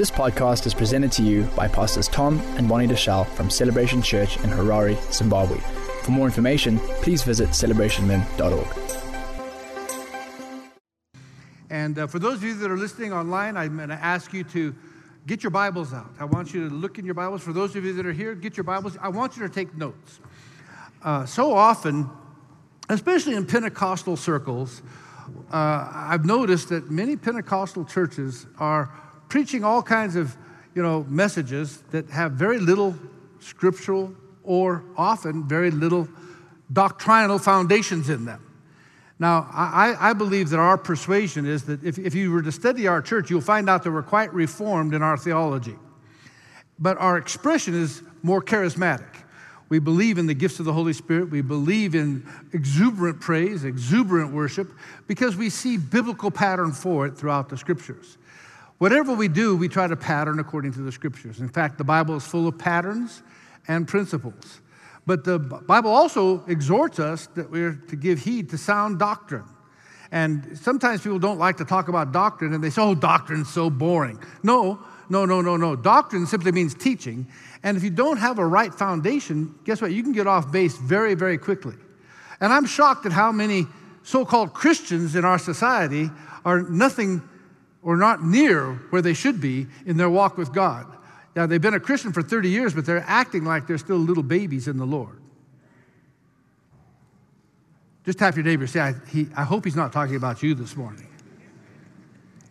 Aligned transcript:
This 0.00 0.10
podcast 0.10 0.64
is 0.64 0.72
presented 0.72 1.12
to 1.12 1.22
you 1.22 1.42
by 1.54 1.68
Pastors 1.68 2.08
Tom 2.08 2.40
and 2.56 2.66
Bonnie 2.66 2.86
Deuschle 2.86 3.26
from 3.26 3.50
Celebration 3.50 4.00
Church 4.00 4.38
in 4.38 4.48
Harare, 4.48 4.96
Zimbabwe. 5.12 5.58
For 6.04 6.10
more 6.10 6.24
information, 6.24 6.78
please 7.02 7.22
visit 7.22 7.50
celebrationmen.org. 7.50 8.66
And 11.68 11.98
uh, 11.98 12.06
for 12.06 12.18
those 12.18 12.36
of 12.36 12.44
you 12.44 12.54
that 12.54 12.70
are 12.70 12.78
listening 12.78 13.12
online, 13.12 13.58
I'm 13.58 13.76
going 13.76 13.90
to 13.90 13.94
ask 13.96 14.32
you 14.32 14.42
to 14.44 14.74
get 15.26 15.42
your 15.42 15.50
Bibles 15.50 15.92
out. 15.92 16.10
I 16.18 16.24
want 16.24 16.54
you 16.54 16.66
to 16.66 16.74
look 16.74 16.98
in 16.98 17.04
your 17.04 17.12
Bibles. 17.12 17.42
For 17.42 17.52
those 17.52 17.76
of 17.76 17.84
you 17.84 17.92
that 17.92 18.06
are 18.06 18.14
here, 18.14 18.34
get 18.34 18.56
your 18.56 18.64
Bibles. 18.64 18.96
I 19.02 19.08
want 19.08 19.36
you 19.36 19.46
to 19.46 19.52
take 19.52 19.76
notes. 19.76 20.20
Uh, 21.04 21.26
so 21.26 21.52
often, 21.52 22.08
especially 22.88 23.34
in 23.34 23.44
Pentecostal 23.44 24.16
circles, 24.16 24.80
uh, 25.52 25.90
I've 25.92 26.24
noticed 26.24 26.70
that 26.70 26.90
many 26.90 27.16
Pentecostal 27.16 27.84
churches 27.84 28.46
are 28.56 28.90
preaching 29.30 29.64
all 29.64 29.82
kinds 29.82 30.16
of, 30.16 30.36
you 30.74 30.82
know, 30.82 31.06
messages 31.08 31.82
that 31.92 32.10
have 32.10 32.32
very 32.32 32.58
little 32.58 32.94
scriptural 33.38 34.14
or 34.42 34.84
often 34.96 35.48
very 35.48 35.70
little 35.70 36.06
doctrinal 36.72 37.38
foundations 37.38 38.10
in 38.10 38.26
them. 38.26 38.44
Now, 39.18 39.48
I, 39.52 39.96
I, 39.98 40.12
believe 40.14 40.48
that 40.50 40.58
our 40.58 40.78
persuasion 40.78 41.44
is 41.44 41.64
that 41.64 41.84
if, 41.84 41.98
if 41.98 42.14
you 42.14 42.32
were 42.32 42.40
to 42.40 42.52
study 42.52 42.86
our 42.86 43.02
church, 43.02 43.28
you'll 43.28 43.42
find 43.42 43.68
out 43.68 43.82
that 43.82 43.90
we're 43.90 44.02
quite 44.02 44.32
reformed 44.32 44.94
in 44.94 45.02
our 45.02 45.18
theology. 45.18 45.76
But 46.78 46.96
our 46.96 47.18
expression 47.18 47.74
is 47.74 48.02
more 48.22 48.40
charismatic. 48.40 49.14
We 49.68 49.78
believe 49.78 50.16
in 50.16 50.26
the 50.26 50.34
gifts 50.34 50.58
of 50.58 50.64
the 50.64 50.72
Holy 50.72 50.94
Spirit. 50.94 51.30
We 51.30 51.42
believe 51.42 51.94
in 51.94 52.26
exuberant 52.54 53.20
praise, 53.20 53.62
exuberant 53.62 54.32
worship, 54.32 54.68
because 55.06 55.36
we 55.36 55.50
see 55.50 55.76
biblical 55.76 56.30
pattern 56.30 56.72
for 56.72 57.06
it 57.06 57.16
throughout 57.16 57.50
the 57.50 57.58
scriptures. 57.58 58.16
Whatever 58.80 59.12
we 59.12 59.28
do, 59.28 59.54
we 59.58 59.68
try 59.68 59.86
to 59.86 59.94
pattern 59.94 60.38
according 60.38 60.72
to 60.72 60.80
the 60.80 60.90
scriptures. 60.90 61.40
In 61.40 61.50
fact, 61.50 61.76
the 61.76 61.84
Bible 61.84 62.16
is 62.16 62.24
full 62.24 62.48
of 62.48 62.56
patterns 62.56 63.22
and 63.68 63.86
principles. 63.86 64.62
But 65.04 65.22
the 65.22 65.38
Bible 65.38 65.90
also 65.90 66.42
exhorts 66.46 66.98
us 66.98 67.26
that 67.34 67.50
we're 67.50 67.74
to 67.88 67.96
give 67.96 68.20
heed 68.20 68.48
to 68.48 68.56
sound 68.56 68.98
doctrine. 68.98 69.44
And 70.10 70.58
sometimes 70.58 71.02
people 71.02 71.18
don't 71.18 71.38
like 71.38 71.58
to 71.58 71.64
talk 71.66 71.88
about 71.88 72.12
doctrine 72.12 72.54
and 72.54 72.64
they 72.64 72.70
say, 72.70 72.80
oh, 72.80 72.94
doctrine's 72.94 73.52
so 73.52 73.68
boring. 73.68 74.18
No, 74.42 74.78
no, 75.10 75.26
no, 75.26 75.42
no, 75.42 75.58
no. 75.58 75.76
Doctrine 75.76 76.24
simply 76.24 76.50
means 76.50 76.72
teaching. 76.72 77.26
And 77.62 77.76
if 77.76 77.84
you 77.84 77.90
don't 77.90 78.16
have 78.16 78.38
a 78.38 78.46
right 78.46 78.72
foundation, 78.74 79.54
guess 79.64 79.82
what? 79.82 79.92
You 79.92 80.02
can 80.02 80.12
get 80.12 80.26
off 80.26 80.50
base 80.50 80.78
very, 80.78 81.12
very 81.12 81.36
quickly. 81.36 81.74
And 82.40 82.50
I'm 82.50 82.64
shocked 82.64 83.04
at 83.04 83.12
how 83.12 83.30
many 83.30 83.66
so 84.04 84.24
called 84.24 84.54
Christians 84.54 85.16
in 85.16 85.26
our 85.26 85.38
society 85.38 86.10
are 86.46 86.62
nothing 86.62 87.20
or 87.82 87.96
not 87.96 88.22
near 88.22 88.72
where 88.90 89.02
they 89.02 89.14
should 89.14 89.40
be 89.40 89.66
in 89.86 89.96
their 89.96 90.10
walk 90.10 90.36
with 90.36 90.52
God. 90.52 90.86
Now, 91.34 91.46
they've 91.46 91.60
been 91.60 91.74
a 91.74 91.80
Christian 91.80 92.12
for 92.12 92.22
30 92.22 92.48
years, 92.48 92.74
but 92.74 92.84
they're 92.84 93.04
acting 93.06 93.44
like 93.44 93.66
they're 93.66 93.78
still 93.78 93.96
little 93.96 94.22
babies 94.22 94.68
in 94.68 94.76
the 94.76 94.84
Lord. 94.84 95.20
Just 98.04 98.18
tap 98.18 98.34
your 98.34 98.44
neighbor 98.44 98.66
say, 98.66 98.80
I, 98.80 98.94
he, 99.10 99.28
I 99.36 99.44
hope 99.44 99.64
he's 99.64 99.76
not 99.76 99.92
talking 99.92 100.16
about 100.16 100.42
you 100.42 100.54
this 100.54 100.76
morning. 100.76 101.06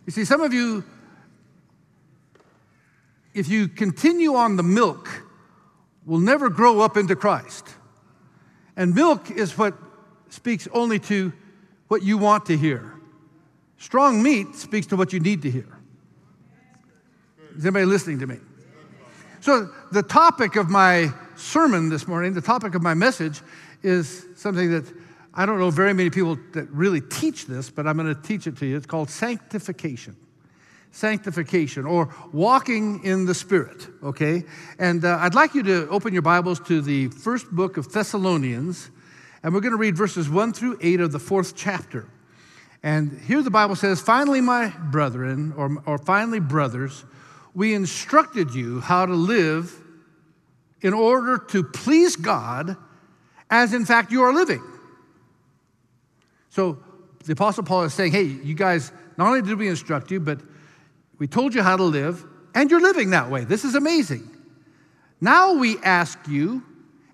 You 0.06 0.12
see, 0.12 0.24
some 0.24 0.40
of 0.40 0.52
you, 0.52 0.82
if 3.34 3.48
you 3.48 3.68
continue 3.68 4.34
on 4.34 4.56
the 4.56 4.62
milk, 4.62 5.08
will 6.06 6.18
never 6.18 6.48
grow 6.48 6.80
up 6.80 6.96
into 6.96 7.14
Christ. 7.14 7.68
And 8.76 8.94
milk 8.94 9.30
is 9.30 9.58
what 9.58 9.74
speaks 10.30 10.66
only 10.72 10.98
to 11.00 11.32
what 11.88 12.02
you 12.02 12.16
want 12.16 12.46
to 12.46 12.56
hear. 12.56 12.94
Strong 13.80 14.22
meat 14.22 14.54
speaks 14.54 14.86
to 14.88 14.96
what 14.96 15.10
you 15.14 15.20
need 15.20 15.40
to 15.40 15.50
hear. 15.50 15.66
Is 17.56 17.64
anybody 17.64 17.86
listening 17.86 18.18
to 18.18 18.26
me? 18.26 18.36
So, 19.40 19.70
the 19.90 20.02
topic 20.02 20.56
of 20.56 20.68
my 20.68 21.08
sermon 21.34 21.88
this 21.88 22.06
morning, 22.06 22.34
the 22.34 22.42
topic 22.42 22.74
of 22.74 22.82
my 22.82 22.92
message, 22.92 23.40
is 23.82 24.26
something 24.36 24.70
that 24.70 24.84
I 25.32 25.46
don't 25.46 25.58
know 25.58 25.70
very 25.70 25.94
many 25.94 26.10
people 26.10 26.38
that 26.52 26.68
really 26.70 27.00
teach 27.00 27.46
this, 27.46 27.70
but 27.70 27.86
I'm 27.86 27.96
going 27.96 28.14
to 28.14 28.20
teach 28.20 28.46
it 28.46 28.58
to 28.58 28.66
you. 28.66 28.76
It's 28.76 28.84
called 28.84 29.08
sanctification. 29.08 30.14
Sanctification 30.92 31.86
or 31.86 32.14
walking 32.34 33.02
in 33.02 33.24
the 33.24 33.34
Spirit, 33.34 33.88
okay? 34.02 34.44
And 34.78 35.06
uh, 35.06 35.16
I'd 35.20 35.34
like 35.34 35.54
you 35.54 35.62
to 35.62 35.88
open 35.88 36.12
your 36.12 36.22
Bibles 36.22 36.60
to 36.60 36.82
the 36.82 37.08
first 37.08 37.50
book 37.50 37.78
of 37.78 37.90
Thessalonians, 37.90 38.90
and 39.42 39.54
we're 39.54 39.60
going 39.60 39.72
to 39.72 39.78
read 39.78 39.96
verses 39.96 40.28
1 40.28 40.52
through 40.52 40.78
8 40.82 41.00
of 41.00 41.12
the 41.12 41.18
fourth 41.18 41.56
chapter. 41.56 42.06
And 42.82 43.20
here 43.20 43.42
the 43.42 43.50
Bible 43.50 43.76
says, 43.76 44.00
Finally, 44.00 44.40
my 44.40 44.68
brethren, 44.68 45.52
or, 45.56 45.82
or 45.86 45.98
finally, 45.98 46.40
brothers, 46.40 47.04
we 47.54 47.74
instructed 47.74 48.54
you 48.54 48.80
how 48.80 49.06
to 49.06 49.14
live 49.14 49.74
in 50.80 50.94
order 50.94 51.38
to 51.38 51.62
please 51.62 52.16
God 52.16 52.76
as 53.50 53.74
in 53.74 53.84
fact 53.84 54.12
you 54.12 54.22
are 54.22 54.32
living. 54.32 54.62
So 56.50 56.78
the 57.24 57.32
Apostle 57.32 57.64
Paul 57.64 57.84
is 57.84 57.94
saying, 57.94 58.12
hey, 58.12 58.22
you 58.22 58.54
guys, 58.54 58.92
not 59.16 59.28
only 59.28 59.42
did 59.42 59.58
we 59.58 59.68
instruct 59.68 60.10
you, 60.10 60.20
but 60.20 60.40
we 61.18 61.26
told 61.26 61.54
you 61.54 61.62
how 61.62 61.76
to 61.76 61.82
live, 61.82 62.24
and 62.54 62.70
you're 62.70 62.80
living 62.80 63.10
that 63.10 63.30
way. 63.30 63.44
This 63.44 63.64
is 63.64 63.74
amazing. 63.74 64.28
Now 65.20 65.54
we 65.54 65.78
ask 65.78 66.18
you 66.26 66.62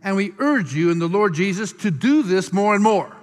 and 0.02 0.14
we 0.14 0.32
urge 0.38 0.72
you 0.72 0.90
in 0.90 0.98
the 1.00 1.08
Lord 1.08 1.34
Jesus 1.34 1.72
to 1.72 1.90
do 1.90 2.22
this 2.22 2.52
more 2.52 2.74
and 2.74 2.84
more. 2.84 3.15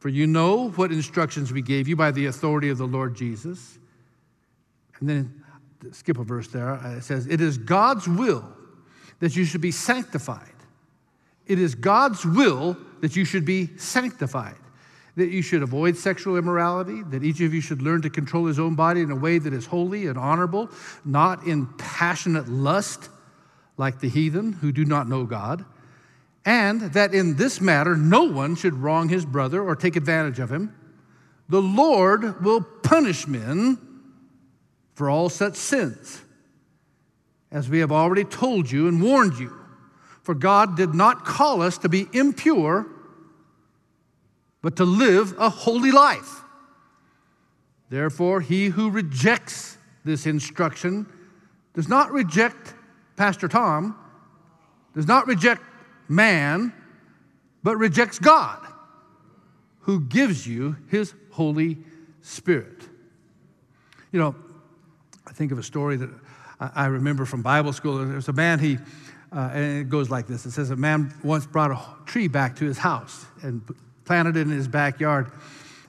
For 0.00 0.08
you 0.08 0.26
know 0.26 0.70
what 0.70 0.90
instructions 0.90 1.52
we 1.52 1.62
gave 1.62 1.86
you 1.86 1.94
by 1.94 2.10
the 2.10 2.26
authority 2.26 2.70
of 2.70 2.78
the 2.78 2.86
Lord 2.86 3.14
Jesus. 3.14 3.78
And 4.98 5.08
then 5.08 5.44
skip 5.92 6.18
a 6.18 6.24
verse 6.24 6.48
there. 6.48 6.70
Uh, 6.70 6.96
it 6.96 7.04
says, 7.04 7.26
It 7.26 7.40
is 7.40 7.58
God's 7.58 8.08
will 8.08 8.44
that 9.20 9.36
you 9.36 9.44
should 9.44 9.60
be 9.60 9.70
sanctified. 9.70 10.48
It 11.46 11.58
is 11.58 11.74
God's 11.74 12.24
will 12.24 12.76
that 13.02 13.14
you 13.14 13.24
should 13.24 13.44
be 13.44 13.76
sanctified, 13.76 14.56
that 15.16 15.28
you 15.28 15.42
should 15.42 15.62
avoid 15.62 15.96
sexual 15.96 16.36
immorality, 16.36 17.02
that 17.10 17.22
each 17.22 17.40
of 17.40 17.52
you 17.52 17.60
should 17.60 17.82
learn 17.82 18.00
to 18.02 18.10
control 18.10 18.46
his 18.46 18.58
own 18.58 18.74
body 18.74 19.02
in 19.02 19.10
a 19.10 19.16
way 19.16 19.38
that 19.38 19.52
is 19.52 19.66
holy 19.66 20.06
and 20.06 20.16
honorable, 20.16 20.70
not 21.04 21.46
in 21.46 21.66
passionate 21.76 22.48
lust 22.48 23.10
like 23.76 24.00
the 24.00 24.08
heathen 24.08 24.52
who 24.52 24.72
do 24.72 24.84
not 24.84 25.08
know 25.08 25.24
God, 25.24 25.64
and 26.44 26.80
that 26.92 27.14
in 27.14 27.36
this 27.36 27.60
matter 27.60 27.96
no 27.96 28.24
one 28.24 28.56
should 28.56 28.74
wrong 28.74 29.08
his 29.08 29.24
brother 29.24 29.62
or 29.62 29.76
take 29.76 29.96
advantage 29.96 30.38
of 30.38 30.50
him. 30.50 30.74
The 31.48 31.60
Lord 31.60 32.42
will 32.44 32.60
punish 32.60 33.26
men 33.26 33.78
for 34.94 35.10
all 35.10 35.28
such 35.28 35.56
sins, 35.56 36.22
as 37.50 37.68
we 37.68 37.80
have 37.80 37.90
already 37.90 38.24
told 38.24 38.70
you 38.70 38.86
and 38.86 39.02
warned 39.02 39.38
you. 39.38 39.56
For 40.22 40.34
God 40.34 40.76
did 40.76 40.94
not 40.94 41.24
call 41.24 41.62
us 41.62 41.78
to 41.78 41.88
be 41.88 42.06
impure, 42.12 42.86
but 44.62 44.76
to 44.76 44.84
live 44.84 45.34
a 45.38 45.48
holy 45.48 45.90
life. 45.90 46.42
Therefore, 47.88 48.40
he 48.40 48.66
who 48.66 48.90
rejects 48.90 49.76
this 50.04 50.26
instruction 50.26 51.06
does 51.74 51.88
not 51.88 52.12
reject 52.12 52.74
Pastor 53.16 53.48
Tom, 53.48 53.96
does 54.94 55.06
not 55.06 55.26
reject 55.26 55.62
man, 56.10 56.72
but 57.62 57.76
rejects 57.76 58.18
God, 58.18 58.66
who 59.80 60.00
gives 60.00 60.46
you 60.46 60.76
his 60.88 61.14
Holy 61.30 61.78
Spirit. 62.20 62.82
You 64.12 64.18
know, 64.18 64.34
I 65.26 65.32
think 65.32 65.52
of 65.52 65.58
a 65.58 65.62
story 65.62 65.96
that 65.96 66.10
I 66.58 66.86
remember 66.86 67.24
from 67.24 67.42
Bible 67.42 67.72
school. 67.72 68.04
There's 68.04 68.28
a 68.28 68.32
man, 68.32 68.58
he, 68.58 68.76
uh, 69.32 69.50
and 69.52 69.80
it 69.80 69.88
goes 69.88 70.10
like 70.10 70.26
this 70.26 70.44
it 70.44 70.50
says, 70.50 70.70
A 70.70 70.76
man 70.76 71.14
once 71.22 71.46
brought 71.46 71.70
a 71.70 71.80
tree 72.06 72.28
back 72.28 72.56
to 72.56 72.64
his 72.64 72.76
house 72.76 73.24
and 73.42 73.62
planted 74.04 74.36
it 74.36 74.42
in 74.42 74.50
his 74.50 74.68
backyard. 74.68 75.30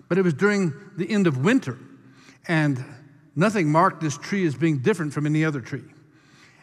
But 0.08 0.18
it 0.18 0.22
was 0.22 0.34
during 0.34 0.74
the 0.98 1.10
end 1.10 1.26
of 1.26 1.44
winter, 1.44 1.78
and 2.48 2.84
nothing 3.36 3.72
marked 3.72 4.02
this 4.02 4.18
tree 4.18 4.46
as 4.46 4.56
being 4.56 4.80
different 4.80 5.14
from 5.14 5.26
any 5.26 5.44
other 5.44 5.62
tree. 5.62 5.84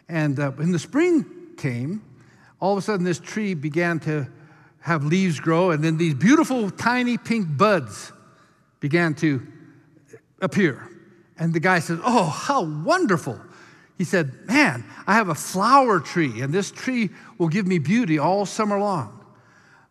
And 0.08 0.38
uh, 0.38 0.52
when 0.52 0.70
the 0.70 0.78
spring 0.78 1.26
came, 1.56 2.02
all 2.60 2.72
of 2.72 2.78
a 2.78 2.82
sudden 2.82 3.04
this 3.04 3.18
tree 3.18 3.54
began 3.54 4.00
to 4.00 4.28
have 4.80 5.04
leaves 5.04 5.40
grow, 5.40 5.70
and 5.70 5.82
then 5.82 5.96
these 5.96 6.14
beautiful 6.14 6.70
tiny 6.70 7.18
pink 7.18 7.46
buds 7.56 8.12
began 8.80 9.14
to 9.14 9.46
appear. 10.40 10.88
And 11.38 11.52
the 11.52 11.60
guy 11.60 11.78
says, 11.78 12.00
Oh, 12.04 12.24
how 12.24 12.64
wonderful. 12.64 13.40
He 13.96 14.04
said, 14.04 14.32
Man, 14.46 14.84
I 15.06 15.14
have 15.14 15.28
a 15.28 15.34
flower 15.34 16.00
tree, 16.00 16.40
and 16.40 16.52
this 16.52 16.70
tree 16.70 17.10
will 17.38 17.48
give 17.48 17.66
me 17.66 17.78
beauty 17.78 18.18
all 18.18 18.46
summer 18.46 18.78
long. 18.78 19.24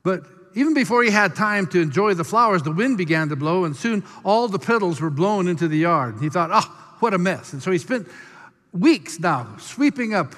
But 0.04 0.24
even 0.56 0.74
before 0.74 1.04
he 1.04 1.12
had 1.12 1.36
time 1.36 1.68
to 1.68 1.81
enjoy 1.81 2.14
the 2.14 2.24
flowers, 2.24 2.64
the 2.64 2.72
wind 2.72 2.98
began 2.98 3.30
to 3.30 3.36
blow, 3.36 3.66
and 3.66 3.75
soon 3.75 4.04
all 4.24 4.48
the 4.48 4.60
petals 4.60 5.00
were 5.00 5.10
blown 5.10 5.48
into 5.48 5.68
the 5.68 5.78
yard. 5.78 6.16
He 6.22 6.30
thought, 6.30 6.50
Oh, 6.52 6.96
what 7.00 7.14
a 7.14 7.18
mess. 7.18 7.54
And 7.54 7.62
so 7.62 7.72
he 7.72 7.78
spent 7.78 8.08
weeks 8.72 9.19
now 9.19 9.56
sweeping 9.60 10.14
up 10.14 10.36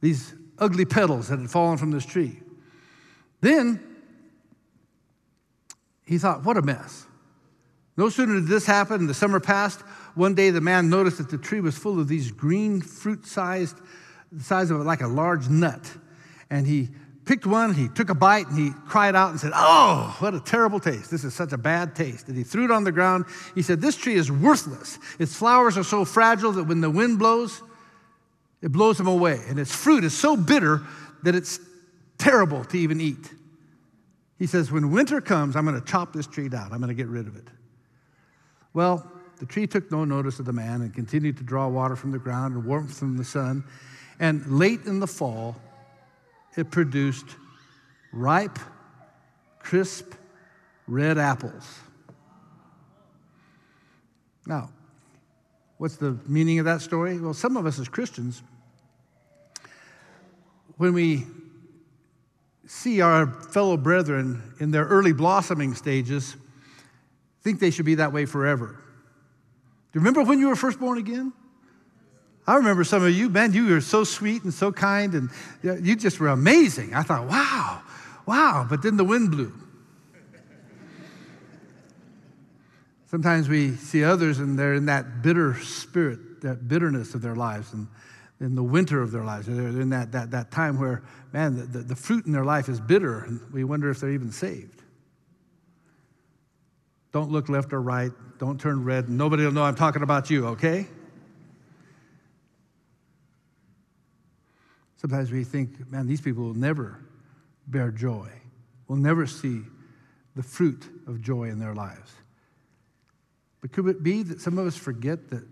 these 0.00 0.34
ugly 0.58 0.84
petals 0.84 1.28
that 1.28 1.38
had 1.38 1.50
fallen 1.50 1.78
from 1.78 1.90
this 1.90 2.06
tree. 2.06 2.40
Then 3.40 3.80
he 6.06 6.18
thought, 6.18 6.44
What 6.44 6.56
a 6.56 6.62
mess. 6.62 7.06
No 7.96 8.08
sooner 8.10 8.34
did 8.34 8.46
this 8.46 8.66
happen, 8.66 9.06
the 9.06 9.14
summer 9.14 9.40
passed. 9.40 9.80
One 10.14 10.34
day, 10.34 10.50
the 10.50 10.60
man 10.60 10.90
noticed 10.90 11.18
that 11.18 11.30
the 11.30 11.38
tree 11.38 11.60
was 11.60 11.78
full 11.78 11.98
of 11.98 12.08
these 12.08 12.30
green 12.30 12.80
fruit 12.80 13.26
sized, 13.26 13.78
the 14.30 14.44
size 14.44 14.70
of 14.70 14.80
like 14.80 15.00
a 15.00 15.06
large 15.06 15.48
nut. 15.48 15.90
And 16.50 16.66
he 16.66 16.90
picked 17.24 17.46
one, 17.46 17.74
he 17.74 17.88
took 17.88 18.10
a 18.10 18.14
bite, 18.14 18.48
and 18.48 18.58
he 18.58 18.70
cried 18.86 19.16
out 19.16 19.30
and 19.30 19.40
said, 19.40 19.52
Oh, 19.54 20.14
what 20.20 20.34
a 20.34 20.40
terrible 20.40 20.78
taste. 20.78 21.10
This 21.10 21.24
is 21.24 21.34
such 21.34 21.52
a 21.52 21.58
bad 21.58 21.96
taste. 21.96 22.28
And 22.28 22.36
he 22.36 22.44
threw 22.44 22.64
it 22.64 22.70
on 22.70 22.84
the 22.84 22.92
ground. 22.92 23.24
He 23.54 23.62
said, 23.62 23.80
This 23.80 23.96
tree 23.96 24.14
is 24.14 24.30
worthless. 24.30 24.98
Its 25.18 25.34
flowers 25.34 25.78
are 25.78 25.84
so 25.84 26.04
fragile 26.04 26.52
that 26.52 26.64
when 26.64 26.80
the 26.80 26.90
wind 26.90 27.18
blows, 27.18 27.62
it 28.62 28.72
blows 28.72 28.98
them 28.98 29.06
away. 29.06 29.40
And 29.48 29.58
its 29.58 29.74
fruit 29.74 30.04
is 30.04 30.16
so 30.16 30.36
bitter 30.36 30.82
that 31.22 31.34
it's 31.34 31.60
terrible 32.18 32.64
to 32.64 32.78
even 32.78 33.00
eat. 33.00 33.32
He 34.38 34.46
says, 34.46 34.70
When 34.70 34.90
winter 34.90 35.20
comes, 35.20 35.56
I'm 35.56 35.64
going 35.64 35.80
to 35.80 35.86
chop 35.86 36.12
this 36.12 36.26
tree 36.26 36.48
down, 36.48 36.72
I'm 36.72 36.78
going 36.78 36.88
to 36.88 36.94
get 36.94 37.08
rid 37.08 37.26
of 37.26 37.36
it. 37.36 37.48
Well, 38.74 39.10
the 39.38 39.46
tree 39.46 39.66
took 39.66 39.90
no 39.90 40.04
notice 40.04 40.38
of 40.38 40.46
the 40.46 40.52
man 40.52 40.82
and 40.82 40.94
continued 40.94 41.36
to 41.38 41.44
draw 41.44 41.68
water 41.68 41.96
from 41.96 42.10
the 42.10 42.18
ground 42.18 42.54
and 42.54 42.64
warmth 42.64 42.98
from 42.98 43.16
the 43.16 43.24
sun. 43.24 43.64
And 44.18 44.46
late 44.46 44.84
in 44.86 45.00
the 45.00 45.06
fall, 45.06 45.56
it 46.56 46.70
produced 46.70 47.36
ripe, 48.12 48.58
crisp, 49.58 50.14
red 50.86 51.18
apples. 51.18 51.80
Now, 54.46 54.70
what's 55.78 55.96
the 55.96 56.18
meaning 56.26 56.58
of 56.58 56.64
that 56.64 56.80
story? 56.80 57.18
Well, 57.18 57.34
some 57.34 57.56
of 57.56 57.66
us 57.66 57.78
as 57.78 57.88
Christians, 57.88 58.42
when 60.76 60.92
we 60.92 61.26
see 62.66 63.00
our 63.00 63.26
fellow 63.26 63.76
brethren 63.76 64.54
in 64.60 64.70
their 64.70 64.84
early 64.84 65.12
blossoming 65.12 65.74
stages, 65.74 66.36
think 67.42 67.60
they 67.60 67.70
should 67.70 67.86
be 67.86 67.94
that 67.96 68.12
way 68.12 68.26
forever. 68.26 68.66
Do 68.66 69.98
you 69.98 70.00
remember 70.00 70.22
when 70.24 70.40
you 70.40 70.48
were 70.48 70.56
first 70.56 70.80
born 70.80 70.98
again? 70.98 71.32
I 72.46 72.56
remember 72.56 72.84
some 72.84 73.04
of 73.04 73.12
you, 73.12 73.28
man, 73.28 73.52
you 73.52 73.66
were 73.66 73.80
so 73.80 74.04
sweet 74.04 74.44
and 74.44 74.54
so 74.54 74.70
kind, 74.72 75.14
and 75.14 75.30
you 75.62 75.96
just 75.96 76.20
were 76.20 76.28
amazing. 76.28 76.94
I 76.94 77.02
thought, 77.02 77.28
wow, 77.28 77.82
wow, 78.24 78.66
but 78.68 78.82
then 78.82 78.96
the 78.96 79.04
wind 79.04 79.30
blew. 79.30 79.52
Sometimes 83.06 83.48
we 83.48 83.76
see 83.76 84.02
others 84.02 84.40
and 84.40 84.58
they're 84.58 84.74
in 84.74 84.86
that 84.86 85.22
bitter 85.22 85.56
spirit, 85.60 86.40
that 86.42 86.68
bitterness 86.68 87.14
of 87.14 87.22
their 87.22 87.36
lives, 87.36 87.72
and 87.72 87.86
in 88.40 88.54
the 88.54 88.62
winter 88.62 89.00
of 89.00 89.12
their 89.12 89.24
lives. 89.24 89.46
They're 89.46 89.68
in 89.68 89.90
that, 89.90 90.12
that, 90.12 90.30
that 90.32 90.50
time 90.50 90.78
where, 90.78 91.02
man, 91.32 91.56
the, 91.56 91.62
the, 91.62 91.78
the 91.78 91.96
fruit 91.96 92.26
in 92.26 92.32
their 92.32 92.44
life 92.44 92.68
is 92.68 92.80
bitter, 92.80 93.20
and 93.20 93.40
we 93.52 93.64
wonder 93.64 93.90
if 93.90 94.00
they're 94.00 94.10
even 94.10 94.32
saved. 94.32 94.82
Don't 97.12 97.30
look 97.30 97.48
left 97.48 97.72
or 97.72 97.80
right. 97.80 98.12
Don't 98.38 98.60
turn 98.60 98.84
red. 98.84 99.08
Nobody 99.08 99.44
will 99.44 99.52
know 99.52 99.62
I'm 99.62 99.74
talking 99.74 100.02
about 100.02 100.28
you, 100.28 100.48
okay? 100.48 100.86
Sometimes 104.96 105.30
we 105.30 105.44
think, 105.44 105.90
man, 105.90 106.06
these 106.06 106.20
people 106.20 106.42
will 106.42 106.54
never 106.54 107.00
bear 107.68 107.90
joy, 107.90 108.28
will 108.88 108.96
never 108.96 109.26
see 109.26 109.62
the 110.34 110.42
fruit 110.42 110.84
of 111.06 111.22
joy 111.22 111.44
in 111.44 111.58
their 111.58 111.74
lives. 111.74 112.12
But 113.66 113.72
could 113.72 113.88
it 113.88 114.04
be 114.04 114.22
that 114.22 114.40
some 114.40 114.58
of 114.58 114.66
us 114.68 114.76
forget 114.76 115.28
that 115.30 115.44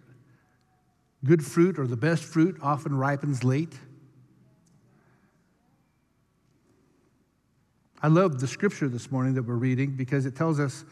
good 1.25 1.45
fruit 1.45 1.81
or 1.81 1.87
the 1.89 1.97
best 1.97 2.23
fruit 2.23 2.57
often 2.63 2.97
ripens 2.97 3.43
late? 3.43 3.73
I 8.01 8.07
love 8.07 8.39
the 8.39 8.47
scripture 8.47 8.89
this 8.89 9.11
morning 9.11 9.35
that 9.35 9.43
we're 9.43 9.57
reading 9.57 9.97
because 9.97 10.27
it 10.27 10.37
tells 10.37 10.61
us 10.61 10.85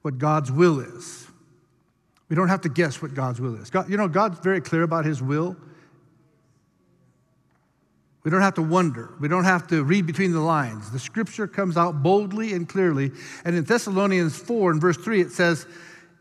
what 0.00 0.16
God's 0.16 0.50
will 0.50 0.80
is. 0.80 1.26
We 2.30 2.36
don't 2.36 2.48
have 2.48 2.62
to 2.62 2.70
guess 2.70 3.02
what 3.02 3.12
God's 3.12 3.38
will 3.38 3.56
is. 3.56 3.68
God, 3.68 3.90
you 3.90 3.98
know, 3.98 4.08
God's 4.08 4.38
very 4.38 4.62
clear 4.62 4.82
about 4.82 5.04
his 5.04 5.22
will. 5.22 5.58
We 8.24 8.30
don't 8.30 8.40
have 8.40 8.54
to 8.54 8.62
wonder. 8.62 9.12
We 9.20 9.28
don't 9.28 9.44
have 9.44 9.66
to 9.66 9.84
read 9.84 10.06
between 10.06 10.32
the 10.32 10.40
lines. 10.40 10.90
The 10.90 10.98
scripture 10.98 11.46
comes 11.46 11.76
out 11.76 12.02
boldly 12.02 12.54
and 12.54 12.66
clearly. 12.66 13.12
And 13.44 13.54
in 13.54 13.64
Thessalonians 13.64 14.38
4 14.38 14.70
and 14.70 14.80
verse 14.80 14.96
3, 14.96 15.20
it 15.20 15.32
says, 15.32 15.66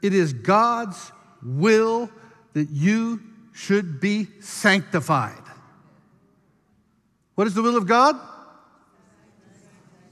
It 0.06 0.13
is 0.13 0.34
God's 0.34 1.12
will 1.42 2.12
that 2.54 2.69
you 2.69 3.24
should 3.54 4.00
be 4.00 4.28
sanctified. 4.40 5.42
What 7.34 7.48
is 7.48 7.56
the 7.56 7.63
will 7.63 7.75
of 7.75 7.88
God? 7.88 8.16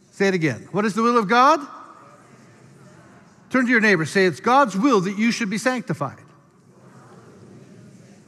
Say 0.09 0.29
it 0.29 0.33
again. 0.33 0.67
What 0.71 0.83
is 0.85 0.95
the 0.95 1.03
will 1.03 1.15
of 1.15 1.27
God? 1.27 1.59
Turn 3.51 3.65
to 3.65 3.71
your 3.71 3.81
neighbor, 3.81 4.03
say, 4.05 4.25
It's 4.25 4.39
God's 4.39 4.75
will 4.75 4.99
that 5.01 5.15
you 5.15 5.31
should 5.31 5.51
be 5.51 5.59
sanctified. 5.59 6.17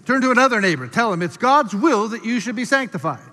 Turn 0.06 0.22
to 0.22 0.30
another 0.30 0.62
neighbor, 0.62 0.88
tell 0.88 1.12
him, 1.12 1.24
It's 1.24 1.36
God's 1.36 1.74
will 1.74 2.10
that 2.10 2.24
you 2.24 2.40
should 2.40 2.56
be 2.56 2.66
sanctified. 2.66 3.28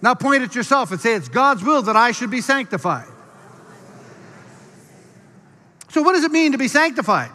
Now 0.00 0.14
point 0.14 0.44
at 0.44 0.54
yourself 0.54 0.92
and 0.92 1.00
say, 1.00 1.14
It's 1.14 1.28
God's 1.28 1.64
will 1.64 1.82
that 1.82 1.96
I 1.96 2.12
should 2.12 2.30
be 2.30 2.42
sanctified. 2.42 3.11
So, 5.92 6.00
what 6.00 6.14
does 6.14 6.24
it 6.24 6.32
mean 6.32 6.52
to 6.52 6.58
be 6.58 6.68
sanctified? 6.68 7.30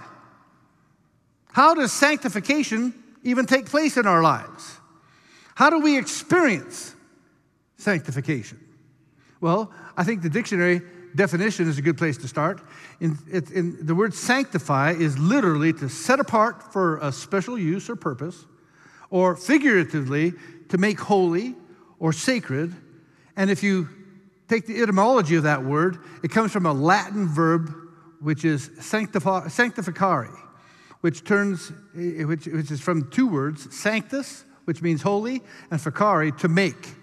How 1.51 1.75
does 1.75 1.91
sanctification 1.91 2.91
even 3.23 3.45
take 3.45 3.67
place 3.67 3.97
in 3.97 4.07
our 4.07 4.23
lives? 4.23 4.77
How 5.53 5.69
do 5.69 5.79
we 5.79 5.95
experience 5.95 6.95
sanctification? 7.77 8.59
Well, 9.41 9.71
I 9.95 10.03
think 10.03 10.23
the 10.23 10.29
dictionary 10.29 10.81
definition 11.13 11.67
is 11.69 11.77
a 11.77 11.83
good 11.83 11.99
place 11.99 12.17
to 12.17 12.27
start. 12.27 12.59
In, 12.99 13.19
in, 13.31 13.85
the 13.85 13.93
word 13.93 14.15
sanctify 14.15 14.93
is 14.93 15.19
literally 15.19 15.71
to 15.73 15.87
set 15.87 16.19
apart 16.19 16.73
for 16.73 16.97
a 16.97 17.11
special 17.11 17.59
use 17.59 17.91
or 17.91 17.95
purpose, 17.95 18.43
or 19.11 19.35
figuratively, 19.35 20.33
to 20.69 20.79
make 20.79 20.99
holy 20.99 21.53
or 21.99 22.11
sacred. 22.11 22.73
And 23.35 23.51
if 23.51 23.61
you 23.61 23.87
take 24.47 24.65
the 24.65 24.81
etymology 24.81 25.35
of 25.35 25.43
that 25.43 25.63
word, 25.63 25.99
it 26.23 26.31
comes 26.31 26.51
from 26.51 26.65
a 26.65 26.73
Latin 26.73 27.27
verb 27.27 27.86
which 28.19 28.45
is 28.45 28.69
sanctificare, 28.69 30.35
which 31.01 31.23
turns, 31.23 31.71
eh, 31.97 32.23
which, 32.23 32.45
which 32.45 32.71
is 32.71 32.81
from 32.81 33.09
two 33.09 33.27
words, 33.27 33.73
sanctus, 33.75 34.43
which 34.65 34.81
means 34.81 35.01
holy, 35.01 35.41
and 35.71 35.79
ficare, 35.79 36.35
to 36.39 36.47
make. 36.47 36.95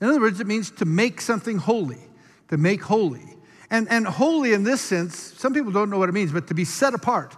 In 0.00 0.08
other 0.08 0.20
words, 0.20 0.40
it 0.40 0.46
means 0.46 0.70
to 0.72 0.84
make 0.84 1.20
something 1.20 1.58
holy, 1.58 2.00
to 2.48 2.56
make 2.56 2.82
holy. 2.82 3.36
And, 3.70 3.88
and 3.90 4.06
holy 4.06 4.52
in 4.52 4.64
this 4.64 4.80
sense, 4.80 5.16
some 5.16 5.52
people 5.54 5.72
don't 5.72 5.90
know 5.90 5.98
what 5.98 6.08
it 6.08 6.12
means, 6.12 6.32
but 6.32 6.48
to 6.48 6.54
be 6.54 6.64
set 6.64 6.94
apart. 6.94 7.36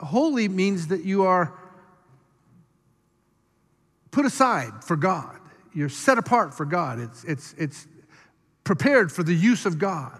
Holy 0.00 0.48
means 0.48 0.88
that 0.88 1.04
you 1.04 1.24
are 1.24 1.54
put 4.10 4.26
aside 4.26 4.72
for 4.82 4.96
God 4.96 5.36
you're 5.76 5.90
set 5.90 6.16
apart 6.16 6.54
for 6.54 6.64
God. 6.64 6.98
It's, 6.98 7.22
it's, 7.24 7.54
it's 7.58 7.86
prepared 8.64 9.12
for 9.12 9.22
the 9.22 9.34
use 9.34 9.66
of 9.66 9.78
God. 9.78 10.18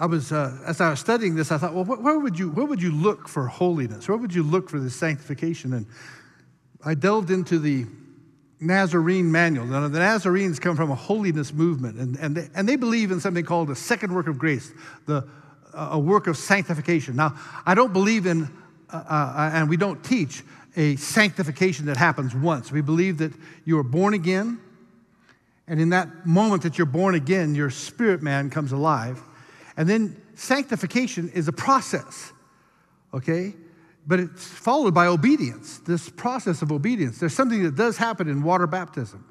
I 0.00 0.06
was, 0.06 0.32
uh, 0.32 0.56
as 0.66 0.80
I 0.80 0.88
was 0.88 0.98
studying 0.98 1.34
this, 1.34 1.52
I 1.52 1.58
thought, 1.58 1.74
well, 1.74 1.84
where 1.84 2.18
would, 2.18 2.38
you, 2.38 2.48
where 2.52 2.64
would 2.64 2.80
you 2.80 2.90
look 2.90 3.28
for 3.28 3.46
holiness? 3.46 4.08
Where 4.08 4.16
would 4.16 4.34
you 4.34 4.42
look 4.42 4.70
for 4.70 4.80
this 4.80 4.96
sanctification? 4.96 5.74
And 5.74 5.84
I 6.82 6.94
delved 6.94 7.30
into 7.30 7.58
the 7.58 7.84
Nazarene 8.60 9.30
manual. 9.30 9.66
Now, 9.66 9.86
the 9.88 9.98
Nazarenes 9.98 10.58
come 10.58 10.74
from 10.74 10.90
a 10.90 10.94
holiness 10.94 11.52
movement, 11.52 11.98
and, 11.98 12.16
and, 12.16 12.34
they, 12.34 12.48
and 12.54 12.66
they 12.66 12.76
believe 12.76 13.10
in 13.10 13.20
something 13.20 13.44
called 13.44 13.68
the 13.68 13.76
second 13.76 14.14
work 14.14 14.26
of 14.26 14.38
grace, 14.38 14.72
the, 15.04 15.28
uh, 15.74 15.88
a 15.92 15.98
work 15.98 16.28
of 16.28 16.38
sanctification. 16.38 17.14
Now, 17.14 17.38
I 17.66 17.74
don't 17.74 17.92
believe 17.92 18.24
in, 18.24 18.48
uh, 18.88 18.96
uh, 18.96 19.50
and 19.52 19.68
we 19.68 19.76
don't 19.76 20.02
teach 20.02 20.42
a 20.76 20.96
sanctification 20.96 21.84
that 21.86 21.98
happens 21.98 22.34
once. 22.34 22.72
We 22.72 22.80
believe 22.80 23.18
that 23.18 23.34
you 23.66 23.78
are 23.78 23.82
born 23.82 24.14
again, 24.14 24.60
and 25.68 25.78
in 25.78 25.90
that 25.90 26.26
moment 26.26 26.62
that 26.62 26.78
you're 26.78 26.86
born 26.86 27.14
again, 27.14 27.54
your 27.54 27.68
spirit 27.68 28.22
man 28.22 28.48
comes 28.48 28.72
alive. 28.72 29.22
And 29.80 29.88
then 29.88 30.20
sanctification 30.34 31.30
is 31.30 31.48
a 31.48 31.52
process, 31.52 32.34
okay? 33.14 33.54
But 34.06 34.20
it's 34.20 34.44
followed 34.44 34.92
by 34.92 35.06
obedience, 35.06 35.78
this 35.78 36.10
process 36.10 36.60
of 36.60 36.70
obedience. 36.70 37.16
There's 37.16 37.32
something 37.32 37.62
that 37.62 37.76
does 37.76 37.96
happen 37.96 38.28
in 38.28 38.42
water 38.42 38.66
baptism. 38.66 39.24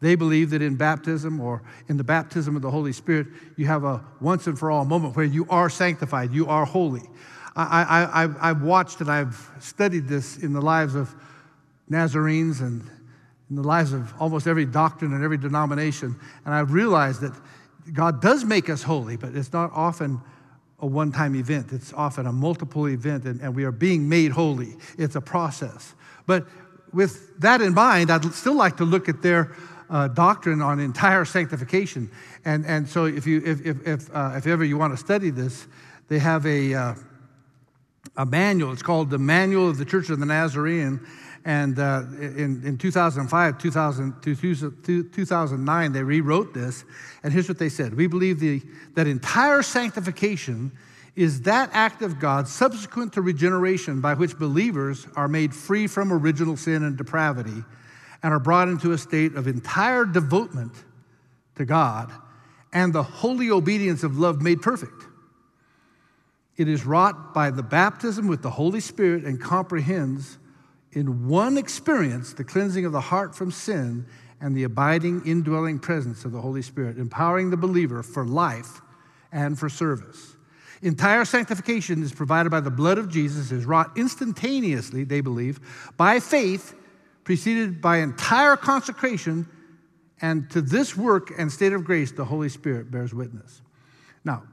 They 0.00 0.14
believe 0.14 0.48
that 0.50 0.62
in 0.62 0.76
baptism 0.76 1.38
or 1.38 1.62
in 1.90 1.98
the 1.98 2.02
baptism 2.02 2.56
of 2.56 2.62
the 2.62 2.70
Holy 2.70 2.94
Spirit, 2.94 3.26
you 3.58 3.66
have 3.66 3.84
a 3.84 4.02
once 4.22 4.46
and 4.46 4.58
for 4.58 4.70
all 4.70 4.86
moment 4.86 5.16
where 5.16 5.26
you 5.26 5.46
are 5.50 5.68
sanctified, 5.68 6.32
you 6.32 6.46
are 6.46 6.64
holy. 6.64 7.02
I, 7.54 8.06
I, 8.14 8.48
I've 8.48 8.62
watched 8.62 9.02
and 9.02 9.10
I've 9.10 9.50
studied 9.58 10.08
this 10.08 10.38
in 10.38 10.54
the 10.54 10.62
lives 10.62 10.94
of 10.94 11.14
Nazarenes 11.90 12.62
and 12.62 12.88
in 13.50 13.56
the 13.56 13.62
lives 13.62 13.92
of 13.92 14.14
almost 14.18 14.46
every 14.46 14.64
doctrine 14.64 15.12
and 15.12 15.22
every 15.22 15.36
denomination. 15.36 16.16
And 16.46 16.54
I've 16.54 16.72
realized 16.72 17.20
that 17.20 17.38
God 17.92 18.20
does 18.20 18.44
make 18.44 18.68
us 18.68 18.82
holy, 18.82 19.16
but 19.16 19.34
it's 19.34 19.52
not 19.52 19.70
often 19.72 20.20
a 20.80 20.86
one 20.86 21.12
time 21.12 21.34
event. 21.34 21.72
It's 21.72 21.92
often 21.92 22.26
a 22.26 22.32
multiple 22.32 22.88
event, 22.88 23.24
and, 23.24 23.40
and 23.40 23.54
we 23.54 23.64
are 23.64 23.72
being 23.72 24.08
made 24.08 24.32
holy. 24.32 24.76
It's 24.98 25.16
a 25.16 25.20
process. 25.20 25.94
But 26.26 26.46
with 26.92 27.38
that 27.40 27.60
in 27.60 27.74
mind, 27.74 28.10
I'd 28.10 28.32
still 28.34 28.54
like 28.54 28.76
to 28.78 28.84
look 28.84 29.08
at 29.08 29.22
their 29.22 29.54
uh, 29.88 30.08
doctrine 30.08 30.62
on 30.62 30.80
entire 30.80 31.24
sanctification. 31.24 32.10
And, 32.44 32.64
and 32.64 32.88
so, 32.88 33.06
if, 33.06 33.26
you, 33.26 33.42
if, 33.44 33.66
if, 33.66 33.86
if, 33.86 34.14
uh, 34.14 34.34
if 34.36 34.46
ever 34.46 34.64
you 34.64 34.78
want 34.78 34.92
to 34.92 34.96
study 34.96 35.30
this, 35.30 35.66
they 36.08 36.18
have 36.18 36.46
a, 36.46 36.74
uh, 36.74 36.94
a 38.16 38.26
manual. 38.26 38.72
It's 38.72 38.82
called 38.82 39.10
the 39.10 39.18
Manual 39.18 39.68
of 39.68 39.78
the 39.78 39.84
Church 39.84 40.10
of 40.10 40.20
the 40.20 40.26
Nazarene. 40.26 41.00
And 41.44 41.78
uh, 41.78 42.02
in, 42.20 42.62
in 42.64 42.76
2005, 42.76 43.58
2000, 43.58 44.14
2009, 44.22 45.92
they 45.92 46.02
rewrote 46.02 46.52
this. 46.52 46.84
And 47.22 47.32
here's 47.32 47.48
what 47.48 47.58
they 47.58 47.68
said 47.68 47.94
We 47.94 48.06
believe 48.06 48.40
the, 48.40 48.62
that 48.94 49.06
entire 49.06 49.62
sanctification 49.62 50.72
is 51.16 51.42
that 51.42 51.70
act 51.72 52.02
of 52.02 52.18
God 52.18 52.46
subsequent 52.46 53.14
to 53.14 53.22
regeneration 53.22 54.00
by 54.00 54.14
which 54.14 54.38
believers 54.38 55.06
are 55.16 55.28
made 55.28 55.54
free 55.54 55.86
from 55.86 56.12
original 56.12 56.56
sin 56.56 56.84
and 56.84 56.96
depravity 56.96 57.64
and 58.22 58.32
are 58.32 58.38
brought 58.38 58.68
into 58.68 58.92
a 58.92 58.98
state 58.98 59.34
of 59.34 59.46
entire 59.46 60.04
devotement 60.04 60.72
to 61.56 61.64
God 61.64 62.12
and 62.72 62.92
the 62.92 63.02
holy 63.02 63.50
obedience 63.50 64.02
of 64.02 64.18
love 64.18 64.40
made 64.40 64.62
perfect. 64.62 65.04
It 66.56 66.68
is 66.68 66.84
wrought 66.84 67.34
by 67.34 67.50
the 67.50 67.62
baptism 67.62 68.28
with 68.28 68.42
the 68.42 68.50
Holy 68.50 68.80
Spirit 68.80 69.24
and 69.24 69.40
comprehends 69.40 70.38
in 70.92 71.28
one 71.28 71.56
experience 71.56 72.32
the 72.32 72.44
cleansing 72.44 72.84
of 72.84 72.92
the 72.92 73.00
heart 73.00 73.34
from 73.34 73.50
sin 73.50 74.06
and 74.40 74.56
the 74.56 74.64
abiding, 74.64 75.22
indwelling 75.26 75.78
presence 75.78 76.24
of 76.24 76.32
the 76.32 76.40
Holy 76.40 76.62
Spirit, 76.62 76.98
empowering 76.98 77.50
the 77.50 77.56
believer 77.56 78.02
for 78.02 78.24
life 78.24 78.80
and 79.32 79.58
for 79.58 79.68
service. 79.68 80.36
Entire 80.82 81.26
sanctification 81.26 82.02
is 82.02 82.12
provided 82.12 82.48
by 82.48 82.60
the 82.60 82.70
blood 82.70 82.96
of 82.96 83.10
Jesus, 83.10 83.52
is 83.52 83.66
wrought 83.66 83.92
instantaneously, 83.96 85.04
they 85.04 85.20
believe, 85.20 85.60
by 85.98 86.20
faith, 86.20 86.74
preceded 87.22 87.82
by 87.82 87.98
entire 87.98 88.56
consecration, 88.56 89.46
and 90.22 90.50
to 90.50 90.62
this 90.62 90.96
work 90.96 91.32
and 91.38 91.52
state 91.52 91.74
of 91.74 91.84
grace, 91.84 92.12
the 92.12 92.24
Holy 92.24 92.48
Spirit 92.48 92.90
bears 92.90 93.12
witness. 93.12 93.60
Now, 94.24 94.44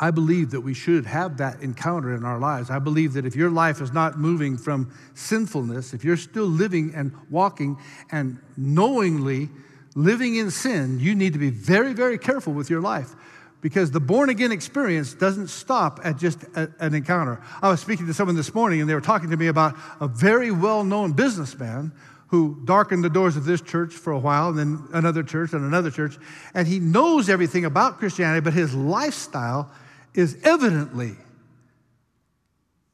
I 0.00 0.10
believe 0.10 0.50
that 0.50 0.60
we 0.60 0.74
should 0.74 1.06
have 1.06 1.38
that 1.38 1.62
encounter 1.62 2.14
in 2.14 2.24
our 2.24 2.38
lives. 2.38 2.70
I 2.70 2.78
believe 2.78 3.14
that 3.14 3.24
if 3.24 3.34
your 3.34 3.50
life 3.50 3.80
is 3.80 3.92
not 3.92 4.18
moving 4.18 4.58
from 4.58 4.92
sinfulness, 5.14 5.94
if 5.94 6.04
you're 6.04 6.18
still 6.18 6.46
living 6.46 6.92
and 6.94 7.12
walking 7.30 7.78
and 8.10 8.38
knowingly 8.56 9.48
living 9.94 10.36
in 10.36 10.50
sin, 10.50 11.00
you 11.00 11.14
need 11.14 11.32
to 11.32 11.38
be 11.38 11.50
very, 11.50 11.94
very 11.94 12.18
careful 12.18 12.52
with 12.52 12.68
your 12.68 12.82
life 12.82 13.14
because 13.62 13.90
the 13.90 14.00
born 14.00 14.28
again 14.28 14.52
experience 14.52 15.14
doesn't 15.14 15.48
stop 15.48 16.00
at 16.04 16.18
just 16.18 16.42
a, 16.54 16.70
an 16.78 16.94
encounter. 16.94 17.42
I 17.62 17.68
was 17.68 17.80
speaking 17.80 18.06
to 18.06 18.14
someone 18.14 18.36
this 18.36 18.54
morning 18.54 18.80
and 18.80 18.88
they 18.88 18.94
were 18.94 19.00
talking 19.00 19.30
to 19.30 19.36
me 19.36 19.46
about 19.46 19.74
a 20.00 20.06
very 20.06 20.50
well 20.50 20.84
known 20.84 21.12
businessman 21.12 21.92
who 22.28 22.60
darkened 22.64 23.02
the 23.02 23.10
doors 23.10 23.36
of 23.36 23.44
this 23.44 23.60
church 23.60 23.94
for 23.94 24.12
a 24.12 24.18
while 24.18 24.50
and 24.50 24.58
then 24.58 24.88
another 24.92 25.22
church 25.22 25.52
and 25.52 25.64
another 25.64 25.90
church. 25.90 26.18
And 26.54 26.68
he 26.68 26.80
knows 26.80 27.30
everything 27.30 27.64
about 27.64 27.98
Christianity, 27.98 28.40
but 28.40 28.52
his 28.52 28.74
lifestyle 28.74 29.70
is 30.16 30.38
evidently 30.42 31.12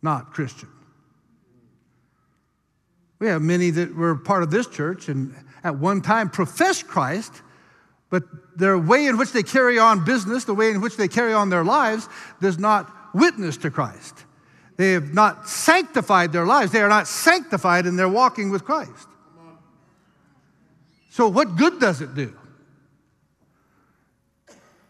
not 0.03 0.33
Christian. 0.33 0.69
We 3.19 3.29
have 3.29 3.41
many 3.41 3.71
that 3.71 3.95
were 3.95 4.17
part 4.17 4.43
of 4.43 4.51
this 4.51 4.67
church 4.67 5.09
and 5.09 5.35
at 5.63 5.79
one 5.79 6.03
time 6.03 6.29
professed 6.29 6.89
Christ, 6.89 7.33
but 8.11 8.25
their 8.57 8.77
way 8.77 9.07
in 9.07 9.17
which 9.17 9.31
they 9.31 9.45
carry 9.45 9.79
on 9.79 10.05
business, 10.05 10.45
the 10.45 10.55
way 10.55 10.71
in 10.71 10.81
which 10.81 10.97
they 10.97 11.07
carry 11.07 11.33
on 11.33 11.49
their 11.49 11.65
lives, 11.65 12.09
does 12.41 12.59
not 12.59 12.93
witness 13.15 13.57
to 13.59 13.71
Christ. 13.71 14.25
They 14.77 14.93
have 14.93 15.15
not 15.15 15.49
sanctified 15.49 16.33
their 16.33 16.47
lives. 16.47 16.73
They 16.73 16.83
are 16.83 16.89
not 16.89 17.07
sanctified 17.07 17.87
in 17.87 17.95
their 17.97 18.09
walking 18.09 18.51
with 18.51 18.65
Christ. 18.65 19.09
So, 21.11 21.29
what 21.29 21.57
good 21.57 21.79
does 21.79 22.01
it 22.01 22.15
do? 22.15 22.37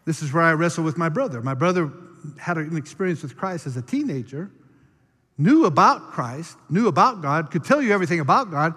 This 0.05 0.21
is 0.23 0.33
where 0.33 0.43
I 0.43 0.53
wrestle 0.53 0.83
with 0.83 0.97
my 0.97 1.09
brother. 1.09 1.41
My 1.41 1.53
brother 1.53 1.91
had 2.39 2.57
an 2.57 2.77
experience 2.77 3.21
with 3.21 3.35
Christ 3.35 3.67
as 3.67 3.77
a 3.77 3.81
teenager, 3.81 4.51
knew 5.37 5.65
about 5.65 6.11
Christ, 6.11 6.57
knew 6.69 6.87
about 6.87 7.21
God, 7.21 7.51
could 7.51 7.63
tell 7.63 7.81
you 7.81 7.91
everything 7.91 8.19
about 8.19 8.51
God, 8.51 8.73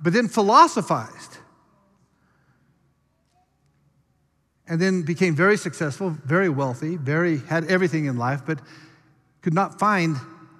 but 0.00 0.12
then 0.12 0.28
philosophized. 0.28 1.38
And 4.66 4.80
then 4.80 5.02
became 5.02 5.34
very 5.34 5.56
successful, 5.56 6.10
very 6.24 6.48
wealthy, 6.48 6.96
very 6.96 7.38
had 7.38 7.64
everything 7.64 8.04
in 8.04 8.18
life, 8.18 8.42
but 8.46 8.60
could 9.40 9.54
not 9.54 9.78
find 9.78 10.16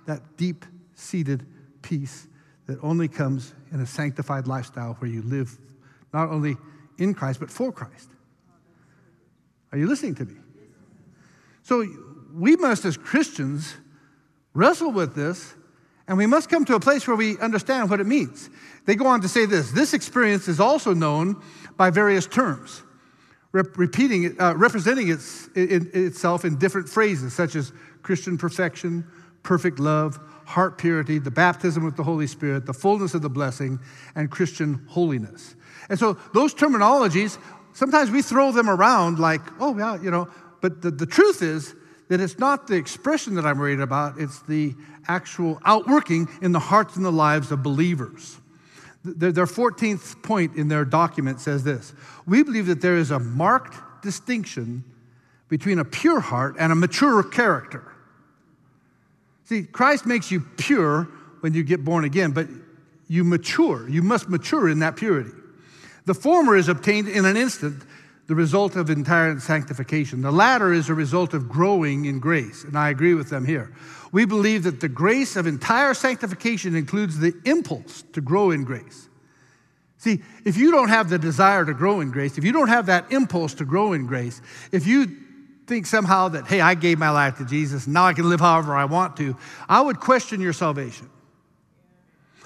that 0.07 0.37
deep 0.37 0.65
seated 0.95 1.45
peace 1.83 2.27
that 2.67 2.79
only 2.83 3.09
comes 3.09 3.53
in 3.73 3.81
a 3.81 3.87
sanctified 3.87 4.47
lifestyle 4.47 4.95
where 4.95 5.11
you 5.11 5.23
live 5.23 5.59
not 6.13 6.31
only 6.31 6.57
in 6.99 7.15
Christ, 7.15 7.41
but 7.41 7.51
for 7.51 7.73
Christ. 7.73 8.09
Are 9.73 9.79
you 9.79 9.87
listening 9.87 10.15
to 10.17 10.25
me? 10.25 10.35
So 11.63 11.87
we 12.39 12.57
must, 12.57 12.85
as 12.85 12.97
Christians, 12.97 13.75
wrestle 14.55 14.93
with 14.93 15.15
this, 15.15 15.55
and 16.07 16.17
we 16.17 16.27
must 16.27 16.49
come 16.49 16.65
to 16.67 16.75
a 16.75 16.81
place 16.81 17.07
where 17.07 17.17
we 17.17 17.39
understand 17.39 17.91
what 17.91 18.01
it 18.01 18.07
means. 18.07 18.49
They 18.87 18.95
go 18.95 19.07
on 19.07 19.21
to 19.21 19.29
say 19.29 19.45
this 19.45 19.73
this 19.73 19.93
experience 19.93 20.49
is 20.49 20.61
also 20.61 20.95
known 20.95 21.43
by 21.77 21.91
various 21.91 22.27
terms, 22.27 22.83
rep- 23.53 23.77
repeating 23.77 24.41
uh, 24.41 24.55
representing 24.57 25.09
its, 25.09 25.49
in 25.55 25.91
itself 25.93 26.45
in 26.45 26.57
different 26.59 26.89
phrases, 26.89 27.35
such 27.35 27.57
as 27.57 27.73
Christian 28.03 28.39
perfection, 28.39 29.05
perfect 29.43 29.79
love, 29.79 30.19
heart 30.47 30.79
purity, 30.79 31.19
the 31.19 31.31
baptism 31.31 31.85
with 31.85 31.97
the 31.97 32.05
Holy 32.05 32.27
Spirit, 32.27 32.65
the 32.65 32.73
fullness 32.73 33.15
of 33.15 33.21
the 33.21 33.29
blessing, 33.29 33.79
and 34.15 34.31
Christian 34.31 34.87
holiness. 34.89 35.57
And 35.91 35.99
so 35.99 36.15
those 36.33 36.55
terminologies, 36.55 37.37
sometimes 37.75 38.11
we 38.11 38.23
throw 38.23 38.53
them 38.53 38.71
around 38.71 39.19
like, 39.19 39.43
oh, 39.61 39.77
yeah, 39.77 40.01
you 40.01 40.11
know, 40.11 40.29
but 40.63 40.81
the, 40.81 40.91
the 40.91 41.07
truth 41.07 41.43
is 41.43 41.75
that 42.09 42.21
it's 42.21 42.39
not 42.39 42.67
the 42.67 42.75
expression 42.75 43.35
that 43.35 43.47
I'm 43.47 43.59
worried 43.59 43.81
about, 43.81 44.19
it's 44.19 44.41
the 44.43 44.75
actual 45.07 45.61
outworking 45.65 46.29
in 46.43 46.53
the 46.53 46.59
hearts 46.59 46.97
and 46.97 47.05
the 47.05 47.13
lives 47.13 47.51
of 47.53 47.63
believers. 47.63 48.39
Their 49.05 49.47
14th 49.47 50.23
point 50.23 50.57
in 50.57 50.69
their 50.69 50.85
document 50.85 51.41
says 51.41 51.65
this 51.65 51.93
We 52.27 52.43
believe 52.43 52.67
that 52.67 52.81
there 52.81 52.97
is 52.97 53.11
a 53.11 53.19
marked 53.19 54.03
distinction 54.03 54.85
between 55.49 55.79
a 55.79 55.85
pure 55.85 56.21
heart 56.21 56.57
and 56.59 56.73
a 56.73 56.75
mature 56.75 57.23
character. 57.23 57.91
See, 59.45 59.63
Christ 59.63 60.05
makes 60.05 60.31
you 60.31 60.41
pure 60.59 61.09
when 61.41 61.55
you 61.55 61.63
get 61.63 61.85
born 61.85 62.05
again, 62.05 62.33
but 62.33 62.49
you 63.09 63.25
mature. 63.25 63.89
You 63.89 64.03
must 64.03 64.29
mature 64.29 64.69
in 64.69 64.81
that 64.81 64.97
purity. 64.97 65.31
The 66.05 66.15
former 66.15 66.57
is 66.57 66.69
obtained 66.69 67.09
in 67.09 67.25
an 67.25 67.37
instant, 67.37 67.83
the 68.29 68.35
result 68.35 68.77
of 68.77 68.91
entire 68.91 69.41
sanctification. 69.41 70.21
The 70.21 70.31
latter 70.31 70.73
is 70.73 70.91
a 70.91 70.95
result 70.95 71.33
of 71.33 71.49
growing 71.49 72.05
in 72.05 72.21
grace, 72.21 72.63
and 72.63 72.77
I 72.79 72.91
agree 72.91 73.15
with 73.15 73.31
them 73.31 73.45
here. 73.45 73.73
We 74.13 74.27
believe 74.27 74.65
that 74.65 74.81
the 74.81 74.89
grace 74.89 75.35
of 75.35 75.47
entire 75.47 75.95
sanctification 75.95 76.77
includes 76.77 77.19
the 77.19 77.35
impulse 77.47 78.05
to 78.13 78.21
grow 78.21 78.51
in 78.51 78.65
grace. 78.65 79.09
See, 79.97 80.23
if 80.45 80.59
you 80.59 80.71
don't 80.71 80.91
have 80.91 81.09
the 81.09 81.19
desire 81.19 81.65
to 81.65 81.73
grow 81.73 82.01
in 82.01 82.11
grace, 82.11 82.37
if 82.37 82.45
you 82.45 82.53
don't 82.53 82.69
have 82.69 82.87
that 82.87 83.11
impulse 83.11 83.55
to 83.55 83.65
grow 83.65 83.95
in 83.95 84.07
grace, 84.07 84.43
if 84.73 84.87
you 84.87 85.07
think 85.67 85.87
somehow 85.87 86.29
that, 86.29 86.47
hey, 86.47 86.61
I 86.61 86.75
gave 86.75 86.99
my 86.99 87.11
life 87.11 87.39
to 87.39 87.47
Jesus, 87.47 87.87
now 87.87 88.05
I 88.05 88.13
can 88.13 88.29
live 88.29 88.41
however 88.41 88.77
I 88.77 88.85
want 88.85 89.17
to, 89.17 89.37
I 89.71 89.81
would 89.81 90.01
question 90.01 90.41
your 90.41 90.53
salvation. 90.53 91.09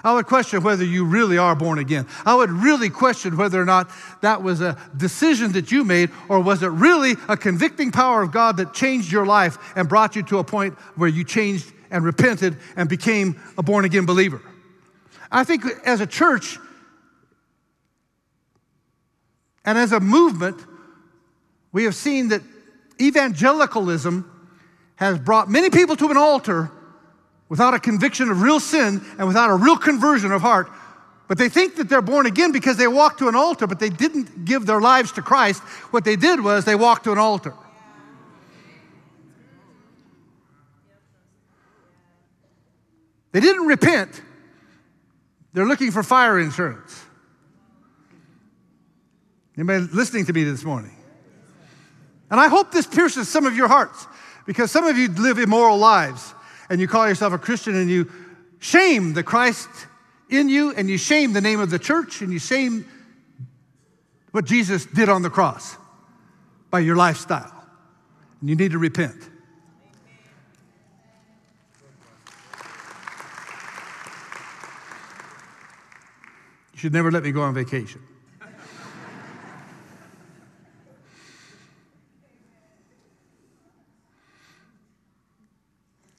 I 0.03 0.13
would 0.13 0.25
question 0.25 0.63
whether 0.63 0.83
you 0.83 1.05
really 1.05 1.37
are 1.37 1.55
born 1.55 1.79
again. 1.79 2.07
I 2.25 2.35
would 2.35 2.51
really 2.51 2.89
question 2.89 3.37
whether 3.37 3.61
or 3.61 3.65
not 3.65 3.89
that 4.21 4.43
was 4.43 4.59
a 4.59 4.77
decision 4.97 5.53
that 5.53 5.71
you 5.71 5.85
made, 5.85 6.09
or 6.27 6.41
was 6.41 6.61
it 6.61 6.67
really 6.67 7.15
a 7.29 7.37
convicting 7.37 7.91
power 7.91 8.21
of 8.21 8.31
God 8.31 8.57
that 8.57 8.73
changed 8.73 9.11
your 9.11 9.25
life 9.25 9.57
and 9.77 9.87
brought 9.87 10.15
you 10.15 10.23
to 10.23 10.39
a 10.39 10.43
point 10.43 10.73
where 10.95 11.07
you 11.07 11.23
changed 11.23 11.71
and 11.93 12.03
repented 12.03 12.57
and 12.75 12.89
became 12.89 13.39
a 13.57 13.63
born 13.63 13.85
again 13.85 14.05
believer. 14.05 14.41
I 15.31 15.45
think 15.45 15.63
as 15.85 16.01
a 16.01 16.07
church 16.07 16.57
and 19.63 19.77
as 19.77 19.93
a 19.93 19.99
movement, 19.99 20.57
we 21.71 21.85
have 21.85 21.95
seen 21.95 22.29
that 22.29 22.41
evangelicalism 22.99 24.29
has 24.95 25.19
brought 25.19 25.49
many 25.49 25.69
people 25.69 25.95
to 25.95 26.09
an 26.09 26.17
altar 26.17 26.71
without 27.53 27.75
a 27.75 27.79
conviction 27.79 28.31
of 28.31 28.41
real 28.41 28.59
sin 28.59 28.99
and 29.19 29.27
without 29.27 29.47
a 29.51 29.53
real 29.53 29.77
conversion 29.77 30.31
of 30.31 30.41
heart. 30.41 30.67
But 31.27 31.37
they 31.37 31.49
think 31.49 31.75
that 31.75 31.87
they're 31.87 32.01
born 32.01 32.25
again 32.25 32.51
because 32.51 32.77
they 32.77 32.87
walked 32.87 33.19
to 33.19 33.27
an 33.27 33.35
altar, 33.35 33.67
but 33.67 33.79
they 33.79 33.91
didn't 33.91 34.43
give 34.43 34.65
their 34.65 34.81
lives 34.81 35.11
to 35.11 35.21
Christ. 35.21 35.61
What 35.91 36.03
they 36.03 36.15
did 36.15 36.43
was 36.43 36.65
they 36.65 36.73
walked 36.73 37.03
to 37.03 37.11
an 37.11 37.19
altar. 37.19 37.53
They 43.33 43.39
didn't 43.39 43.67
repent. 43.67 44.19
They're 45.53 45.67
looking 45.67 45.91
for 45.91 46.01
fire 46.01 46.39
insurance. 46.39 47.05
Anybody 49.55 49.85
listening 49.93 50.25
to 50.25 50.33
me 50.33 50.43
this 50.43 50.63
morning? 50.63 50.97
And 52.31 52.39
I 52.39 52.47
hope 52.47 52.71
this 52.71 52.87
pierces 52.87 53.29
some 53.29 53.45
of 53.45 53.55
your 53.55 53.67
hearts 53.67 54.07
because 54.47 54.71
some 54.71 54.87
of 54.87 54.97
you 54.97 55.07
live 55.09 55.37
immoral 55.37 55.77
lives 55.77 56.33
and 56.73 56.81
you 56.81 56.87
call 56.87 57.07
yourself 57.07 57.33
a 57.33 57.37
Christian 57.37 57.75
and 57.75 57.87
you 57.87 58.11
shame 58.57 59.13
the 59.13 59.21
Christ 59.21 59.69
in 60.27 60.49
you 60.49 60.73
and 60.73 60.89
you 60.89 60.97
shame 60.97 61.31
the 61.31 61.39
name 61.39 61.59
of 61.59 61.69
the 61.69 61.77
church 61.77 62.23
and 62.23 62.33
you 62.33 62.39
shame 62.39 62.87
what 64.31 64.45
Jesus 64.45 64.83
did 64.87 65.07
on 65.07 65.21
the 65.21 65.29
cross 65.29 65.77
by 66.71 66.79
your 66.79 66.95
lifestyle. 66.95 67.63
And 68.41 68.49
you 68.49 68.55
need 68.55 68.71
to 68.71 68.79
repent. 68.79 69.13
You 76.73 76.79
should 76.79 76.93
never 76.93 77.11
let 77.11 77.21
me 77.21 77.31
go 77.31 77.43
on 77.43 77.53
vacation. 77.53 78.01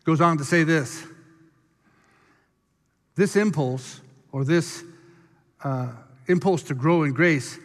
Goes 0.05 0.21
on 0.21 0.39
to 0.39 0.45
say 0.45 0.65
this 0.65 1.05
this 3.17 3.37
impulse 3.37 4.01
or 4.33 4.45
this 4.45 4.83
uh, 5.63 5.89
impulse 6.27 6.63
to 6.65 6.75
grow 6.75 7.05
in 7.05 7.13
grace 7.13 7.59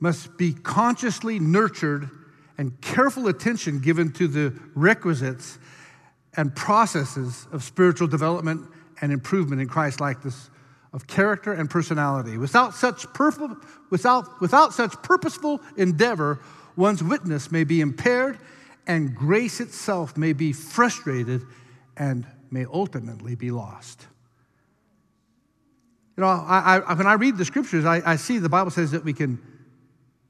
must 0.00 0.36
be 0.36 0.52
consciously 0.52 1.38
nurtured 1.38 2.08
and 2.56 2.80
careful 2.80 3.28
attention 3.28 3.80
given 3.80 4.12
to 4.12 4.28
the 4.28 4.58
requisites 4.74 5.58
and 6.36 6.54
processes 6.54 7.46
of 7.52 7.62
spiritual 7.62 8.06
development 8.06 8.68
and 9.00 9.12
improvement 9.12 9.60
in 9.60 9.68
Christ 9.68 10.00
likeness 10.00 10.50
of 10.92 11.06
character 11.06 11.52
and 11.52 11.68
personality. 11.68 12.38
Without 12.38 12.74
such, 12.74 13.06
purpo- 13.08 13.60
without, 13.90 14.40
without 14.40 14.72
such 14.72 14.92
purposeful 15.02 15.60
endeavor, 15.76 16.40
one's 16.76 17.02
witness 17.02 17.50
may 17.50 17.64
be 17.64 17.80
impaired 17.80 18.38
and 18.86 19.14
grace 19.14 19.60
itself 19.60 20.16
may 20.16 20.32
be 20.32 20.52
frustrated 20.52 21.42
and 21.96 22.26
may 22.50 22.66
ultimately 22.66 23.34
be 23.34 23.50
lost. 23.50 24.06
You 26.16 26.22
know, 26.22 26.28
I, 26.28 26.80
I, 26.86 26.94
when 26.94 27.06
I 27.06 27.14
read 27.14 27.36
the 27.36 27.44
scriptures, 27.44 27.84
I, 27.84 28.00
I 28.04 28.16
see 28.16 28.38
the 28.38 28.48
Bible 28.48 28.70
says 28.70 28.92
that 28.92 29.04
we 29.04 29.12
can 29.12 29.40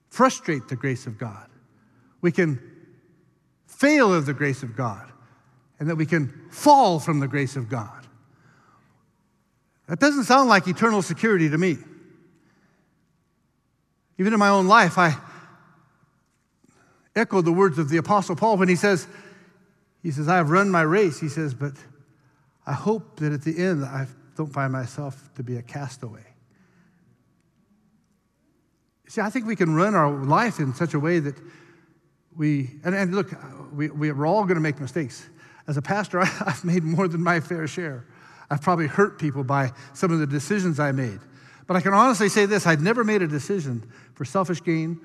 frustrate 0.09 0.69
the 0.69 0.77
grace 0.77 1.07
of 1.07 1.19
God. 1.19 1.49
We 2.21 2.33
can 2.33 2.61
fail 3.67 4.15
of 4.15 4.25
the 4.25 4.33
grace 4.33 4.63
of 4.63 4.77
God, 4.77 5.11
and 5.79 5.91
that 5.91 5.97
we 5.97 6.07
can 6.07 6.49
fall 6.51 7.01
from 7.01 7.21
the 7.21 7.29
grace 7.29 7.57
of 7.57 7.69
God. 7.69 8.07
That 9.89 10.01
doesn't 10.01 10.25
sound 10.25 10.49
like 10.49 10.67
eternal 10.67 11.03
security 11.03 11.51
to 11.51 11.59
me. 11.59 11.77
Even 14.17 14.33
in 14.33 14.39
my 14.39 14.49
own 14.49 14.69
life, 14.69 14.97
I 14.97 15.17
echo 17.17 17.41
the 17.41 17.53
words 17.53 17.79
of 17.79 17.89
the 17.89 17.97
Apostle 17.97 18.37
Paul 18.37 18.57
when 18.57 18.69
he 18.69 18.77
says, 18.77 19.07
he 20.03 20.11
says, 20.11 20.29
I 20.29 20.37
have 20.37 20.51
run 20.51 20.71
my 20.71 20.83
race. 20.83 21.21
He 21.21 21.29
says, 21.29 21.55
but 21.55 21.73
I 22.67 22.73
hope 22.73 23.17
that 23.21 23.33
at 23.33 23.43
the 23.43 23.57
end 23.59 23.85
I 23.85 24.07
don't 24.37 24.53
find 24.53 24.73
myself 24.73 25.31
to 25.37 25.43
be 25.43 25.57
a 25.57 25.63
castaway. 25.63 26.25
See, 29.09 29.21
I 29.21 29.31
think 29.31 29.47
we 29.47 29.57
can 29.57 29.75
run 29.75 29.95
our 29.95 30.11
life 30.11 30.59
in 30.59 30.75
such 30.75 30.95
a 30.95 31.01
way 31.01 31.21
that 31.21 31.37
we, 32.37 32.71
and, 32.85 32.95
and 32.95 33.15
look, 33.15 33.31
we, 33.73 33.91
we're 33.91 34.27
all 34.27 34.43
going 34.43 34.57
to 34.57 34.61
make 34.61 34.81
mistakes. 34.81 35.27
As 35.69 35.77
a 35.77 35.83
pastor, 35.83 36.21
I, 36.23 36.31
I've 36.47 36.65
made 36.65 36.83
more 36.83 37.07
than 37.07 37.23
my 37.23 37.41
fair 37.41 37.67
share. 37.67 38.07
I've 38.51 38.63
probably 38.63 38.87
hurt 38.87 39.19
people 39.19 39.45
by 39.45 39.73
some 39.93 40.11
of 40.11 40.19
the 40.19 40.27
decisions 40.27 40.81
I 40.81 40.93
made. 40.93 41.21
But 41.67 41.77
I 41.77 41.81
can 41.81 41.95
honestly 41.95 42.29
say 42.29 42.47
this 42.47 42.67
I've 42.67 42.83
never 42.83 43.05
made 43.05 43.23
a 43.23 43.27
decision 43.27 43.91
for 44.15 44.25
selfish 44.25 44.63
gain. 44.63 45.01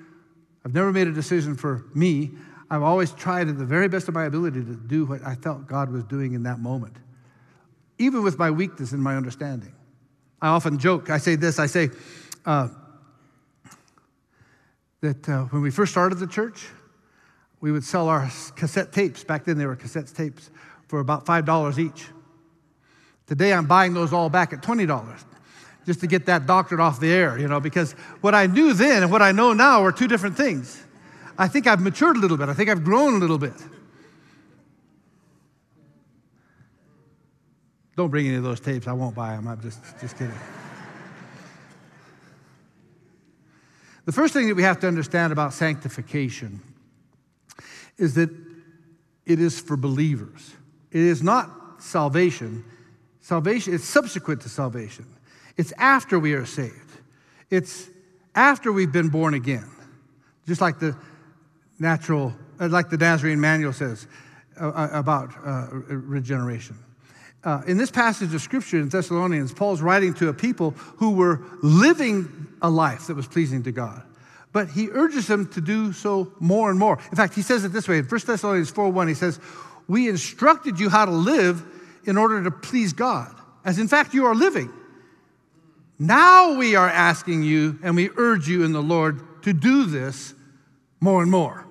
I've 0.65 0.73
never 0.73 0.91
made 0.91 1.07
a 1.07 1.11
decision 1.11 1.55
for 1.55 1.85
me. 1.93 2.31
I've 2.69 2.83
always 2.83 3.11
tried 3.11 3.45
to 3.45 3.53
the 3.53 3.65
very 3.65 3.87
best 3.87 4.07
of 4.07 4.13
my 4.13 4.25
ability 4.25 4.63
to 4.63 4.75
do 4.75 5.05
what 5.05 5.25
I 5.25 5.35
felt 5.35 5.67
God 5.67 5.91
was 5.91 6.03
doing 6.03 6.33
in 6.33 6.43
that 6.43 6.59
moment, 6.59 6.95
even 7.97 8.23
with 8.23 8.37
my 8.37 8.51
weakness 8.51 8.91
and 8.91 9.01
my 9.01 9.15
understanding. 9.15 9.73
I 10.41 10.49
often 10.49 10.77
joke, 10.77 11.09
I 11.09 11.17
say 11.17 11.35
this, 11.35 11.59
I 11.59 11.65
say 11.65 11.89
uh, 12.45 12.69
that 15.01 15.27
uh, 15.27 15.43
when 15.45 15.61
we 15.61 15.71
first 15.71 15.91
started 15.91 16.19
the 16.19 16.27
church, 16.27 16.67
we 17.61 17.71
would 17.71 17.83
sell 17.83 18.07
our 18.07 18.29
cassette 18.55 18.93
tapes. 18.93 19.23
Back 19.23 19.45
then, 19.45 19.57
they 19.57 19.65
were 19.65 19.75
cassette 19.75 20.07
tapes 20.07 20.49
for 20.87 20.99
about 20.99 21.25
$5 21.25 21.77
each. 21.77 22.05
Today, 23.27 23.53
I'm 23.53 23.65
buying 23.65 23.93
those 23.93 24.13
all 24.13 24.29
back 24.29 24.53
at 24.53 24.61
$20 24.61 25.23
just 25.85 26.01
to 26.01 26.07
get 26.07 26.25
that 26.27 26.45
doctrine 26.45 26.79
off 26.79 26.99
the 26.99 27.11
air, 27.11 27.37
you 27.37 27.47
know, 27.47 27.59
because 27.59 27.93
what 28.21 28.35
I 28.35 28.47
knew 28.47 28.73
then 28.73 29.03
and 29.03 29.11
what 29.11 29.21
I 29.21 29.31
know 29.31 29.53
now 29.53 29.83
are 29.83 29.91
two 29.91 30.07
different 30.07 30.37
things. 30.37 30.83
I 31.37 31.47
think 31.47 31.67
I've 31.67 31.79
matured 31.79 32.17
a 32.17 32.19
little 32.19 32.37
bit, 32.37 32.49
I 32.49 32.53
think 32.53 32.69
I've 32.69 32.83
grown 32.83 33.15
a 33.15 33.17
little 33.17 33.37
bit. 33.37 33.53
Don't 37.95 38.09
bring 38.09 38.27
any 38.27 38.37
of 38.37 38.43
those 38.43 38.59
tapes, 38.59 38.87
I 38.87 38.93
won't 38.93 39.15
buy 39.15 39.35
them. 39.35 39.47
I'm 39.47 39.61
just, 39.61 39.81
just 39.99 40.17
kidding. 40.17 40.33
the 44.05 44.11
first 44.11 44.33
thing 44.33 44.47
that 44.47 44.55
we 44.55 44.63
have 44.63 44.79
to 44.79 44.87
understand 44.87 45.33
about 45.33 45.53
sanctification 45.53 46.61
is 47.97 48.15
that 48.15 48.29
it 49.25 49.39
is 49.39 49.59
for 49.59 49.77
believers. 49.77 50.53
It 50.91 51.01
is 51.01 51.21
not 51.21 51.81
salvation. 51.81 52.63
Salvation 53.21 53.73
is 53.73 53.83
subsequent 53.83 54.41
to 54.41 54.49
salvation. 54.49 55.05
It's 55.59 55.73
after 55.73 56.17
we 56.17 56.35
are 56.35 56.45
saved. 56.45 57.01
It's 57.49 57.89
after 58.33 58.71
we've 58.71 58.93
been 58.93 59.09
born 59.09 59.33
again. 59.33 59.69
Just 60.47 60.61
like 60.61 60.79
the 60.79 60.95
natural, 61.79 62.33
uh, 62.61 62.69
like 62.69 62.89
the 62.89 62.95
Nazarene 62.95 63.41
manual 63.41 63.73
says 63.73 64.07
uh, 64.57 64.69
uh, 64.69 64.89
about 64.93 65.33
regeneration. 65.43 66.77
In 67.67 67.77
this 67.77 67.91
passage 67.91 68.33
of 68.33 68.41
scripture 68.41 68.77
in 68.77 68.87
Thessalonians, 68.87 69.53
Paul's 69.53 69.81
writing 69.81 70.13
to 70.13 70.29
a 70.29 70.33
people 70.33 70.71
who 70.95 71.11
were 71.11 71.41
living 71.61 72.47
a 72.61 72.69
life 72.69 73.07
that 73.07 73.15
was 73.15 73.27
pleasing 73.27 73.63
to 73.63 73.73
God 73.73 74.01
but 74.51 74.67
he 74.69 74.89
urges 74.89 75.27
them 75.27 75.47
to 75.49 75.61
do 75.61 75.93
so 75.93 76.33
more 76.39 76.71
and 76.71 76.79
more. 76.79 76.97
In 77.11 77.15
fact, 77.15 77.35
he 77.35 77.43
says 77.43 77.63
it 77.65 77.69
this 77.69 77.87
way 77.87 77.99
in 77.99 78.05
1 78.05 78.21
Thessalonians 78.25 78.71
4:1, 78.71 79.07
he 79.07 79.13
says, 79.13 79.39
We 79.87 80.09
instructed 80.09 80.79
you 80.79 80.89
how 80.89 81.05
to 81.05 81.11
live 81.11 81.63
in 82.05 82.17
order 82.17 82.43
to 82.43 82.49
please 82.49 82.91
God, 82.91 83.31
as 83.63 83.77
in 83.77 83.87
fact 83.87 84.15
you 84.15 84.25
are 84.25 84.33
living. 84.33 84.73
Now 85.99 86.55
we 86.57 86.75
are 86.75 86.89
asking 86.89 87.43
you, 87.43 87.77
and 87.83 87.95
we 87.95 88.09
urge 88.15 88.47
you 88.47 88.63
in 88.63 88.71
the 88.71 88.81
Lord 88.81 89.43
to 89.43 89.53
do 89.53 89.85
this 89.85 90.33
more 91.01 91.21
and 91.21 91.29
more. 91.29 91.65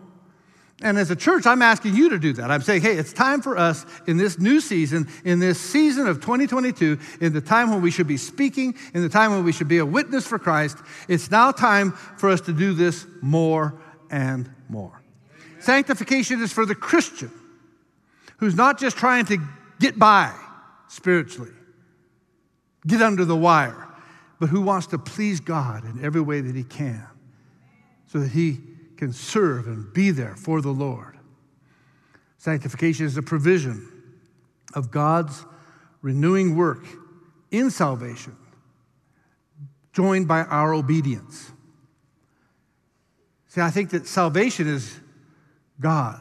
And 0.81 0.97
as 0.97 1.11
a 1.11 1.17
church, 1.17 1.45
I'm 1.45 1.61
asking 1.61 1.97
you 1.97 2.11
to 2.11 2.19
do 2.19 2.35
that. 2.35 2.53
I'm 2.53 2.61
saying, 2.61 2.83
hey, 2.83 2.97
it's 2.97 3.13
time 3.13 3.43
for 3.43 3.59
us 3.59 3.85
in 4.07 4.17
this 4.17 4.39
new 4.39 4.61
season, 4.61 5.09
in 5.25 5.41
this 5.41 5.59
season 5.61 6.07
of 6.07 6.21
2022, 6.21 6.99
in 7.21 7.33
the 7.33 7.41
time 7.41 7.71
when 7.71 7.83
we 7.83 7.91
should 7.91 8.07
be 8.07 8.17
speaking, 8.17 8.75
in 8.95 9.03
the 9.03 9.09
time 9.09 9.33
when 9.33 9.45
we 9.45 9.51
should 9.51 9.67
be 9.67 9.79
a 9.79 9.87
witness 9.87 10.27
for 10.27 10.39
Christ, 10.39 10.79
it's 11.09 11.33
now 11.33 11.51
time 11.51 11.93
for 11.93 12.31
us 12.31 12.41
to 12.43 12.53
do 12.53 12.75
this 12.75 13.07
more 13.21 13.75
and 14.11 14.49
more. 14.69 15.03
Amen. 15.35 15.63
Sanctification 15.63 16.41
is 16.43 16.53
for 16.53 16.65
the 16.65 16.77
Christian 16.77 17.33
who's 18.37 18.55
not 18.55 18.79
just 18.79 18.97
trying 18.97 19.25
to 19.27 19.39
get 19.81 19.99
by 19.99 20.33
spiritually, 20.87 21.51
get 22.87 23.03
under 23.03 23.25
the 23.25 23.37
wire, 23.37 23.88
but 24.39 24.49
who 24.49 24.61
wants 24.61 24.87
to 24.89 24.99
please 24.99 25.41
God 25.41 25.85
in 25.85 26.05
every 26.05 26.21
way 26.21 26.41
that 26.41 26.55
he 26.55 26.65
can 26.65 27.07
so 28.07 28.21
that 28.21 28.31
he 28.31 28.59
can 28.97 29.13
serve 29.13 29.67
and 29.67 29.93
be 29.93 30.11
there 30.11 30.35
for 30.35 30.61
the 30.61 30.71
Lord. 30.71 31.19
Sanctification 32.39 33.07
is 33.07 33.17
a 33.17 33.23
provision 33.23 33.93
of 34.75 34.91
God's 34.91 35.45
renewing 36.03 36.57
work 36.57 36.85
in 37.51 37.71
salvation, 37.71 38.37
joined 39.93 40.29
by 40.29 40.43
our 40.43 40.73
obedience. 40.73 41.51
See, 43.49 43.61
I 43.61 43.71
think 43.71 43.91
that 43.91 44.07
salvation 44.07 44.69
is 44.69 44.99
God. 45.81 46.21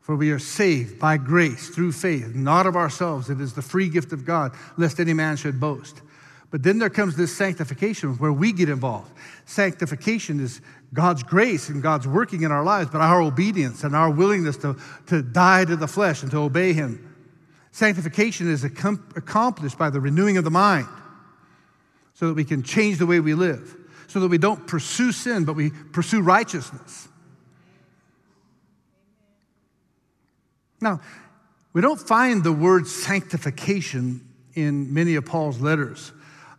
For 0.00 0.16
we 0.16 0.32
are 0.32 0.40
saved 0.40 0.98
by 0.98 1.18
grace 1.18 1.68
through 1.68 1.92
faith, 1.92 2.34
not 2.34 2.66
of 2.66 2.74
ourselves. 2.74 3.30
It 3.30 3.40
is 3.40 3.52
the 3.52 3.62
free 3.62 3.88
gift 3.88 4.12
of 4.12 4.24
God, 4.24 4.52
lest 4.76 4.98
any 4.98 5.12
man 5.12 5.36
should 5.36 5.60
boast. 5.60 6.02
But 6.50 6.64
then 6.64 6.78
there 6.78 6.90
comes 6.90 7.16
this 7.16 7.36
sanctification 7.36 8.16
where 8.16 8.32
we 8.32 8.52
get 8.52 8.68
involved. 8.68 9.12
Sanctification 9.44 10.40
is 10.40 10.60
God's 10.92 11.22
grace 11.22 11.68
and 11.68 11.80
God's 11.80 12.08
working 12.08 12.42
in 12.42 12.50
our 12.50 12.64
lives, 12.64 12.90
but 12.90 13.00
our 13.00 13.22
obedience 13.22 13.84
and 13.84 13.94
our 13.94 14.10
willingness 14.10 14.56
to, 14.58 14.76
to 15.06 15.22
die 15.22 15.64
to 15.64 15.76
the 15.76 15.86
flesh 15.86 16.22
and 16.22 16.30
to 16.32 16.38
obey 16.38 16.72
Him. 16.72 17.06
Sanctification 17.70 18.50
is 18.50 18.64
accomplished 18.64 19.78
by 19.78 19.90
the 19.90 20.00
renewing 20.00 20.36
of 20.36 20.44
the 20.44 20.50
mind 20.50 20.88
so 22.14 22.26
that 22.26 22.34
we 22.34 22.44
can 22.44 22.64
change 22.64 22.98
the 22.98 23.06
way 23.06 23.20
we 23.20 23.34
live, 23.34 23.76
so 24.08 24.18
that 24.18 24.28
we 24.28 24.38
don't 24.38 24.66
pursue 24.66 25.12
sin, 25.12 25.44
but 25.44 25.54
we 25.54 25.70
pursue 25.70 26.20
righteousness. 26.20 27.06
Now, 30.80 31.00
we 31.72 31.80
don't 31.80 32.00
find 32.00 32.42
the 32.42 32.52
word 32.52 32.88
sanctification 32.88 34.26
in 34.54 34.92
many 34.92 35.14
of 35.14 35.24
Paul's 35.24 35.60
letters 35.60 36.10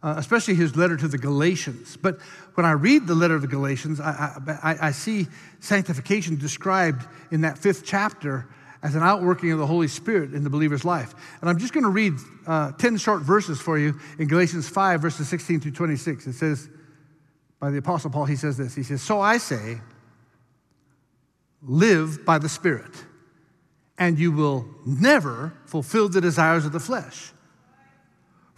uh, 0.04 0.16
especially 0.18 0.56
his 0.56 0.76
letter 0.76 0.98
to 0.98 1.08
the 1.08 1.18
Galatians. 1.18 1.98
But 1.98 2.20
when 2.56 2.66
I 2.66 2.72
read 2.72 3.08
the 3.08 3.16
letter 3.16 3.36
of 3.36 3.42
the 3.42 3.48
Galatians, 3.48 4.00
I, 4.00 4.38
I, 4.64 4.78
I 4.88 4.92
see 4.92 5.28
sanctification 5.60 6.38
described 6.38 7.06
in 7.32 7.42
that 7.42 7.58
fifth 7.58 7.84
chapter 7.86 8.48
as 8.84 8.96
an 8.96 9.04
outworking 9.04 9.52
of 9.52 9.60
the 9.60 9.68
Holy 9.68 9.88
Spirit 9.88 10.34
in 10.34 10.44
the 10.44 10.50
believer's 10.50 10.84
life. 10.84 11.14
And 11.40 11.50
I'm 11.50 11.60
just 11.60 11.72
going 11.72 11.84
to 11.84 11.90
read 11.90 12.14
uh, 12.48 12.72
10 12.72 12.98
short 12.98 13.22
verses 13.22 13.62
for 13.62 13.78
you 13.78 14.00
in 14.18 14.28
Galatians 14.28 14.68
5, 14.68 15.02
verses 15.02 15.30
16 15.30 15.60
through 15.60 15.72
26. 15.72 16.26
It 16.26 16.34
says, 16.34 16.68
by 17.60 17.70
the 17.70 17.78
Apostle 17.78 18.10
Paul, 18.10 18.26
he 18.26 18.36
says 18.36 18.58
this 18.58 18.74
He 18.74 18.84
says, 18.84 19.02
So 19.02 19.22
I 19.22 19.38
say, 19.38 19.80
live 21.62 22.26
by 22.26 22.40
the 22.40 22.50
Spirit, 22.50 23.06
and 24.00 24.18
you 24.18 24.32
will 24.32 24.66
never 24.86 25.54
fulfill 25.66 26.10
the 26.10 26.22
desires 26.22 26.66
of 26.66 26.72
the 26.72 26.80
flesh. 26.80 27.32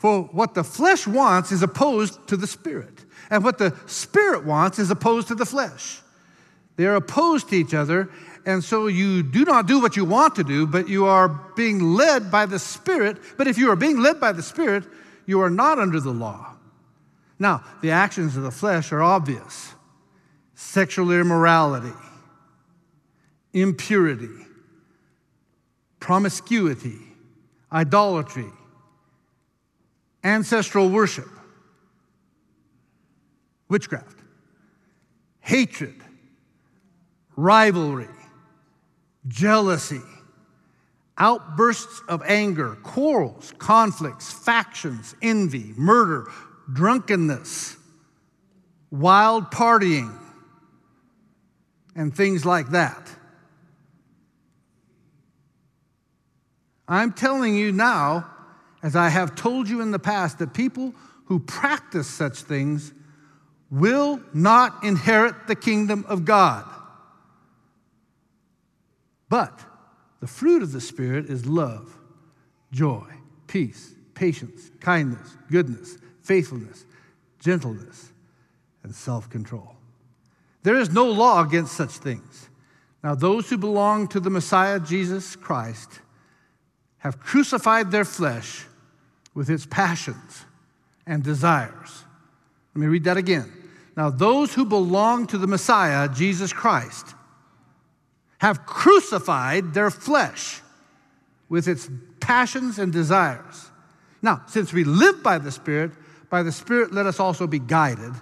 For 0.04 0.24
what 0.24 0.54
the 0.54 0.66
flesh 0.66 1.08
wants 1.08 1.54
is 1.54 1.64
opposed 1.64 2.28
to 2.28 2.36
the 2.36 2.46
spirit, 2.46 3.06
and 3.30 3.42
what 3.42 3.58
the 3.58 3.74
spirit 3.86 4.44
wants 4.44 4.78
is 4.78 4.92
opposed 4.92 5.30
to 5.30 5.36
the 5.36 5.46
flesh. 5.46 6.02
They 6.76 6.88
are 6.88 6.96
opposed 6.96 7.48
to 7.52 7.56
each 7.56 7.74
other, 7.74 8.10
and 8.46 8.62
so 8.62 8.88
you 8.88 9.24
do 9.24 9.46
not 9.46 9.66
do 9.66 9.80
what 9.80 9.96
you 9.96 10.04
want 10.04 10.36
to 10.36 10.44
do, 10.44 10.68
but 10.68 10.90
you 10.90 11.06
are 11.06 11.30
being 11.56 11.94
led 11.94 12.30
by 12.30 12.46
the 12.46 12.60
Spirit. 12.60 13.18
But 13.38 13.48
if 13.48 13.58
you 13.58 13.72
are 13.72 13.78
being 13.78 13.98
led 13.98 14.20
by 14.20 14.34
the 14.34 14.44
Spirit, 14.44 14.84
you 15.26 15.40
are 15.40 15.50
not 15.50 15.80
under 15.80 16.02
the 16.02 16.12
law. 16.12 16.54
Now, 17.40 17.64
the 17.82 17.92
actions 17.92 18.36
of 18.36 18.44
the 18.44 18.52
flesh 18.52 18.92
are 18.92 19.02
obvious 19.02 19.74
sexual 20.54 21.14
immorality, 21.14 21.98
impurity, 23.54 24.48
promiscuity, 26.02 27.00
idolatry, 27.72 28.52
ancestral 30.24 30.90
worship, 30.90 31.28
witchcraft, 33.70 34.20
hatred, 35.42 35.96
rivalry, 37.36 38.08
jealousy, 39.28 40.02
outbursts 41.18 42.02
of 42.08 42.22
anger, 42.24 42.76
quarrels, 42.84 43.54
conflicts, 43.58 44.32
factions, 44.32 45.16
envy, 45.22 45.74
murder, 45.76 46.28
drunkenness, 46.72 47.78
wild 48.92 49.52
partying, 49.52 50.18
and 51.96 52.16
things 52.16 52.46
like 52.46 52.70
that. 52.70 53.10
I'm 56.88 57.14
telling 57.14 57.56
you 57.56 57.72
now, 57.72 58.33
as 58.84 58.98
I 58.98 59.08
have 59.08 59.34
told 59.34 59.70
you 59.70 59.82
in 59.82 59.92
the 59.92 60.00
past, 60.00 60.40
that 60.40 60.54
people 60.54 60.94
who 61.26 61.40
practice 61.40 62.08
such 62.08 62.40
things 62.40 62.94
will 63.72 64.22
not 64.34 64.84
inherit 64.84 65.48
the 65.48 65.56
kingdom 65.56 66.06
of 66.08 66.26
God. 66.26 66.66
But 69.30 69.58
the 70.20 70.28
fruit 70.28 70.62
of 70.62 70.74
the 70.74 70.82
Spirit 70.82 71.26
is 71.28 71.46
love, 71.46 71.98
joy, 72.72 73.06
peace, 73.48 73.96
patience, 74.14 74.70
kindness, 74.80 75.38
goodness, 75.50 75.98
faithfulness, 76.22 76.86
gentleness, 77.40 78.12
and 78.84 78.94
self 78.94 79.30
control. 79.30 79.76
There 80.64 80.76
is 80.76 80.92
no 80.92 81.06
law 81.06 81.42
against 81.44 81.74
such 81.74 81.92
things. 81.92 82.50
Now, 83.04 83.16
those 83.16 83.50
who 83.50 83.58
belong 83.58 84.08
to 84.10 84.20
the 84.20 84.30
Messiah 84.30 84.80
Jesus 84.80 85.36
Christ 85.36 86.00
have 87.00 87.20
crucified 87.20 87.92
their 87.92 88.06
flesh 88.06 88.66
with 89.34 89.50
its 89.50 89.66
passions 89.66 90.46
and 91.06 91.24
desires. 91.24 92.04
Let 92.76 92.82
me 92.82 92.88
read 92.88 93.04
that 93.06 93.18
again. 93.18 93.52
Now, 93.96 94.10
those 94.10 94.54
who 94.54 94.66
belong 94.66 95.28
to 95.28 95.38
the 95.38 95.48
Messiah 95.48 96.10
Jesus 96.10 96.52
Christ 96.52 97.14
have 98.40 98.66
crucified 98.66 99.74
their 99.74 99.90
flesh 99.92 100.62
with 101.50 101.68
its 101.68 101.90
passions 102.20 102.80
and 102.80 102.92
desires. 102.92 103.70
Now, 104.22 104.42
since 104.48 104.74
we 104.74 104.84
live 104.84 105.22
by 105.22 105.38
the 105.38 105.52
Spirit, 105.52 105.92
by 106.30 106.42
the 106.42 106.52
Spirit 106.52 106.94
let 106.94 107.06
us 107.06 107.20
also 107.20 107.46
be 107.46 107.60
guided. 107.60 108.14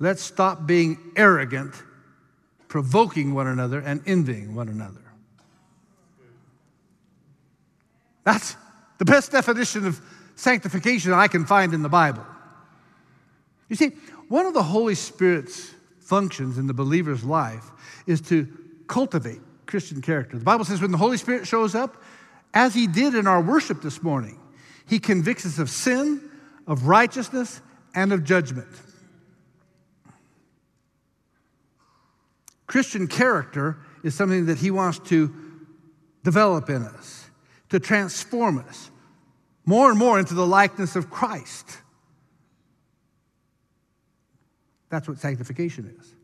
Let's 0.00 0.22
stop 0.22 0.66
being 0.66 0.98
arrogant, 1.14 1.74
provoking 2.66 3.32
one 3.32 3.46
another, 3.46 3.78
and 3.78 4.02
envying 4.06 4.54
one 4.54 4.68
another. 4.68 5.00
That's 8.24 8.56
the 8.98 9.04
best 9.04 9.30
definition 9.30 9.86
of 9.86 10.00
sanctification 10.36 11.12
I 11.12 11.28
can 11.28 11.44
find 11.44 11.74
in 11.74 11.82
the 11.82 11.88
Bible. 11.88 12.24
You 13.68 13.76
see, 13.76 13.92
one 14.28 14.46
of 14.46 14.54
the 14.54 14.62
Holy 14.62 14.94
Spirit's 14.94 15.74
functions 16.00 16.58
in 16.58 16.66
the 16.66 16.74
believer's 16.74 17.24
life 17.24 17.64
is 18.06 18.20
to 18.22 18.46
cultivate 18.86 19.40
Christian 19.66 20.02
character. 20.02 20.38
The 20.38 20.44
Bible 20.44 20.64
says 20.64 20.80
when 20.80 20.92
the 20.92 20.98
Holy 20.98 21.16
Spirit 21.16 21.46
shows 21.46 21.74
up, 21.74 22.02
as 22.52 22.74
he 22.74 22.86
did 22.86 23.14
in 23.14 23.26
our 23.26 23.40
worship 23.40 23.82
this 23.82 24.02
morning, 24.02 24.38
he 24.86 24.98
convicts 24.98 25.46
us 25.46 25.58
of 25.58 25.70
sin, 25.70 26.20
of 26.66 26.86
righteousness, 26.86 27.60
and 27.94 28.12
of 28.12 28.24
judgment. 28.24 28.68
Christian 32.66 33.06
character 33.06 33.78
is 34.02 34.14
something 34.14 34.46
that 34.46 34.58
he 34.58 34.70
wants 34.70 34.98
to 35.10 35.34
develop 36.22 36.68
in 36.68 36.82
us, 36.82 37.30
to 37.70 37.78
transform 37.78 38.58
us 38.58 38.90
more 39.64 39.90
and 39.90 39.98
more 39.98 40.18
into 40.18 40.34
the 40.34 40.46
likeness 40.46 40.96
of 40.96 41.10
Christ. 41.10 41.78
That's 44.90 45.08
what 45.08 45.18
sanctification 45.18 45.94
is. 45.98 46.14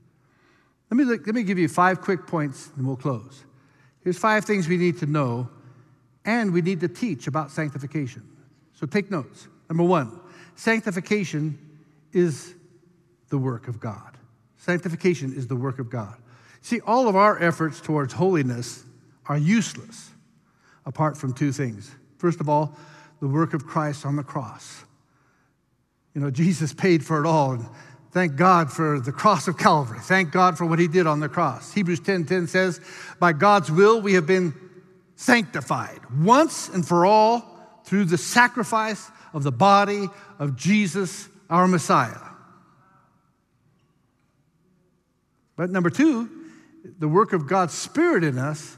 Let 0.91 0.97
me, 0.97 1.05
let 1.05 1.35
me 1.35 1.43
give 1.43 1.59
you 1.59 1.69
five 1.69 2.01
quick 2.01 2.27
points 2.27 2.71
and 2.77 2.87
we'll 2.87 2.97
close. 2.97 3.45
Here's 4.03 4.19
five 4.19 4.45
things 4.45 4.69
we 4.69 4.77
need 4.77 4.99
to 4.99 5.07
know 5.07 5.49
and 6.25 6.53
we 6.53 6.63
need 6.63 6.81
to 6.81 6.89
teach 6.89 7.27
about 7.27 7.51
sanctification. 7.51 8.23
So 8.75 8.87
take 8.87 9.11
notes. 9.11 9.49
Number 9.69 9.85
one, 9.85 10.21
sanctification 10.57 11.59
is 12.13 12.55
the 13.29 13.39
work 13.39 13.69
of 13.69 13.81
God. 13.81 14.19
Sanctification 14.57 15.33
is 15.35 15.47
the 15.47 15.57
work 15.57 15.79
of 15.79 15.91
God. 15.91 16.17
See, 16.61 16.81
all 16.81 17.09
of 17.09 17.17
our 17.17 17.43
efforts 17.43 17.81
towards 17.81 18.13
holiness 18.13 18.85
are 19.27 19.39
useless 19.39 20.11
apart 20.85 21.17
from 21.17 21.33
two 21.33 21.53
things. 21.53 21.95
First 22.19 22.41
of 22.41 22.49
all, 22.49 22.77
the 23.21 23.29
work 23.29 23.55
of 23.55 23.67
Christ 23.67 24.05
on 24.07 24.17
the 24.17 24.23
cross. 24.23 24.85
You 26.15 26.21
know, 26.21 26.31
Jesus 26.31 26.73
paid 26.73 27.05
for 27.05 27.21
it 27.21 27.27
all. 27.27 27.53
And 27.53 27.67
Thank 28.13 28.35
God 28.35 28.73
for 28.73 28.99
the 28.99 29.13
cross 29.13 29.47
of 29.47 29.57
Calvary. 29.57 30.01
Thank 30.01 30.33
God 30.33 30.59
for 30.59 30.67
what 30.67 30.81
he 30.81 30.89
did 30.89 31.07
on 31.07 31.21
the 31.21 31.29
cross. 31.29 31.73
Hebrews 31.73 32.01
10:10 32.01 32.27
10, 32.27 32.27
10 32.27 32.47
says, 32.49 32.81
"By 33.21 33.33
God's 33.33 33.71
will 33.71 34.03
we 34.03 34.15
have 34.15 34.27
been 34.27 34.53
sanctified 35.15 36.01
once 36.19 36.69
and 36.69 36.87
for 36.87 37.07
all 37.07 37.81
through 37.85 38.07
the 38.07 38.19
sacrifice 38.19 39.11
of 39.33 39.45
the 39.45 39.53
body 39.53 40.09
of 40.41 40.57
Jesus 40.57 41.29
our 41.49 41.69
Messiah." 41.69 42.19
But 45.55 45.71
number 45.71 45.91
2, 45.91 46.29
the 46.99 47.09
work 47.09 47.33
of 47.33 47.47
God's 47.47 47.75
spirit 47.75 48.25
in 48.25 48.39
us 48.39 48.77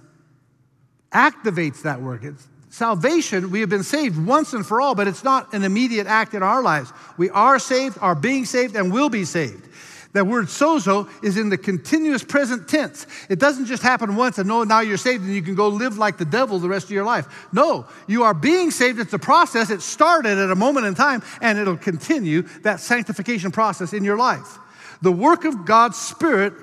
activates 1.10 1.82
that 1.82 2.02
work. 2.02 2.22
It's, 2.22 2.48
Salvation, 2.72 3.50
we 3.50 3.60
have 3.60 3.68
been 3.68 3.82
saved 3.82 4.18
once 4.18 4.54
and 4.54 4.64
for 4.64 4.80
all, 4.80 4.94
but 4.94 5.06
it's 5.06 5.22
not 5.22 5.52
an 5.52 5.62
immediate 5.62 6.06
act 6.06 6.32
in 6.32 6.42
our 6.42 6.62
lives. 6.62 6.90
We 7.18 7.28
are 7.28 7.58
saved, 7.58 7.98
are 8.00 8.14
being 8.14 8.46
saved, 8.46 8.76
and 8.76 8.90
will 8.90 9.10
be 9.10 9.26
saved. 9.26 9.68
That 10.14 10.26
word 10.26 10.46
sozo 10.46 11.06
is 11.22 11.36
in 11.36 11.50
the 11.50 11.58
continuous 11.58 12.24
present 12.24 12.66
tense. 12.66 13.06
It 13.28 13.38
doesn't 13.38 13.66
just 13.66 13.82
happen 13.82 14.16
once 14.16 14.38
and 14.38 14.48
no, 14.48 14.64
now 14.64 14.80
you're 14.80 14.96
saved 14.96 15.22
and 15.22 15.34
you 15.34 15.42
can 15.42 15.54
go 15.54 15.68
live 15.68 15.98
like 15.98 16.16
the 16.16 16.24
devil 16.24 16.58
the 16.58 16.68
rest 16.68 16.86
of 16.86 16.92
your 16.92 17.04
life. 17.04 17.46
No, 17.52 17.84
you 18.06 18.22
are 18.22 18.32
being 18.32 18.70
saved. 18.70 18.98
It's 18.98 19.12
a 19.12 19.18
process. 19.18 19.68
It 19.68 19.82
started 19.82 20.38
at 20.38 20.50
a 20.50 20.54
moment 20.54 20.86
in 20.86 20.94
time 20.94 21.22
and 21.42 21.58
it'll 21.58 21.76
continue 21.76 22.40
that 22.62 22.80
sanctification 22.80 23.50
process 23.50 23.92
in 23.92 24.02
your 24.02 24.16
life. 24.16 24.58
The 25.02 25.12
work 25.12 25.44
of 25.44 25.66
God's 25.66 25.98
Spirit 25.98 26.54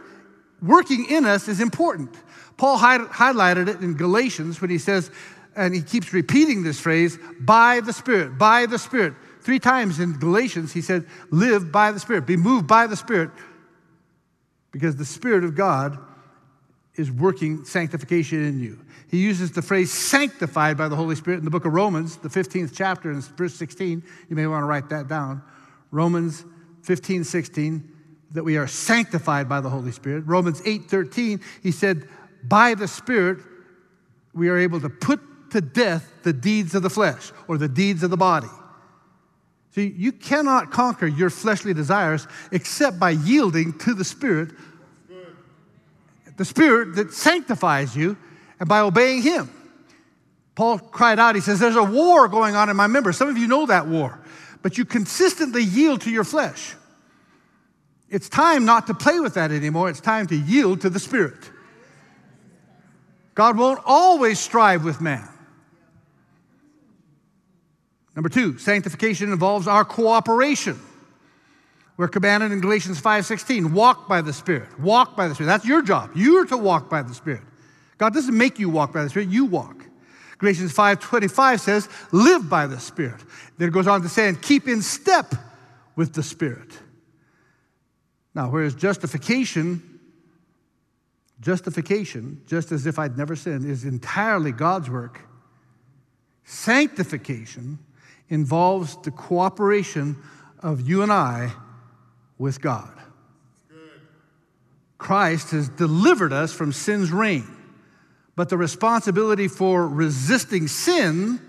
working 0.59 1.05
in 1.07 1.25
us 1.25 1.47
is 1.47 1.59
important. 1.59 2.15
Paul 2.57 2.79
highlighted 2.79 3.67
it 3.67 3.81
in 3.81 3.93
Galatians 3.93 4.59
when 4.59 4.71
he 4.71 4.79
says, 4.79 5.11
and 5.55 5.73
he 5.73 5.81
keeps 5.81 6.13
repeating 6.13 6.63
this 6.63 6.79
phrase, 6.79 7.17
by 7.39 7.81
the 7.81 7.93
Spirit, 7.93 8.37
by 8.37 8.65
the 8.65 8.79
Spirit. 8.79 9.13
Three 9.41 9.59
times 9.59 9.99
in 9.99 10.19
Galatians, 10.19 10.73
he 10.73 10.81
said, 10.81 11.05
live 11.31 11.71
by 11.71 11.91
the 11.91 11.99
Spirit, 11.99 12.25
be 12.25 12.37
moved 12.37 12.67
by 12.67 12.87
the 12.87 12.95
Spirit, 12.95 13.31
because 14.71 14.95
the 14.95 15.05
Spirit 15.05 15.43
of 15.43 15.55
God 15.55 15.97
is 16.95 17.09
working 17.11 17.63
sanctification 17.63 18.45
in 18.45 18.59
you. 18.59 18.79
He 19.09 19.17
uses 19.17 19.51
the 19.51 19.61
phrase 19.61 19.91
sanctified 19.91 20.77
by 20.77 20.87
the 20.87 20.95
Holy 20.95 21.15
Spirit 21.15 21.37
in 21.37 21.45
the 21.45 21.51
book 21.51 21.65
of 21.65 21.73
Romans, 21.73 22.17
the 22.17 22.29
15th 22.29 22.71
chapter, 22.75 23.09
and 23.09 23.23
verse 23.23 23.55
16. 23.55 24.03
You 24.29 24.35
may 24.35 24.45
want 24.45 24.61
to 24.61 24.67
write 24.67 24.89
that 24.89 25.07
down. 25.07 25.41
Romans 25.91 26.45
15, 26.83 27.23
16, 27.23 27.91
that 28.31 28.43
we 28.43 28.57
are 28.57 28.67
sanctified 28.67 29.49
by 29.49 29.61
the 29.61 29.69
Holy 29.69 29.91
Spirit. 29.91 30.25
Romans 30.27 30.61
8, 30.65 30.85
13, 30.85 31.41
he 31.63 31.71
said, 31.71 32.07
by 32.43 32.75
the 32.75 32.87
Spirit, 32.87 33.39
we 34.33 34.49
are 34.49 34.57
able 34.57 34.79
to 34.81 34.89
put 34.89 35.19
to 35.51 35.61
death 35.61 36.11
the 36.23 36.33
deeds 36.33 36.75
of 36.75 36.83
the 36.83 36.89
flesh 36.89 37.31
or 37.47 37.57
the 37.57 37.67
deeds 37.67 38.03
of 38.03 38.09
the 38.09 38.17
body. 38.17 38.47
See, 39.71 39.93
you 39.95 40.11
cannot 40.11 40.71
conquer 40.71 41.07
your 41.07 41.29
fleshly 41.29 41.73
desires 41.73 42.27
except 42.51 42.99
by 42.99 43.11
yielding 43.11 43.77
to 43.79 43.93
the 43.93 44.03
Spirit, 44.03 44.51
the 46.37 46.45
Spirit 46.45 46.95
that 46.95 47.13
sanctifies 47.13 47.95
you, 47.95 48.17
and 48.59 48.67
by 48.67 48.79
obeying 48.79 49.21
Him. 49.21 49.49
Paul 50.55 50.79
cried 50.79 51.19
out, 51.19 51.35
he 51.35 51.41
says, 51.41 51.59
There's 51.59 51.77
a 51.77 51.83
war 51.83 52.27
going 52.27 52.55
on 52.55 52.69
in 52.69 52.75
my 52.75 52.87
members. 52.87 53.15
Some 53.15 53.29
of 53.29 53.37
you 53.37 53.47
know 53.47 53.65
that 53.67 53.87
war, 53.87 54.19
but 54.61 54.77
you 54.77 54.83
consistently 54.83 55.63
yield 55.63 56.01
to 56.01 56.11
your 56.11 56.25
flesh. 56.25 56.75
It's 58.09 58.27
time 58.27 58.65
not 58.65 58.87
to 58.87 58.93
play 58.93 59.19
with 59.19 59.35
that 59.35 59.51
anymore. 59.51 59.89
It's 59.89 60.01
time 60.01 60.27
to 60.27 60.35
yield 60.35 60.81
to 60.81 60.89
the 60.89 60.99
Spirit. 60.99 61.49
God 63.35 63.57
won't 63.57 63.79
always 63.85 64.39
strive 64.39 64.83
with 64.83 64.99
man. 64.99 65.29
Number 68.15 68.29
two, 68.29 68.57
sanctification 68.57 69.31
involves 69.31 69.67
our 69.67 69.85
cooperation. 69.85 70.79
We're 71.97 72.07
commanded 72.07 72.51
in 72.51 72.61
Galatians 72.61 72.99
5:16, 73.01 73.73
walk 73.73 74.07
by 74.07 74.21
the 74.21 74.33
Spirit. 74.33 74.79
Walk 74.79 75.17
by 75.17 75.27
the 75.27 75.35
Spirit. 75.35 75.47
That's 75.47 75.65
your 75.65 75.81
job. 75.81 76.11
You're 76.15 76.45
to 76.45 76.57
walk 76.57 76.89
by 76.89 77.01
the 77.01 77.13
Spirit. 77.13 77.41
God 77.97 78.13
doesn't 78.13 78.37
make 78.37 78.57
you 78.57 78.69
walk 78.69 78.93
by 78.93 79.03
the 79.03 79.09
Spirit, 79.09 79.29
you 79.29 79.45
walk. 79.45 79.85
Galatians 80.37 80.73
5:25 80.73 81.59
says, 81.59 81.89
live 82.13 82.49
by 82.49 82.65
the 82.65 82.79
Spirit. 82.79 83.19
Then 83.57 83.67
it 83.67 83.71
goes 83.71 83.87
on 83.87 84.01
to 84.01 84.09
say, 84.09 84.29
and 84.29 84.41
keep 84.41 84.67
in 84.67 84.81
step 84.81 85.35
with 85.97 86.13
the 86.13 86.23
Spirit. 86.23 86.71
Now, 88.33 88.49
whereas 88.49 88.73
justification, 88.73 89.99
justification, 91.41 92.41
just 92.47 92.71
as 92.71 92.85
if 92.85 92.97
I'd 92.97 93.17
never 93.17 93.35
sinned, 93.35 93.65
is 93.65 93.83
entirely 93.83 94.53
God's 94.53 94.89
work, 94.89 95.19
sanctification 96.45 97.79
involves 98.29 98.95
the 98.97 99.11
cooperation 99.11 100.15
of 100.59 100.87
you 100.87 101.01
and 101.01 101.11
I 101.11 101.51
with 102.37 102.61
God. 102.61 102.91
Christ 104.97 105.51
has 105.51 105.69
delivered 105.69 106.33
us 106.33 106.53
from 106.53 106.71
sin's 106.71 107.11
reign, 107.11 107.47
but 108.35 108.49
the 108.49 108.57
responsibility 108.57 109.47
for 109.47 109.87
resisting 109.87 110.67
sin 110.67 111.41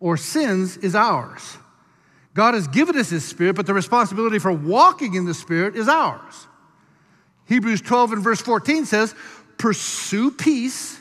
or 0.00 0.16
sins 0.16 0.76
is 0.78 0.94
ours. 0.94 1.58
God 2.34 2.54
has 2.54 2.66
given 2.68 2.96
us 2.96 3.10
His 3.10 3.24
Spirit, 3.24 3.56
but 3.56 3.66
the 3.66 3.74
responsibility 3.74 4.38
for 4.38 4.52
walking 4.52 5.14
in 5.14 5.24
the 5.24 5.34
Spirit 5.34 5.76
is 5.76 5.88
ours. 5.88 6.46
Hebrews 7.46 7.80
12 7.80 8.12
and 8.14 8.22
verse 8.22 8.40
14 8.40 8.86
says, 8.86 9.14
Pursue 9.58 10.30
peace 10.30 11.00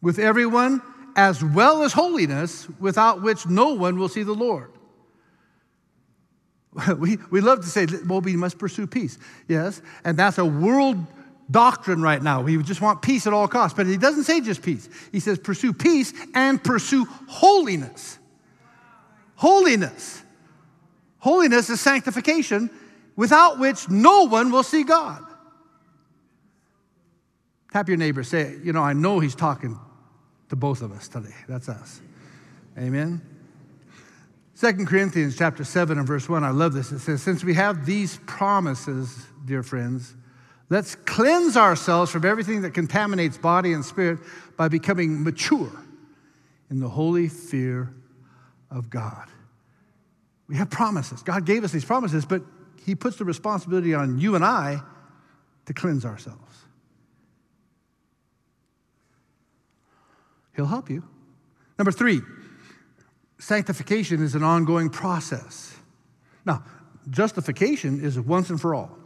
with 0.00 0.18
everyone 0.18 0.82
as 1.16 1.42
well 1.42 1.82
as 1.82 1.92
holiness, 1.92 2.68
without 2.78 3.22
which 3.22 3.46
no 3.46 3.74
one 3.74 3.98
will 3.98 4.08
see 4.08 4.22
the 4.22 4.34
Lord. 4.34 4.70
We, 6.98 7.18
we 7.30 7.42
love 7.42 7.60
to 7.60 7.66
say, 7.66 7.86
well, 8.06 8.22
we 8.22 8.34
must 8.34 8.58
pursue 8.58 8.86
peace. 8.86 9.18
Yes, 9.46 9.82
and 10.04 10.18
that's 10.18 10.38
a 10.38 10.44
world 10.44 10.96
doctrine 11.50 12.00
right 12.00 12.22
now. 12.22 12.40
We 12.40 12.62
just 12.62 12.80
want 12.80 13.02
peace 13.02 13.26
at 13.26 13.34
all 13.34 13.46
costs. 13.46 13.76
But 13.76 13.86
he 13.86 13.98
doesn't 13.98 14.24
say 14.24 14.40
just 14.40 14.62
peace, 14.62 14.88
he 15.12 15.20
says, 15.20 15.38
pursue 15.38 15.72
peace 15.72 16.12
and 16.34 16.62
pursue 16.62 17.04
holiness. 17.28 18.18
Holiness. 19.34 20.22
Holiness 21.18 21.70
is 21.70 21.80
sanctification, 21.80 22.70
without 23.16 23.58
which 23.58 23.88
no 23.88 24.24
one 24.24 24.50
will 24.50 24.62
see 24.62 24.82
God. 24.82 25.22
Tap 27.72 27.88
your 27.88 27.96
neighbor, 27.96 28.22
say, 28.22 28.56
you 28.62 28.72
know, 28.72 28.82
I 28.82 28.92
know 28.92 29.20
he's 29.20 29.34
talking 29.34 29.78
to 30.52 30.56
both 30.56 30.82
of 30.82 30.92
us 30.92 31.08
today. 31.08 31.34
That's 31.48 31.70
us. 31.70 32.02
Amen. 32.76 33.22
Second 34.52 34.86
Corinthians 34.86 35.34
chapter 35.34 35.64
7 35.64 35.96
and 35.96 36.06
verse 36.06 36.28
1, 36.28 36.44
I 36.44 36.50
love 36.50 36.74
this. 36.74 36.92
It 36.92 36.98
says, 36.98 37.22
Since 37.22 37.42
we 37.42 37.54
have 37.54 37.86
these 37.86 38.20
promises, 38.26 39.24
dear 39.46 39.62
friends, 39.62 40.14
let's 40.68 40.94
cleanse 40.94 41.56
ourselves 41.56 42.10
from 42.10 42.26
everything 42.26 42.60
that 42.62 42.72
contaminates 42.72 43.38
body 43.38 43.72
and 43.72 43.82
spirit 43.82 44.18
by 44.58 44.68
becoming 44.68 45.24
mature 45.24 45.72
in 46.68 46.80
the 46.80 46.88
holy 46.90 47.28
fear 47.28 47.94
of 48.70 48.90
God. 48.90 49.28
We 50.48 50.56
have 50.56 50.68
promises. 50.68 51.22
God 51.22 51.46
gave 51.46 51.64
us 51.64 51.72
these 51.72 51.86
promises, 51.86 52.26
but 52.26 52.42
He 52.84 52.94
puts 52.94 53.16
the 53.16 53.24
responsibility 53.24 53.94
on 53.94 54.18
you 54.18 54.34
and 54.34 54.44
I 54.44 54.82
to 55.64 55.72
cleanse 55.72 56.04
ourselves. 56.04 56.66
He'll 60.54 60.66
help 60.66 60.90
you. 60.90 61.02
Number 61.78 61.92
three, 61.92 62.20
sanctification 63.38 64.22
is 64.22 64.34
an 64.34 64.42
ongoing 64.42 64.90
process. 64.90 65.76
Now, 66.44 66.64
justification 67.10 68.04
is 68.04 68.18
once 68.20 68.50
and 68.50 68.60
for 68.60 68.74
all. 68.74 68.98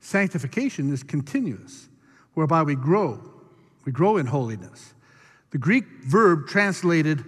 Sanctification 0.00 0.92
is 0.92 1.02
continuous, 1.02 1.88
whereby 2.34 2.62
we 2.62 2.74
grow. 2.74 3.20
We 3.84 3.92
grow 3.92 4.16
in 4.16 4.26
holiness. 4.26 4.94
The 5.50 5.58
Greek 5.58 5.84
verb 6.04 6.46
translated 6.46 7.24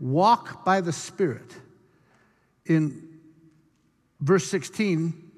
walk 0.00 0.64
by 0.64 0.80
the 0.80 0.92
Spirit 0.92 1.54
in 2.66 3.08
verse 4.20 4.46
16 4.48 5.30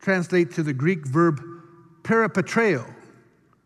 translate 0.00 0.52
to 0.52 0.62
the 0.62 0.72
Greek 0.72 1.06
verb 1.06 1.40
peripateo, 2.02 2.84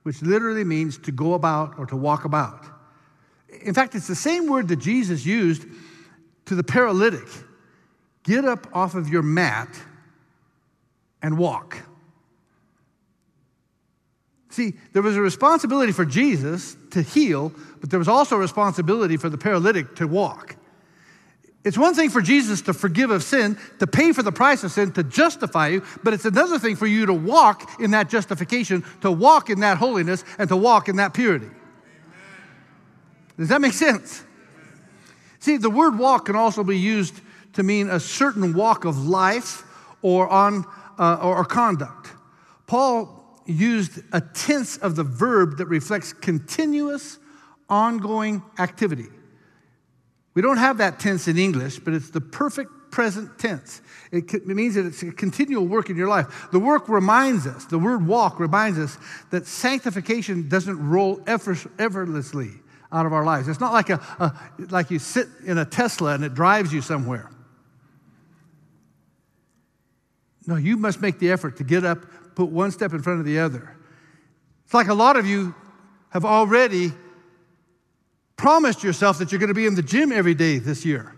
which 0.05 0.23
literally 0.23 0.65
means 0.65 0.97
to 0.99 1.11
go 1.11 1.35
about 1.35 1.79
or 1.79 1.87
to 1.87 1.97
walk 1.97 2.25
about. 2.25 2.65
In 3.63 3.75
fact, 3.75 3.95
it's 3.95 4.07
the 4.07 4.15
same 4.15 4.47
word 4.47 4.69
that 4.69 4.77
Jesus 4.77 5.25
used 5.25 5.67
to 6.47 6.55
the 6.55 6.65
paralytic 6.65 7.27
get 8.25 8.45
up 8.45 8.67
off 8.75 8.95
of 8.95 9.09
your 9.09 9.23
mat 9.23 9.69
and 11.23 11.39
walk. 11.39 11.79
See, 14.51 14.75
there 14.93 15.03
was 15.03 15.17
a 15.17 15.21
responsibility 15.21 15.93
for 15.93 16.05
Jesus 16.05 16.77
to 16.91 17.01
heal, 17.01 17.53
but 17.81 17.91
there 17.91 17.99
was 17.99 18.09
also 18.09 18.37
a 18.37 18.39
responsibility 18.39 19.17
for 19.17 19.29
the 19.29 19.39
paralytic 19.39 19.97
to 19.97 20.07
walk. 20.07 20.57
It's 21.65 21.79
one 21.79 21.95
thing 21.95 22.11
for 22.11 22.21
Jesus 22.21 22.63
to 22.63 22.73
forgive 22.73 23.11
of 23.11 23.23
sin, 23.23 23.59
to 23.79 23.87
pay 23.87 24.13
for 24.13 24.23
the 24.23 24.33
price 24.33 24.65
of 24.65 24.73
sin, 24.73 24.93
to 24.93 25.03
justify 25.03 25.69
you, 25.69 25.83
but 26.03 26.15
it's 26.15 26.25
another 26.25 26.59
thing 26.59 26.77
for 26.77 26.87
you 26.87 27.07
to 27.07 27.13
walk 27.13 27.81
in 27.81 27.91
that 27.93 28.09
justification, 28.09 28.85
to 29.01 29.11
walk 29.11 29.51
in 29.51 29.61
that 29.61 29.79
holiness, 29.79 30.25
and 30.39 30.49
to 30.49 30.57
walk 30.57 30.89
in 30.89 30.97
that 30.97 31.15
purity. 31.15 31.51
Does 33.39 33.49
that 33.49 33.61
make 33.61 33.73
sense? 33.73 34.25
See, 35.39 35.57
the 35.57 35.71
word 35.71 35.99
walk 35.99 36.27
can 36.27 36.37
also 36.37 36.65
be 36.65 36.77
used 36.77 37.21
to 37.55 37.63
mean 37.63 37.89
a 37.89 38.01
certain 38.01 38.53
walk 38.53 38.85
of 38.85 39.07
life 39.07 39.63
or 40.03 40.29
on 40.29 40.65
uh, 40.99 41.19
or, 41.23 41.39
or 41.39 41.45
conduct. 41.45 42.09
Paul 42.67 43.41
used 43.47 44.01
a 44.13 44.21
tense 44.21 44.77
of 44.77 44.97
the 44.97 45.05
verb 45.05 45.57
that 45.59 45.67
reflects 45.67 46.13
continuous, 46.13 47.19
ongoing 47.69 48.43
activity. 48.59 49.07
We 50.35 50.43
don't 50.43 50.59
have 50.59 50.79
that 50.79 51.01
tense 51.01 51.29
in 51.29 51.39
English, 51.39 51.79
but 51.79 51.95
it's 51.95 52.11
the 52.11 52.21
perfect 52.21 52.71
present 52.91 53.39
tense. 53.39 53.81
It, 54.13 54.47
means 54.47 54.75
that 54.75 54.87
it's 54.87 55.03
a 55.03 55.13
continual 55.13 55.67
work 55.67 55.91
in 55.91 55.97
your 55.97 56.09
life. 56.09 56.49
The 56.53 56.59
work 56.59 56.89
reminds 56.89 57.47
us, 57.47 57.65
the 57.65 57.79
word 57.79 58.07
walk 58.07 58.41
reminds 58.41 58.79
us 58.79 58.99
that 59.31 59.47
sanctification 59.47 60.49
doesn't 60.49 60.89
roll 60.89 61.23
effortlessly 61.27 62.51
out 62.91 63.07
of 63.07 63.13
our 63.13 63.25
lives. 63.25 63.49
It's 63.49 63.61
not 63.61 63.73
like, 63.73 63.91
a, 63.91 63.95
a, 64.19 64.33
like 64.71 64.91
you 64.91 64.99
sit 64.99 65.29
in 65.45 65.59
a 65.59 65.65
Tesla 65.65 66.15
and 66.15 66.25
it 66.25 66.35
drives 66.35 66.73
you 66.73 66.81
somewhere. 66.81 67.31
No, 70.47 70.57
you 70.57 70.77
must 70.77 71.03
make 71.03 71.19
the 71.19 71.31
effort 71.31 71.59
to 71.59 71.65
get 71.65 71.85
up, 71.85 72.07
put 72.35 72.49
one 72.49 72.71
step 72.71 72.95
in 72.95 73.03
front 73.03 73.21
of 73.21 73.27
the 73.27 73.39
other. 73.39 73.77
It's 74.65 74.73
like 74.73 74.89
a 74.89 74.95
lot 74.95 75.17
of 75.17 75.27
you 75.27 75.55
have 76.11 76.25
already 76.25 76.93
promised 78.37 78.83
yourself 78.83 79.19
that 79.19 79.31
you're 79.31 79.39
going 79.39 79.49
to 79.49 79.55
be 79.55 79.67
in 79.67 79.75
the 79.75 79.83
gym 79.83 80.11
every 80.11 80.35
day 80.35 80.59
this 80.59 80.85
year 80.87 81.15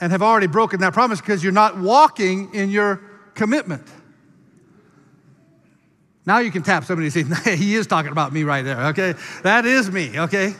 and 0.00 0.10
have 0.12 0.22
already 0.22 0.46
broken 0.46 0.80
that 0.80 0.94
promise 0.94 1.20
because 1.20 1.44
you're 1.44 1.52
not 1.52 1.78
walking 1.78 2.54
in 2.54 2.70
your 2.70 2.96
commitment. 3.34 3.86
Now 6.24 6.38
you 6.38 6.50
can 6.50 6.62
tap 6.62 6.84
somebody 6.84 7.10
and 7.20 7.36
say, 7.36 7.56
he 7.56 7.74
is 7.74 7.86
talking 7.86 8.12
about 8.12 8.32
me 8.32 8.44
right 8.44 8.64
there, 8.64 8.86
okay? 8.88 9.14
That 9.42 9.66
is 9.66 9.90
me, 9.90 10.18
okay? 10.18 10.54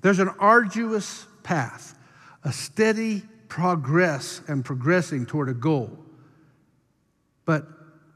There's 0.00 0.20
an 0.20 0.28
arduous 0.38 1.26
path, 1.42 1.98
a 2.44 2.52
steady 2.52 3.22
progress 3.48 4.40
and 4.46 4.64
progressing 4.64 5.26
toward 5.26 5.48
a 5.48 5.54
goal. 5.54 5.98
But 7.44 7.66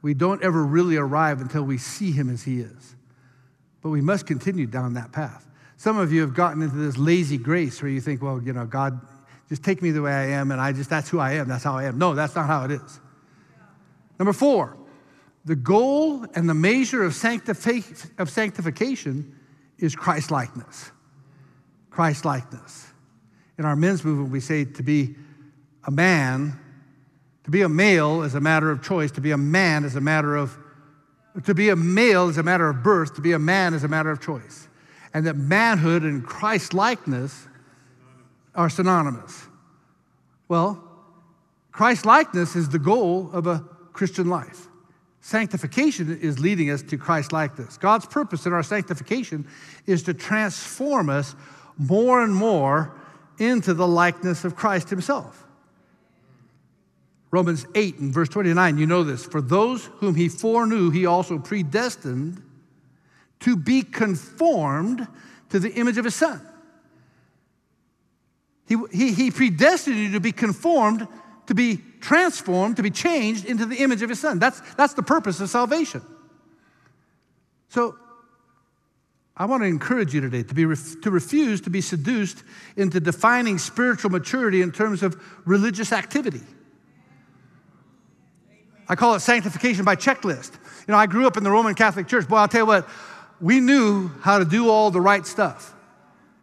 we 0.03 0.15
don't 0.15 0.43
ever 0.43 0.65
really 0.65 0.97
arrive 0.97 1.41
until 1.41 1.65
we 1.65 1.79
see 1.79 2.13
him 2.13 2.29
as 2.29 2.43
he 2.43 2.61
is. 2.61 2.97
But 3.81 3.91
we 3.91 4.01
must 4.01 4.27
continue 4.27 4.67
down 4.67 4.95
that 4.95 5.11
path. 5.11 5.49
Some 5.77 5.99
of 5.99 6.13
you 6.13 6.21
have 6.21 6.35
gotten 6.35 6.63
into 6.63 6.77
this 6.77 6.97
lazy 6.97 7.39
grace 7.39 7.83
where 7.83 7.91
you 7.91 8.01
think, 8.01 8.23
well, 8.23 8.41
you 8.41 8.53
know, 8.53 8.67
God, 8.67 9.01
just 9.53 9.63
take 9.63 9.83
me 9.83 9.91
the 9.91 10.01
way 10.01 10.11
I 10.11 10.29
am, 10.29 10.51
and 10.51 10.59
I 10.59 10.73
just, 10.73 10.89
that's 10.89 11.11
who 11.11 11.19
I 11.19 11.33
am, 11.33 11.47
that's 11.47 11.63
how 11.63 11.77
I 11.77 11.85
am. 11.85 11.99
No, 11.99 12.15
that's 12.15 12.35
not 12.35 12.47
how 12.47 12.65
it 12.65 12.71
is. 12.71 13.01
Number 14.19 14.33
four, 14.33 14.79
the 15.45 15.55
goal 15.55 16.25
and 16.35 16.49
the 16.49 16.55
measure 16.55 17.05
of, 17.05 17.13
sanctifi- 17.13 18.19
of 18.19 18.31
sanctification 18.31 19.39
is 19.77 19.95
Christ 19.95 20.31
likeness. 20.31 20.91
Christ 21.91 22.25
likeness. 22.25 22.87
In 23.59 23.67
our 23.67 23.77
men's 23.77 24.03
movement, 24.03 24.31
we 24.31 24.41
say 24.41 24.65
to 24.65 24.83
be 24.83 25.17
a 25.85 25.91
man, 25.91 26.59
to 27.45 27.51
be 27.51 27.61
a 27.61 27.69
male 27.69 28.23
is 28.23 28.35
a 28.35 28.41
matter 28.41 28.71
of 28.71 28.83
choice, 28.83 29.11
to 29.11 29.21
be 29.21 29.33
a 29.33 29.37
man 29.37 29.85
is 29.85 29.97
a 29.97 30.01
matter 30.01 30.35
of, 30.35 30.57
to 31.45 31.53
be 31.53 31.69
a 31.69 31.77
male 31.77 32.31
is 32.31 32.39
a 32.39 32.43
matter 32.43 32.71
of 32.71 32.83
birth, 32.83 33.17
to 33.17 33.21
be 33.21 33.33
a 33.33 33.39
man 33.39 33.75
is 33.75 33.85
a 33.85 33.89
matter 33.89 34.11
of 34.11 34.19
choice. 34.19 34.67
And 35.13 35.27
that 35.27 35.37
manhood 35.37 36.05
and 36.05 36.25
Christ 36.25 36.73
likeness 36.73 37.49
are 38.55 38.69
synonymous. 38.69 39.47
Well, 40.49 40.83
Christ 41.71 42.05
likeness 42.05 42.55
is 42.55 42.69
the 42.69 42.79
goal 42.79 43.31
of 43.33 43.47
a 43.47 43.65
Christian 43.93 44.29
life. 44.29 44.69
Sanctification 45.21 46.19
is 46.21 46.41
leading 46.41 46.71
us 46.71 46.83
to 46.83 46.99
Christ 46.99 47.33
likeness. 47.33 47.79
God's 47.79 48.07
purpose 48.07 48.45
in 48.45 48.53
our 48.53 48.63
sanctification 48.63 49.47
is 49.87 50.03
to 50.03 50.15
transform 50.15 51.09
us 51.09 51.35
more 51.79 52.23
and 52.23 52.35
more 52.35 52.95
into 53.39 53.73
the 53.73 53.87
likeness 53.87 54.45
of 54.45 54.57
Christ 54.57 54.91
Himself. 54.91 55.47
Romans 57.31 57.67
8 57.75 57.99
and 57.99 58.13
verse 58.13 58.29
29, 58.29 58.77
you 58.77 58.87
know 58.87 59.05
this. 59.05 59.25
For 59.25 59.41
those 59.41 59.87
whom 59.97 60.15
He 60.15 60.29
foreknew, 60.29 60.91
He 60.91 61.07
also 61.07 61.39
predestined 61.39 62.43
to 63.41 63.57
be 63.57 63.83
conformed 63.83 65.07
to 65.49 65.59
the 65.59 65.73
image 65.73 65.99
of 65.99 66.05
His 66.05 66.15
Son. 66.15 66.41
He, 68.77 68.77
he, 68.93 69.13
he 69.13 69.31
predestined 69.31 69.97
you 69.97 70.13
to 70.13 70.21
be 70.21 70.33
conformed 70.33 71.07
to 71.47 71.55
be 71.55 71.81
transformed, 72.01 72.77
to 72.77 72.83
be 72.83 72.91
changed 72.91 73.45
into 73.45 73.67
the 73.67 73.77
image 73.77 74.03
of 74.03 74.09
his 74.09 74.21
son. 74.21 74.39
That's, 74.39 74.61
that's 74.75 74.95
the 74.95 75.03
purpose 75.03 75.41
of 75.41 75.51
salvation. 75.51 76.03
So 77.69 77.97
I 79.37 79.47
want 79.47 79.63
to 79.63 79.67
encourage 79.67 80.15
you 80.15 80.21
today 80.21 80.43
to, 80.43 80.55
be, 80.55 80.63
to 80.65 81.11
refuse 81.11 81.61
to 81.63 81.71
be 81.71 81.81
seduced 81.81 82.43
into 82.77 83.01
defining 83.01 83.59
spiritual 83.59 84.11
maturity 84.11 84.63
in 84.63 84.73
terms 84.73 85.03
of 85.03 85.21
religious 85.45 85.93
activity. 85.93 86.43
I 88.89 88.95
call 88.95 89.15
it 89.15 89.21
sanctification 89.21 89.85
by 89.85 89.97
checklist. 89.97 90.53
You 90.87 90.93
know, 90.93 90.99
I 90.99 91.07
grew 91.07 91.27
up 91.27 91.37
in 91.37 91.45
the 91.45 91.51
Roman 91.51 91.75
Catholic 91.75 92.09
Church. 92.09 92.29
Boy, 92.29 92.37
I'll 92.37 92.49
tell 92.49 92.63
you 92.63 92.67
what, 92.67 92.89
we 93.41 93.59
knew 93.61 94.09
how 94.21 94.39
to 94.39 94.45
do 94.45 94.69
all 94.69 94.91
the 94.91 95.01
right 95.01 95.27
stuff. 95.27 95.75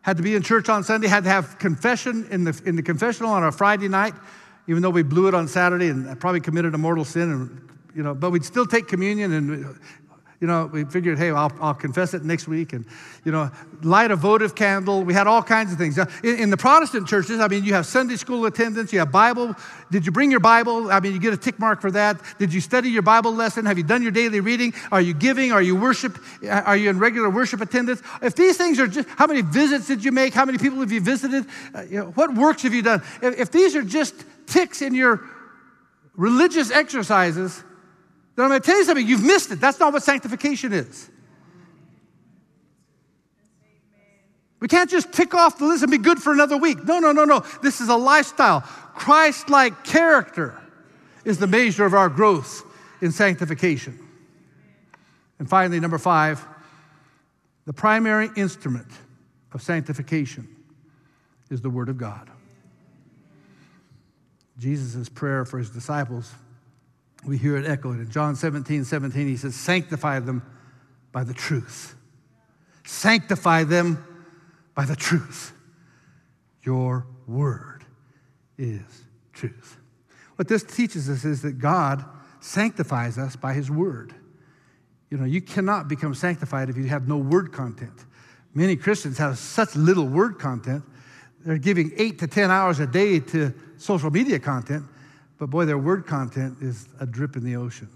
Had 0.01 0.17
to 0.17 0.23
be 0.23 0.35
in 0.35 0.41
church 0.41 0.69
on 0.69 0.83
Sunday, 0.83 1.07
had 1.07 1.23
to 1.25 1.29
have 1.29 1.59
confession 1.59 2.27
in 2.31 2.43
the, 2.43 2.61
in 2.65 2.75
the 2.75 2.83
confessional 2.83 3.31
on 3.31 3.43
a 3.43 3.51
Friday 3.51 3.87
night, 3.87 4.13
even 4.67 4.81
though 4.81 4.89
we 4.89 5.03
blew 5.03 5.27
it 5.27 5.33
on 5.33 5.47
Saturday 5.47 5.89
and 5.89 6.19
probably 6.19 6.39
committed 6.39 6.73
a 6.73 6.77
mortal 6.77 7.05
sin, 7.05 7.31
and, 7.31 7.69
you 7.95 8.03
know, 8.03 8.13
but 8.13 8.31
we'd 8.31 8.45
still 8.45 8.65
take 8.65 8.87
communion 8.87 9.33
and, 9.33 9.79
you 10.39 10.47
know, 10.47 10.67
we 10.67 10.85
figured, 10.85 11.17
hey, 11.17 11.31
I'll, 11.31 11.51
I'll 11.59 11.73
confess 11.73 12.13
it 12.13 12.23
next 12.23 12.47
week 12.47 12.71
and, 12.71 12.85
you 13.25 13.31
know, 13.31 13.51
light 13.83 14.09
a 14.09 14.15
votive 14.15 14.55
candle. 14.55 15.03
We 15.03 15.13
had 15.13 15.27
all 15.27 15.43
kinds 15.43 15.73
of 15.73 15.77
things. 15.77 15.97
In, 15.97 16.07
in, 16.23 16.49
the 16.49 16.55
Protestant 16.55 17.09
churches, 17.09 17.41
I 17.41 17.49
mean, 17.49 17.65
you 17.65 17.73
have 17.73 17.85
Sunday 17.85 18.15
school 18.15 18.45
attendance, 18.45 18.93
you 18.93 18.99
have 18.99 19.11
Bible. 19.11 19.53
Did 19.91 20.05
you 20.05 20.13
bring 20.13 20.31
your 20.31 20.39
Bible? 20.39 20.91
I 20.91 21.01
mean, 21.01 21.11
you 21.11 21.19
get 21.19 21.33
a 21.33 21.37
tick 21.37 21.59
mark 21.59 21.81
for 21.81 21.91
that. 21.91 22.21
Did 22.37 22.53
you 22.53 22.61
study 22.61 22.89
your 22.89 23.01
Bible 23.01 23.33
lesson? 23.33 23.65
Have 23.65 23.77
you 23.77 23.83
done 23.83 24.01
your 24.01 24.13
daily 24.13 24.39
reading? 24.39 24.73
Are 24.93 25.01
you 25.01 25.13
giving? 25.13 25.51
Are 25.51 25.61
you 25.61 25.75
worship? 25.75 26.17
Are 26.49 26.77
you 26.77 26.89
in 26.89 26.99
regular 26.99 27.29
worship 27.29 27.59
attendance? 27.59 28.01
If 28.21 28.35
these 28.35 28.55
things 28.55 28.79
are 28.79 28.87
just, 28.87 29.09
how 29.09 29.27
many 29.27 29.41
visits 29.41 29.87
did 29.87 30.05
you 30.05 30.13
make? 30.13 30.33
How 30.33 30.45
many 30.45 30.57
people 30.57 30.79
have 30.79 30.91
you 30.91 31.01
visited? 31.01 31.47
Uh, 31.75 31.81
you 31.81 31.97
know, 31.97 32.05
what 32.11 32.33
works 32.33 32.63
have 32.63 32.73
you 32.73 32.81
done? 32.81 33.03
If, 33.21 33.39
if 33.39 33.51
these 33.51 33.75
are 33.75 33.83
just 33.83 34.15
ticks 34.47 34.81
in 34.81 34.95
your 34.95 35.21
religious 36.15 36.71
exercises, 36.71 37.61
then 38.39 38.45
I'm 38.45 38.51
going 38.51 38.61
to 38.61 38.65
tell 38.65 38.77
you 38.77 38.85
something. 38.85 39.05
You've 39.05 39.23
missed 39.23 39.51
it. 39.51 39.59
That's 39.59 39.81
not 39.81 39.91
what 39.91 40.01
sanctification 40.01 40.71
is. 40.71 41.09
We 44.61 44.69
can't 44.69 44.89
just 44.89 45.11
tick 45.11 45.33
off 45.33 45.57
the 45.57 45.65
list 45.65 45.83
and 45.83 45.91
be 45.91 45.97
good 45.97 46.19
for 46.19 46.31
another 46.31 46.55
week. 46.55 46.85
No, 46.85 46.99
no, 46.99 47.11
no, 47.11 47.25
no. 47.25 47.43
This 47.61 47.81
is 47.81 47.89
a 47.89 47.97
lifestyle. 47.97 48.61
Christ 48.61 49.49
like 49.49 49.83
character 49.83 50.57
is 51.25 51.37
the 51.37 51.47
measure 51.47 51.83
of 51.83 51.93
our 51.93 52.07
growth 52.07 52.63
in 53.01 53.11
sanctification. 53.11 53.99
And 55.37 55.49
finally, 55.49 55.81
number 55.81 55.97
five, 55.97 56.45
the 57.65 57.73
primary 57.73 58.29
instrument 58.37 58.87
of 59.51 59.61
sanctification 59.61 60.47
is 61.49 61.59
the 61.59 61.69
Word 61.69 61.89
of 61.89 61.97
God. 61.97 62.29
Jesus' 64.57 65.09
prayer 65.09 65.43
for 65.43 65.57
his 65.57 65.69
disciples, 65.69 66.31
we 67.25 67.37
hear 67.37 67.57
it 67.57 67.65
echoed. 67.67 67.99
In 67.99 68.09
John 68.09 68.35
17, 68.35 68.85
17, 68.85 69.27
he 69.27 69.37
says, 69.37 69.55
Sanctify 69.55 70.19
them 70.19 70.43
by 71.11 71.23
the 71.23 71.33
truth. 71.33 71.95
Sanctify 72.85 73.65
them 73.65 74.03
by 74.75 74.85
the 74.85 74.95
truth. 74.95 75.53
Your 76.63 77.05
word 77.27 77.85
is 78.57 79.05
truth. 79.33 79.77
What 80.35 80.47
this 80.47 80.63
teaches 80.63 81.09
us 81.09 81.25
is 81.25 81.41
that 81.41 81.59
God 81.59 82.03
sanctifies 82.39 83.17
us 83.17 83.35
by 83.35 83.53
his 83.53 83.69
word. 83.69 84.13
You 85.09 85.17
know, 85.17 85.25
you 85.25 85.41
cannot 85.41 85.87
become 85.87 86.13
sanctified 86.13 86.69
if 86.69 86.77
you 86.77 86.85
have 86.85 87.07
no 87.07 87.17
word 87.17 87.51
content. 87.51 88.05
Many 88.53 88.75
Christians 88.75 89.17
have 89.17 89.37
such 89.37 89.75
little 89.75 90.07
word 90.07 90.39
content, 90.39 90.83
they're 91.45 91.57
giving 91.57 91.91
eight 91.97 92.19
to 92.19 92.27
10 92.27 92.51
hours 92.51 92.79
a 92.79 92.87
day 92.87 93.19
to 93.19 93.53
social 93.77 94.11
media 94.11 94.39
content, 94.39 94.85
but 95.39 95.49
boy, 95.49 95.65
their 95.65 95.77
word 95.77 96.05
content 96.05 96.57
is 96.61 96.87
a 96.99 97.05
drip 97.05 97.37
in 97.37 97.45
the 97.45 97.55
ocean. 97.55 97.87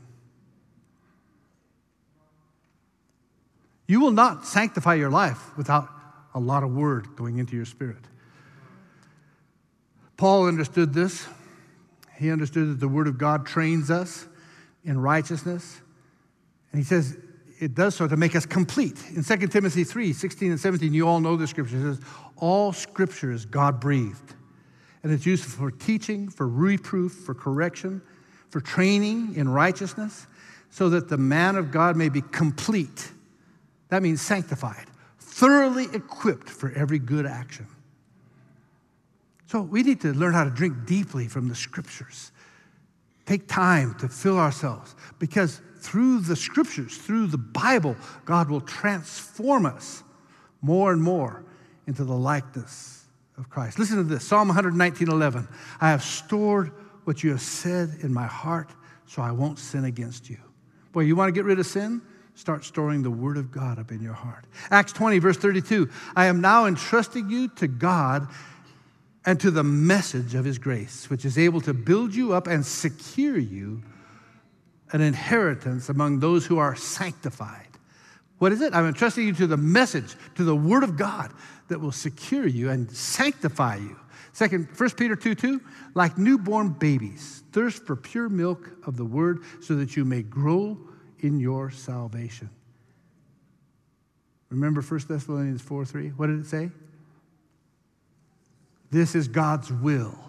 You 3.86 4.00
will 4.00 4.12
not 4.12 4.46
sanctify 4.46 4.96
your 4.96 5.12
life 5.12 5.56
without 5.58 5.90
a 6.34 6.40
lot 6.40 6.64
of 6.64 6.74
word 6.74 7.16
going 7.18 7.38
into 7.38 7.56
your 7.56 7.66
spirit. 7.66 7.98
Paul 10.16 10.48
understood 10.48 10.94
this. 10.94 11.28
He 12.18 12.32
understood 12.32 12.70
that 12.70 12.80
the 12.80 12.88
word 12.88 13.08
of 13.08 13.18
God 13.18 13.46
trains 13.46 13.92
us 13.92 14.26
in 14.86 14.98
righteousness. 14.98 15.82
And 16.72 16.80
he 16.80 16.86
says 16.86 17.18
it 17.60 17.76
does 17.76 17.96
so 17.96 18.08
to 18.08 18.16
make 18.16 18.36
us 18.38 18.46
complete. 18.46 18.98
In 19.16 19.24
2 19.24 19.48
Timothy 19.48 19.84
3 19.84 20.14
16 20.14 20.52
and 20.52 20.60
17, 20.60 20.94
you 20.94 21.08
all 21.08 21.20
know 21.20 21.36
the 21.36 21.48
scripture. 21.48 21.76
It 21.76 21.82
says, 21.82 22.00
All 22.38 22.72
scripture 22.72 23.32
is 23.32 23.46
God 23.46 23.82
breathed 23.82 24.34
and 25.04 25.12
it's 25.12 25.26
useful 25.26 25.70
for 25.70 25.72
teaching, 25.72 26.30
for 26.30 26.48
reproof, 26.48 27.12
for 27.12 27.34
correction, 27.34 28.02
for 28.50 28.62
training 28.62 29.36
in 29.36 29.50
righteousness, 29.50 30.28
so 30.70 30.90
that 30.90 31.10
the 31.10 31.18
man 31.18 31.56
of 31.56 31.72
God 31.72 31.98
may 31.98 32.10
be 32.10 32.22
complete. 32.22 33.12
That 33.90 34.02
means 34.02 34.22
sanctified, 34.22 34.86
thoroughly 35.20 35.88
equipped 35.94 36.50
for 36.50 36.72
every 36.72 37.00
good 37.00 37.26
action. 37.26 37.68
So 39.48 39.62
we 39.62 39.84
need 39.84 40.02
to 40.02 40.14
learn 40.14 40.34
how 40.34 40.46
to 40.46 40.50
drink 40.50 40.86
deeply 40.86 41.28
from 41.28 41.48
the 41.48 41.56
scriptures. 41.56 42.32
Take 43.26 43.48
time 43.48 43.96
to 44.00 44.08
fill 44.08 44.40
ourselves 44.40 44.96
because 45.20 45.62
through 45.80 46.22
the 46.22 46.36
scriptures, 46.36 46.98
through 46.98 47.28
the 47.28 47.38
Bible, 47.38 47.96
God 48.26 48.50
will 48.50 48.62
transform 48.62 49.66
us 49.66 50.02
more 50.62 50.92
and 50.92 51.02
more 51.02 51.44
into 51.86 52.04
the 52.04 52.16
likeness 52.16 53.03
of 53.38 53.50
Christ. 53.50 53.80
Listen 53.80 53.98
to 53.98 54.04
this 54.04 54.24
Psalm 54.24 54.48
119 54.48 55.10
11. 55.10 55.48
I 55.82 55.90
have 55.90 56.04
stored 56.04 56.72
what 57.04 57.24
you 57.24 57.32
have 57.32 57.42
said 57.42 57.98
in 58.02 58.14
my 58.14 58.26
heart 58.26 58.70
so 59.06 59.22
I 59.22 59.32
won't 59.32 59.60
sin 59.60 59.86
against 59.86 60.30
you. 60.30 60.38
Boy, 60.92 61.02
you 61.02 61.16
want 61.16 61.30
to 61.30 61.34
get 61.34 61.46
rid 61.46 61.60
of 61.60 61.66
sin? 61.66 62.02
Start 62.36 62.64
storing 62.64 63.04
the 63.04 63.12
word 63.12 63.38
of 63.38 63.52
God 63.52 63.78
up 63.78 63.92
in 63.92 64.02
your 64.02 64.14
heart. 64.14 64.46
Acts 64.72 64.92
20, 64.94 65.20
verse 65.20 65.38
32. 65.38 65.90
I 66.16 66.26
am 66.26 66.42
now 66.42 66.66
entrusting 66.66 67.30
you 67.30 67.48
to 67.50 67.68
God 67.68 68.28
and 69.26 69.40
to 69.40 69.52
the 69.52 69.64
message 69.64 70.36
of 70.36 70.44
his 70.44 70.58
grace, 70.58 71.10
which 71.10 71.26
is 71.26 71.38
able 71.38 71.62
to 71.62 71.74
build 71.74 72.14
you 72.14 72.34
up 72.34 72.48
and 72.48 72.66
secure 72.66 73.38
you 73.38 73.84
an 74.92 75.02
inheritance 75.02 75.90
among 75.90 76.20
those 76.20 76.46
who 76.46 76.58
are 76.58 76.76
sanctified. 76.76 77.63
What 78.44 78.52
is 78.52 78.60
it? 78.60 78.74
I'm 78.74 78.86
entrusting 78.86 79.26
you 79.26 79.32
to 79.36 79.48
the 79.48 79.56
message, 79.56 80.18
to 80.36 80.44
the 80.44 80.54
word 80.54 80.84
of 80.84 80.98
God 80.98 81.32
that 81.70 81.80
will 81.80 81.94
secure 81.94 82.46
you 82.46 82.72
and 82.72 82.92
sanctify 82.92 83.78
you. 83.78 83.98
Second, 84.34 84.68
1 84.76 84.90
Peter 84.98 85.16
2 85.16 85.34
2, 85.34 85.62
like 85.94 86.18
newborn 86.18 86.72
babies, 86.72 87.44
thirst 87.54 87.86
for 87.86 87.96
pure 87.96 88.28
milk 88.28 88.70
of 88.86 88.98
the 88.98 89.06
word 89.06 89.44
so 89.62 89.76
that 89.76 89.96
you 89.96 90.04
may 90.04 90.24
grow 90.24 90.78
in 91.20 91.40
your 91.40 91.72
salvation. 91.72 92.50
Remember 94.50 94.82
1 94.82 95.00
Thessalonians 95.08 95.62
4 95.62 95.86
3? 95.86 96.10
What 96.10 96.28
did 96.28 96.42
it 96.42 96.46
say? 96.46 96.70
This 98.92 99.16
is 99.16 99.30
God's 99.30 99.72
will, 99.72 100.20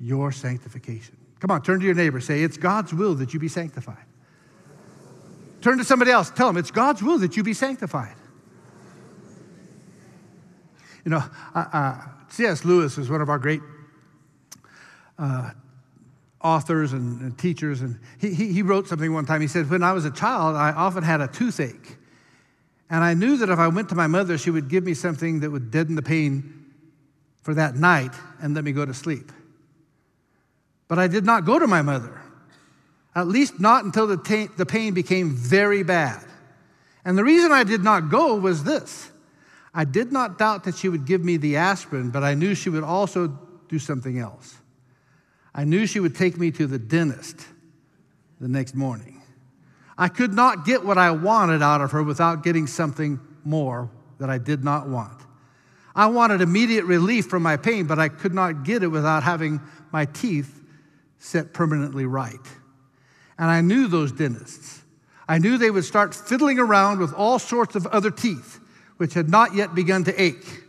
your 0.00 0.32
sanctification. 0.32 1.16
Come 1.38 1.52
on, 1.52 1.62
turn 1.62 1.78
to 1.78 1.86
your 1.86 1.94
neighbor. 1.94 2.20
Say, 2.20 2.42
It's 2.42 2.56
God's 2.56 2.92
will 2.92 3.14
that 3.14 3.32
you 3.32 3.38
be 3.38 3.46
sanctified. 3.46 4.09
Turn 5.60 5.78
to 5.78 5.84
somebody 5.84 6.10
else. 6.10 6.30
Tell 6.30 6.46
them, 6.46 6.56
It's 6.56 6.70
God's 6.70 7.02
will 7.02 7.18
that 7.18 7.36
you 7.36 7.42
be 7.42 7.54
sanctified. 7.54 8.16
You 11.04 11.12
know, 11.12 11.22
uh, 11.54 11.64
uh, 11.72 12.00
C.S. 12.28 12.64
Lewis 12.64 12.98
is 12.98 13.10
one 13.10 13.20
of 13.20 13.28
our 13.28 13.38
great 13.38 13.60
uh, 15.18 15.50
authors 16.42 16.92
and, 16.92 17.20
and, 17.20 17.38
teachers, 17.38 17.80
and 17.80 17.98
he, 18.18 18.34
he, 18.34 18.52
he 18.52 18.62
wrote 18.62 18.88
something 18.88 19.12
one 19.12 19.26
time. 19.26 19.40
He 19.40 19.46
said, 19.46 19.68
When 19.70 19.82
I 19.82 19.92
was 19.92 20.04
a 20.04 20.10
child, 20.10 20.56
I 20.56 20.72
often 20.72 21.02
had 21.02 21.20
a 21.20 21.28
toothache. 21.28 21.96
And 22.88 23.04
I 23.04 23.14
knew 23.14 23.36
that 23.36 23.48
if 23.48 23.58
I 23.58 23.68
went 23.68 23.88
to 23.90 23.94
my 23.94 24.08
mother, 24.08 24.36
she 24.36 24.50
would 24.50 24.68
give 24.68 24.84
me 24.84 24.94
something 24.94 25.40
that 25.40 25.50
would 25.50 25.70
deaden 25.70 25.94
the 25.94 26.02
pain 26.02 26.66
for 27.42 27.54
that 27.54 27.76
night 27.76 28.12
and 28.42 28.54
let 28.54 28.64
me 28.64 28.72
go 28.72 28.84
to 28.84 28.92
sleep. 28.92 29.30
But 30.88 30.98
I 30.98 31.06
did 31.06 31.24
not 31.24 31.44
go 31.44 31.58
to 31.58 31.68
my 31.68 31.82
mother, 31.82 32.20
at 33.14 33.26
least 33.26 33.58
not 33.58 33.84
until 33.84 34.06
the, 34.06 34.16
ta- 34.16 34.52
the 34.56 34.66
pain 34.66 34.94
became 34.94 35.30
very 35.30 35.82
bad. 35.82 36.24
And 37.04 37.16
the 37.16 37.24
reason 37.24 37.50
I 37.50 37.64
did 37.64 37.82
not 37.82 38.10
go 38.10 38.36
was 38.36 38.64
this 38.64 39.10
I 39.72 39.84
did 39.84 40.12
not 40.12 40.38
doubt 40.38 40.64
that 40.64 40.76
she 40.76 40.88
would 40.88 41.04
give 41.04 41.24
me 41.24 41.36
the 41.36 41.56
aspirin, 41.56 42.10
but 42.10 42.24
I 42.24 42.34
knew 42.34 42.54
she 42.54 42.70
would 42.70 42.84
also 42.84 43.38
do 43.68 43.78
something 43.78 44.18
else. 44.18 44.56
I 45.54 45.64
knew 45.64 45.86
she 45.86 46.00
would 46.00 46.14
take 46.14 46.38
me 46.38 46.50
to 46.52 46.66
the 46.66 46.78
dentist 46.78 47.40
the 48.40 48.48
next 48.48 48.74
morning. 48.74 49.22
I 49.96 50.08
could 50.08 50.32
not 50.32 50.64
get 50.64 50.84
what 50.84 50.98
I 50.98 51.10
wanted 51.10 51.62
out 51.62 51.80
of 51.80 51.92
her 51.92 52.02
without 52.02 52.42
getting 52.42 52.66
something 52.66 53.20
more 53.44 53.90
that 54.18 54.30
I 54.30 54.38
did 54.38 54.64
not 54.64 54.88
want. 54.88 55.20
I 55.94 56.06
wanted 56.06 56.40
immediate 56.40 56.84
relief 56.84 57.26
from 57.26 57.42
my 57.42 57.56
pain, 57.56 57.86
but 57.86 57.98
I 57.98 58.08
could 58.08 58.32
not 58.32 58.64
get 58.64 58.82
it 58.82 58.88
without 58.88 59.22
having 59.22 59.60
my 59.92 60.04
teeth 60.04 60.62
set 61.18 61.52
permanently 61.52 62.06
right. 62.06 62.40
And 63.40 63.50
I 63.50 63.62
knew 63.62 63.88
those 63.88 64.12
dentists. 64.12 64.82
I 65.26 65.38
knew 65.38 65.56
they 65.56 65.70
would 65.70 65.86
start 65.86 66.14
fiddling 66.14 66.58
around 66.58 66.98
with 66.98 67.14
all 67.14 67.38
sorts 67.38 67.74
of 67.74 67.86
other 67.86 68.10
teeth, 68.10 68.60
which 68.98 69.14
had 69.14 69.30
not 69.30 69.54
yet 69.54 69.74
begun 69.74 70.04
to 70.04 70.22
ache. 70.22 70.62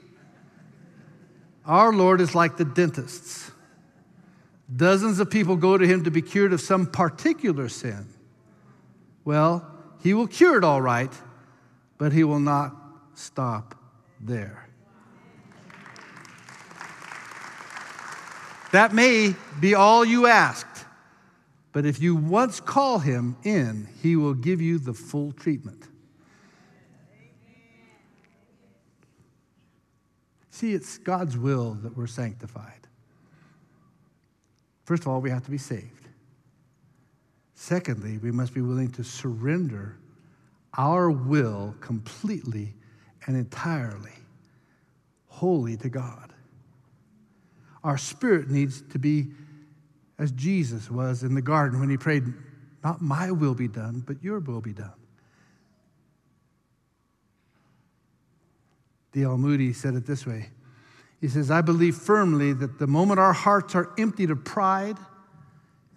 Our 1.66 1.92
Lord 1.92 2.22
is 2.22 2.34
like 2.34 2.56
the 2.56 2.64
dentists. 2.64 3.52
Dozens 4.74 5.20
of 5.20 5.30
people 5.30 5.58
go 5.58 5.78
to 5.78 5.86
him 5.86 6.06
to 6.06 6.12
be 6.12 6.22
cured 6.22 6.54
of 6.54 6.62
some 6.62 6.86
particular 6.86 7.68
sin. 7.68 8.08
Well, 9.26 9.70
he 10.02 10.14
will 10.14 10.28
cure 10.28 10.58
it 10.58 10.64
all 10.64 10.82
right, 10.82 11.12
but 11.98 12.14
he 12.14 12.24
will 12.24 12.40
not 12.40 12.74
stop 13.16 13.76
there. 14.22 14.70
That 18.72 18.94
may 18.94 19.36
be 19.60 19.76
all 19.76 20.06
you 20.06 20.28
asked, 20.28 20.71
but 21.72 21.86
if 21.86 22.02
you 22.02 22.16
once 22.16 22.60
call 22.60 23.00
him 23.00 23.38
in, 23.44 23.88
he 24.02 24.16
will 24.16 24.34
give 24.34 24.62
you 24.62 24.78
the 24.78 24.94
full 24.94 25.32
treatment. 25.32 25.84
See, 30.50 30.74
it's 30.74 30.98
God's 30.98 31.38
will 31.38 31.74
that 31.82 31.98
we're 31.98 32.08
sanctified. 32.08 32.88
First 34.84 35.04
of 35.04 35.08
all, 35.08 35.22
we 35.22 35.30
have 35.30 35.46
to 35.46 35.52
be 35.52 35.58
saved. 35.58 36.08
Secondly, 37.56 38.18
we 38.18 38.32
must 38.32 38.54
be 38.54 38.62
willing 38.62 38.92
to 38.92 39.04
surrender 39.04 39.98
our 40.78 41.10
will 41.10 41.76
completely 41.80 42.74
and 43.28 43.38
entirely, 43.38 44.14
wholly 45.28 45.78
to 45.78 45.90
God. 45.90 46.34
Our 47.84 47.98
spirit 47.98 48.50
needs 48.50 48.82
to 48.92 49.00
be 49.00 49.32
as 50.22 50.32
Jesus 50.32 50.92
was 50.92 51.24
in 51.24 51.34
the 51.34 51.42
garden 51.42 51.80
when 51.80 51.90
he 51.90 51.98
prayed, 51.98 52.26
Not 52.84 53.02
my 53.02 53.32
will 53.32 53.56
be 53.56 53.68
done, 53.68 54.04
but 54.06 54.24
your 54.24 54.40
will 54.40 54.62
be 54.62 54.72
done. 54.72 54.94
D.L. 59.14 59.38
Moody 59.38 59.74
said 59.74 59.96
it 59.96 60.06
this 60.06 60.26
way 60.28 60.50
He 61.20 61.28
says, 61.28 61.50
I 61.50 61.62
believe 61.62 61.96
firmly 61.96 62.54
that 62.54 62.78
the 62.78 62.86
moment 62.86 63.20
our 63.20 63.34
hearts 63.34 63.74
are 63.74 63.92
emptied 63.98 64.30
of 64.30 64.46
pride, 64.46 64.98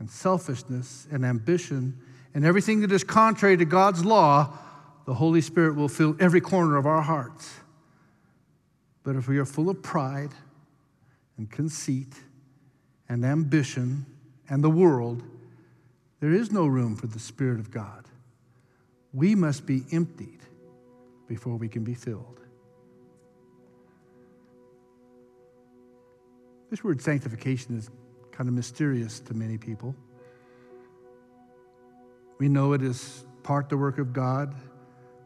and 0.00 0.10
selfishness 0.10 1.06
and 1.12 1.24
ambition 1.24 2.00
and 2.34 2.44
everything 2.44 2.80
that 2.80 2.90
is 2.90 3.04
contrary 3.04 3.56
to 3.58 3.64
God's 3.64 4.04
law, 4.04 4.58
the 5.06 5.14
Holy 5.14 5.40
Spirit 5.40 5.76
will 5.76 5.88
fill 5.88 6.16
every 6.18 6.40
corner 6.40 6.76
of 6.76 6.86
our 6.86 7.02
hearts. 7.02 7.54
But 9.04 9.16
if 9.16 9.28
we 9.28 9.38
are 9.38 9.44
full 9.44 9.70
of 9.70 9.82
pride 9.82 10.32
and 11.36 11.48
conceit 11.50 12.14
and 13.08 13.24
ambition 13.24 14.06
and 14.48 14.62
the 14.62 14.70
world, 14.70 15.22
there 16.20 16.32
is 16.32 16.52
no 16.52 16.66
room 16.66 16.96
for 16.96 17.06
the 17.06 17.18
Spirit 17.18 17.58
of 17.58 17.70
God. 17.70 18.04
We 19.12 19.34
must 19.34 19.66
be 19.66 19.84
emptied 19.92 20.40
before 21.26 21.56
we 21.56 21.68
can 21.68 21.84
be 21.84 21.94
filled. 21.94 22.40
This 26.70 26.82
word 26.82 27.00
sanctification 27.00 27.78
is 27.78 27.90
kind 28.32 28.48
of 28.48 28.54
mysterious 28.54 29.20
to 29.20 29.34
many 29.34 29.56
people. 29.56 29.94
We 32.38 32.48
know 32.48 32.72
it 32.72 32.82
is 32.82 33.24
part 33.42 33.68
the 33.68 33.76
work 33.76 33.98
of 33.98 34.12
God, 34.12 34.54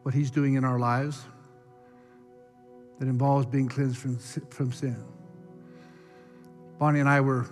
what 0.03 0.13
He's 0.13 0.29
doing 0.29 0.53
in 0.53 0.63
our 0.63 0.77
lives 0.77 1.23
that 2.99 3.07
involves 3.07 3.45
being 3.45 3.67
cleansed 3.67 3.97
from, 3.97 4.17
from 4.49 4.71
sin. 4.71 5.03
Bonnie 6.77 6.99
and 6.99 7.09
I 7.09 7.21
were 7.21 7.47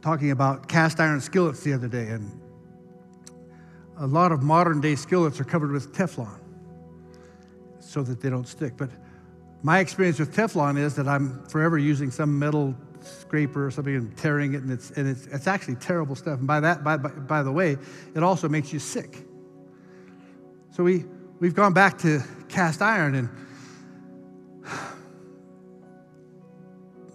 talking 0.00 0.30
about 0.30 0.68
cast 0.68 1.00
iron 1.00 1.20
skillets 1.20 1.62
the 1.62 1.72
other 1.72 1.88
day, 1.88 2.08
and 2.08 2.40
a 3.98 4.06
lot 4.06 4.32
of 4.32 4.42
modern 4.42 4.80
day 4.80 4.94
skillets 4.94 5.40
are 5.40 5.44
covered 5.44 5.72
with 5.72 5.92
Teflon 5.92 6.40
so 7.80 8.02
that 8.02 8.20
they 8.20 8.30
don't 8.30 8.46
stick. 8.46 8.74
But 8.76 8.90
my 9.62 9.80
experience 9.80 10.18
with 10.18 10.34
Teflon 10.34 10.78
is 10.78 10.94
that 10.96 11.08
I'm 11.08 11.44
forever 11.46 11.78
using 11.78 12.10
some 12.10 12.38
metal 12.38 12.74
scraper 13.02 13.66
or 13.66 13.70
something 13.70 13.94
and 13.94 14.16
tearing 14.16 14.54
it, 14.54 14.62
and 14.62 14.70
it's, 14.70 14.90
and 14.92 15.08
it's, 15.08 15.26
it's 15.26 15.46
actually 15.46 15.76
terrible 15.76 16.14
stuff. 16.14 16.38
And 16.38 16.46
by 16.46 16.60
that, 16.60 16.84
by, 16.84 16.96
by, 16.96 17.08
by 17.10 17.42
the 17.42 17.52
way, 17.52 17.76
it 18.14 18.22
also 18.22 18.48
makes 18.48 18.72
you 18.72 18.78
sick. 18.78 19.24
So 20.70 20.84
we, 20.84 21.04
we've 21.40 21.54
gone 21.54 21.72
back 21.72 21.98
to 21.98 22.22
cast 22.48 22.82
iron, 22.82 23.14
and 23.14 23.28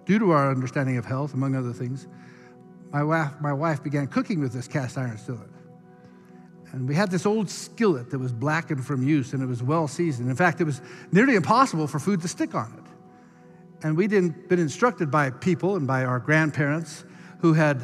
due 0.06 0.20
to 0.20 0.32
our 0.32 0.52
understanding 0.52 0.98
of 0.98 1.06
health, 1.06 1.34
among 1.34 1.56
other 1.56 1.72
things, 1.72 2.08
my 2.94 3.04
wife, 3.04 3.32
my 3.42 3.52
wife 3.52 3.84
began 3.84 4.08
cooking 4.08 4.40
with 4.40 4.54
this 4.54 4.68
cast 4.68 4.98
iron 4.98 5.18
skillet. 5.18 5.50
And 6.72 6.88
we 6.88 6.96
had 6.96 7.12
this 7.12 7.26
old 7.26 7.50
skillet 7.50 8.10
that 8.12 8.20
was 8.20 8.32
blackened 8.32 8.86
from 8.86 9.08
use 9.08 9.34
and 9.34 9.44
it 9.44 9.46
was 9.46 9.62
well 9.62 9.88
seasoned. 9.88 10.30
In 10.30 10.36
fact, 10.36 10.62
it 10.62 10.64
was 10.64 10.82
nearly 11.12 11.36
impossible 11.36 11.88
for 11.88 12.00
food 12.00 12.22
to 12.22 12.28
stick 12.28 12.56
on 12.56 12.74
it 12.78 12.84
and 13.84 13.98
we'd 13.98 14.10
been 14.10 14.60
instructed 14.60 15.12
by 15.12 15.30
people 15.30 15.76
and 15.76 15.86
by 15.86 16.06
our 16.06 16.20
grandparents 16.20 17.04
who 17.40 17.54
had 17.54 17.82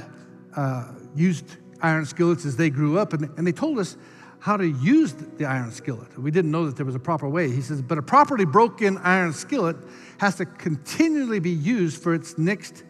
uh, 0.56 0.88
used 1.16 1.58
iron 1.82 2.06
skillets 2.06 2.46
as 2.46 2.56
they 2.56 2.70
grew 2.70 2.98
up, 2.98 3.14
and, 3.14 3.30
and 3.38 3.46
they 3.46 3.52
told 3.52 3.78
us 3.78 3.98
how 4.40 4.56
to 4.56 4.66
use 4.66 5.14
the 5.38 5.46
iron 5.46 5.72
skillet. 5.72 6.18
We 6.18 6.32
didn't 6.32 6.52
know 6.52 6.66
that 6.66 6.78
there 6.78 6.86
was 6.86 6.96
a 6.96 7.00
proper 7.00 7.28
way. 7.28 7.50
He 7.50 7.62
says, 7.62 7.82
but 7.82 7.98
a 7.98 8.02
properly 8.02 8.46
broken 8.46 8.98
iron 9.00 9.34
skillet 9.34 9.76
has 10.20 10.36
to 10.36 10.46
continually 10.46 11.40
be 11.40 11.50
used 11.50 12.02
for 12.02 12.14
its 12.14 12.38
next 12.38 12.84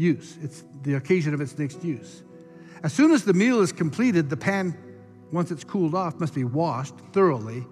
use. 0.00 0.38
It's 0.42 0.64
the 0.82 0.94
occasion 0.94 1.34
of 1.34 1.40
its 1.40 1.56
next 1.58 1.84
use. 1.84 2.22
As 2.82 2.92
soon 2.92 3.12
as 3.12 3.24
the 3.24 3.34
meal 3.34 3.60
is 3.60 3.72
completed, 3.72 4.30
the 4.30 4.36
pan, 4.36 4.76
once 5.30 5.50
it's 5.50 5.64
cooled 5.64 5.94
off, 5.94 6.18
must 6.18 6.34
be 6.34 6.44
washed 6.44 6.94
thoroughly. 7.12 7.66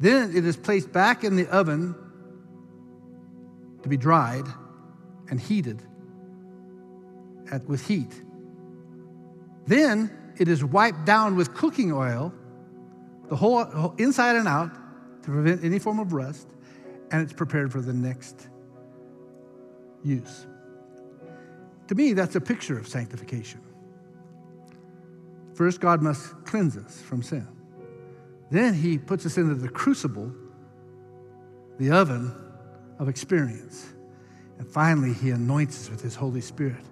Then 0.00 0.36
it 0.36 0.44
is 0.44 0.56
placed 0.56 0.92
back 0.92 1.22
in 1.22 1.36
the 1.36 1.46
oven 1.48 1.94
to 3.82 3.88
be 3.88 3.96
dried 3.96 4.44
and 5.30 5.40
heated 5.40 5.80
at, 7.52 7.64
with 7.68 7.86
heat. 7.86 8.22
Then 9.66 10.10
it 10.38 10.48
is 10.48 10.64
wiped 10.64 11.04
down 11.04 11.36
with 11.36 11.54
cooking 11.54 11.92
oil, 11.92 12.34
the 13.28 13.36
whole, 13.36 13.64
whole 13.64 13.94
inside 13.98 14.34
and 14.34 14.48
out, 14.48 14.74
to 15.22 15.30
prevent 15.30 15.62
any 15.62 15.78
form 15.78 16.00
of 16.00 16.12
rust, 16.12 16.48
and 17.12 17.22
it's 17.22 17.32
prepared 17.32 17.70
for 17.70 17.80
the 17.80 17.92
next 17.92 18.48
use. 20.02 20.46
To 21.92 21.96
me, 21.98 22.14
that's 22.14 22.34
a 22.36 22.40
picture 22.40 22.78
of 22.78 22.88
sanctification. 22.88 23.60
First, 25.52 25.78
God 25.78 26.00
must 26.00 26.42
cleanse 26.46 26.74
us 26.74 27.02
from 27.02 27.22
sin. 27.22 27.46
Then 28.50 28.72
he 28.72 28.96
puts 28.96 29.26
us 29.26 29.36
into 29.36 29.54
the 29.54 29.68
crucible, 29.68 30.32
the 31.78 31.90
oven 31.90 32.34
of 32.98 33.10
experience. 33.10 33.92
And 34.58 34.66
finally, 34.66 35.12
He 35.12 35.32
anoints 35.32 35.82
us 35.82 35.90
with 35.90 36.00
His 36.00 36.14
Holy 36.14 36.40
Spirit. 36.40 36.82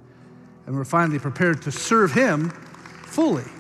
And 0.67 0.77
we're 0.77 0.85
finally 0.85 1.19
prepared 1.19 1.63
to 1.63 1.73
serve 1.73 2.13
Him 2.13 2.51
fully. 3.07 3.51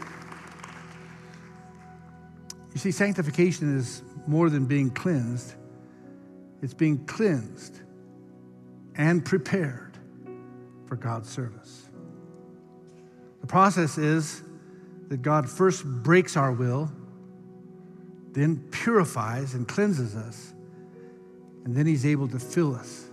You 2.75 2.81
see, 2.81 2.91
sanctification 2.91 3.79
is 3.79 4.03
more 4.27 4.51
than 4.51 4.67
being 4.67 4.91
cleansed, 4.91 5.55
it's 6.61 6.75
being 6.75 7.07
cleansed 7.07 7.81
and 8.95 9.25
prepared 9.25 9.90
for 10.91 10.97
God's 10.97 11.31
service. 11.31 11.89
The 13.41 13.47
process 13.47 13.97
is 13.97 14.43
that 15.09 15.23
God 15.23 15.49
first 15.49 15.85
breaks 15.85 16.37
our 16.37 16.51
will, 16.51 16.91
then 18.33 18.57
purifies 18.73 19.55
and 19.55 19.67
cleanses 19.67 20.17
us 20.17 20.53
and 21.65 21.77
then 21.77 21.87
he's 21.87 22.05
able 22.05 22.27
to 22.27 22.41
fill 22.41 22.75
us 22.75 23.09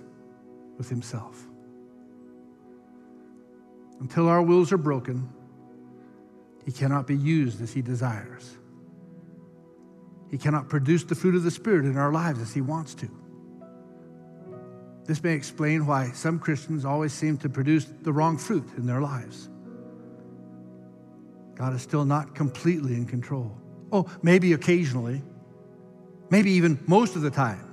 with 0.79 0.89
himself. 0.89 1.45
Until 3.99 4.27
our 4.27 4.41
wills 4.41 4.71
are 4.71 4.77
broken, 4.77 5.29
he 6.65 6.71
cannot 6.71 7.05
be 7.05 7.15
used 7.15 7.61
as 7.61 7.73
he 7.73 7.83
desires. 7.83 8.57
He 10.31 10.37
cannot 10.39 10.67
produce 10.67 11.03
the 11.03 11.13
fruit 11.13 11.35
of 11.35 11.43
the 11.43 11.51
Spirit 11.51 11.85
in 11.85 11.95
our 11.95 12.11
lives 12.11 12.41
as 12.41 12.53
he 12.53 12.61
wants 12.61 12.95
to. 12.95 13.09
This 15.07 15.23
may 15.23 15.33
explain 15.33 15.87
why 15.87 16.11
some 16.11 16.37
Christians 16.37 16.85
always 16.85 17.13
seem 17.13 17.37
to 17.39 17.49
produce 17.49 17.85
the 18.03 18.13
wrong 18.13 18.37
fruit 18.37 18.67
in 18.77 18.85
their 18.85 19.01
lives. 19.01 19.49
God 21.55 21.73
is 21.73 21.81
still 21.81 22.05
not 22.05 22.35
completely 22.35 22.93
in 22.93 23.05
control. 23.05 23.57
Oh, 23.91 24.05
maybe 24.21 24.53
occasionally, 24.53 25.23
maybe 26.29 26.51
even 26.51 26.79
most 26.87 27.15
of 27.15 27.23
the 27.23 27.31
time 27.31 27.67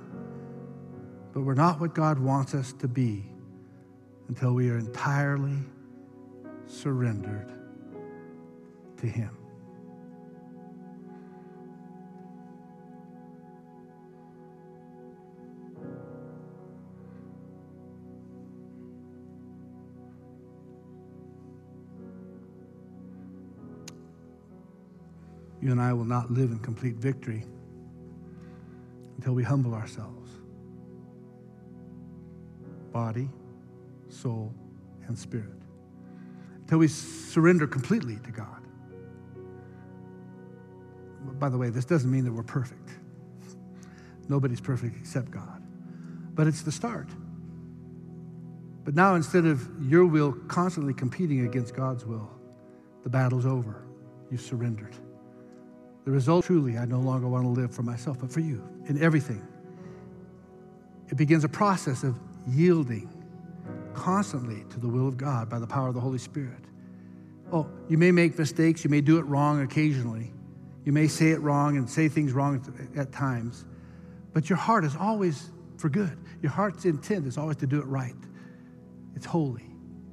but 1.35 1.41
we're 1.41 1.53
not 1.53 1.81
what 1.81 1.93
God 1.93 2.17
wants 2.17 2.55
us 2.55 2.71
to 2.79 2.87
be 2.87 3.25
until 4.29 4.53
we 4.53 4.69
are 4.69 4.77
entirely 4.77 5.57
surrendered 6.65 7.51
to 8.95 9.05
Him. 9.05 9.34
You 25.65 25.71
and 25.71 25.81
I 25.81 25.93
will 25.93 26.05
not 26.05 26.29
live 26.29 26.51
in 26.51 26.59
complete 26.59 26.93
victory 26.93 27.43
until 29.17 29.33
we 29.33 29.41
humble 29.41 29.73
ourselves 29.73 30.29
body, 32.91 33.27
soul, 34.07 34.53
and 35.07 35.17
spirit. 35.19 35.57
Until 36.61 36.77
we 36.77 36.87
surrender 36.87 37.67
completely 37.67 38.17
to 38.23 38.31
God. 38.31 38.61
By 41.39 41.49
the 41.49 41.57
way, 41.57 41.69
this 41.71 41.83
doesn't 41.83 42.09
mean 42.09 42.23
that 42.23 42.31
we're 42.31 42.43
perfect. 42.43 42.91
Nobody's 44.29 44.61
perfect 44.61 44.95
except 44.97 45.29
God. 45.29 45.61
But 46.35 46.47
it's 46.47 46.61
the 46.61 46.71
start. 46.71 47.09
But 48.85 48.95
now, 48.95 49.15
instead 49.15 49.45
of 49.45 49.67
your 49.81 50.05
will 50.05 50.31
constantly 50.47 50.93
competing 50.93 51.45
against 51.45 51.75
God's 51.75 52.05
will, 52.05 52.29
the 53.03 53.09
battle's 53.09 53.45
over. 53.45 53.83
You've 54.31 54.41
surrendered. 54.41 54.95
The 56.05 56.11
result 56.11 56.45
truly, 56.45 56.77
I 56.77 56.85
no 56.85 56.99
longer 56.99 57.27
want 57.27 57.43
to 57.43 57.49
live 57.49 57.73
for 57.73 57.81
myself, 57.83 58.19
but 58.19 58.31
for 58.31 58.39
you 58.39 58.63
in 58.87 59.01
everything. 59.01 59.45
It 61.09 61.17
begins 61.17 61.43
a 61.43 61.49
process 61.49 62.03
of 62.03 62.17
yielding 62.47 63.09
constantly 63.93 64.63
to 64.69 64.79
the 64.79 64.87
will 64.87 65.07
of 65.07 65.17
God 65.17 65.49
by 65.49 65.57
the 65.57 65.67
power 65.67 65.87
of 65.87 65.95
the 65.95 65.99
Holy 65.99 66.19
Spirit. 66.19 66.63
Oh, 67.51 67.67
you 67.89 67.97
may 67.97 68.11
make 68.11 68.37
mistakes, 68.37 68.83
you 68.83 68.89
may 68.89 69.01
do 69.01 69.17
it 69.17 69.23
wrong 69.23 69.61
occasionally, 69.61 70.31
you 70.83 70.91
may 70.91 71.07
say 71.07 71.31
it 71.31 71.41
wrong 71.41 71.77
and 71.77 71.89
say 71.89 72.07
things 72.07 72.33
wrong 72.33 72.63
at 72.95 73.11
times, 73.11 73.65
but 74.33 74.49
your 74.49 74.57
heart 74.57 74.83
is 74.83 74.95
always 74.95 75.51
for 75.77 75.89
good. 75.89 76.17
Your 76.41 76.51
heart's 76.51 76.85
intent 76.85 77.25
is 77.25 77.37
always 77.37 77.57
to 77.57 77.67
do 77.67 77.79
it 77.79 77.85
right. 77.85 78.15
It's 79.15 79.25
holy, 79.25 79.65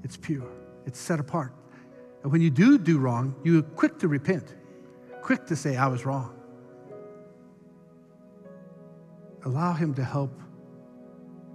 it's 0.04 0.16
pure, 0.16 0.48
it's 0.86 0.98
set 0.98 1.20
apart. 1.20 1.52
And 2.22 2.32
when 2.32 2.40
you 2.40 2.50
do 2.50 2.78
do 2.78 2.98
wrong, 2.98 3.34
you're 3.44 3.62
quick 3.62 3.98
to 3.98 4.08
repent, 4.08 4.54
quick 5.22 5.46
to 5.46 5.56
say, 5.56 5.76
I 5.76 5.86
was 5.86 6.04
wrong. 6.04 6.34
Allow 9.44 9.72
Him 9.72 9.94
to 9.94 10.04
help 10.04 10.38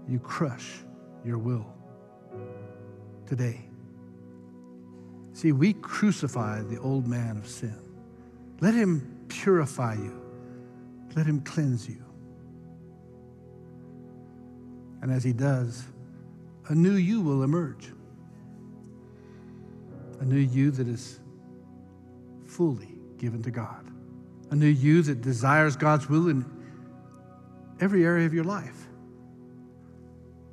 you 0.08 0.20
crush 0.20 0.80
your 1.24 1.38
will 1.38 1.66
today. 3.26 3.68
See, 5.34 5.52
we 5.52 5.74
crucify 5.74 6.64
the 6.64 6.80
old 6.80 7.08
man 7.08 7.38
of 7.38 7.48
sin. 7.48 7.78
Let 8.60 8.74
him 8.74 9.26
purify 9.28 9.94
you, 9.94 10.20
let 11.16 11.28
him 11.28 11.42
cleanse 11.42 11.88
you. 11.88 12.04
And 15.02 15.12
as 15.12 15.24
he 15.24 15.34
does, 15.34 15.86
a 16.70 16.76
new 16.76 16.96
you 16.96 17.22
will 17.22 17.44
emerge. 17.44 17.92
A 20.20 20.26
new 20.26 20.40
you 20.40 20.72
that 20.72 20.88
is 20.88 21.20
fully 22.48 22.97
given 23.18 23.42
to 23.44 23.52
God. 23.52 23.86
A 24.52 24.56
new 24.56 24.68
you 24.68 25.02
that 25.04 25.22
desires 25.22 25.76
God's 25.76 26.10
will 26.10 26.30
in 26.30 26.46
every 27.80 28.06
area 28.06 28.26
of 28.26 28.34
your 28.34 28.44
life. 28.44 28.88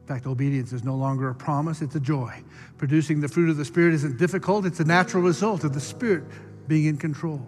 In 0.02 0.08
fact, 0.08 0.26
obedience 0.26 0.72
is 0.72 0.84
no 0.84 0.96
longer 0.96 1.30
a 1.30 1.34
promise, 1.34 1.80
it's 1.80 1.94
a 1.94 2.00
joy. 2.00 2.42
Producing 2.76 3.20
the 3.20 3.28
fruit 3.28 3.48
of 3.48 3.56
the 3.56 3.64
Spirit 3.64 3.94
isn't 3.94 4.18
difficult, 4.18 4.66
it's 4.66 4.80
a 4.80 4.84
natural 4.84 5.22
result 5.22 5.64
of 5.64 5.72
the 5.72 5.80
Spirit 5.80 6.24
being 6.68 6.84
in 6.84 6.98
control. 6.98 7.46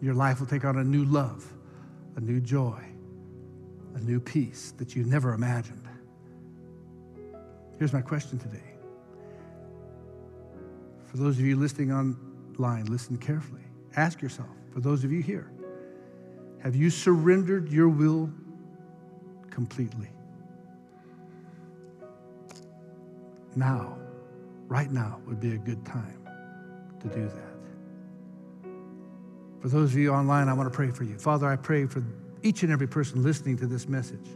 Your 0.00 0.14
life 0.14 0.38
will 0.38 0.46
take 0.46 0.64
on 0.64 0.78
a 0.78 0.84
new 0.84 1.04
love, 1.04 1.52
a 2.16 2.20
new 2.20 2.40
joy, 2.40 2.80
a 3.94 4.00
new 4.00 4.20
peace 4.20 4.72
that 4.78 4.94
you 4.94 5.04
never 5.04 5.32
imagined. 5.32 5.88
Here's 7.78 7.92
my 7.92 8.02
question 8.02 8.38
today. 8.38 8.74
For 11.06 11.16
those 11.16 11.38
of 11.38 11.44
you 11.44 11.56
listening 11.56 11.92
online, 11.92 12.86
listen 12.86 13.18
carefully. 13.18 13.62
Ask 13.96 14.22
yourself, 14.22 14.48
for 14.72 14.80
those 14.80 15.04
of 15.04 15.12
you 15.12 15.20
here, 15.22 15.50
have 16.62 16.74
you 16.76 16.90
surrendered 16.90 17.70
your 17.70 17.88
will 17.88 18.30
completely? 19.50 20.08
now, 23.56 23.98
right 24.68 24.90
now, 24.90 25.20
would 25.26 25.40
be 25.40 25.52
a 25.54 25.58
good 25.58 25.84
time 25.84 26.18
to 27.00 27.08
do 27.08 27.28
that. 27.28 28.70
For 29.60 29.68
those 29.68 29.92
of 29.92 29.98
you 29.98 30.10
online, 30.10 30.48
I 30.48 30.54
want 30.54 30.70
to 30.70 30.74
pray 30.74 30.90
for 30.90 31.04
you. 31.04 31.18
Father, 31.18 31.46
I 31.46 31.56
pray 31.56 31.86
for 31.86 32.02
each 32.42 32.62
and 32.62 32.72
every 32.72 32.88
person 32.88 33.22
listening 33.22 33.56
to 33.58 33.66
this 33.66 33.88
message. 33.88 34.26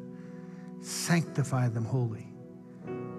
Sanctify 0.80 1.68
them 1.68 1.84
holy. 1.84 2.26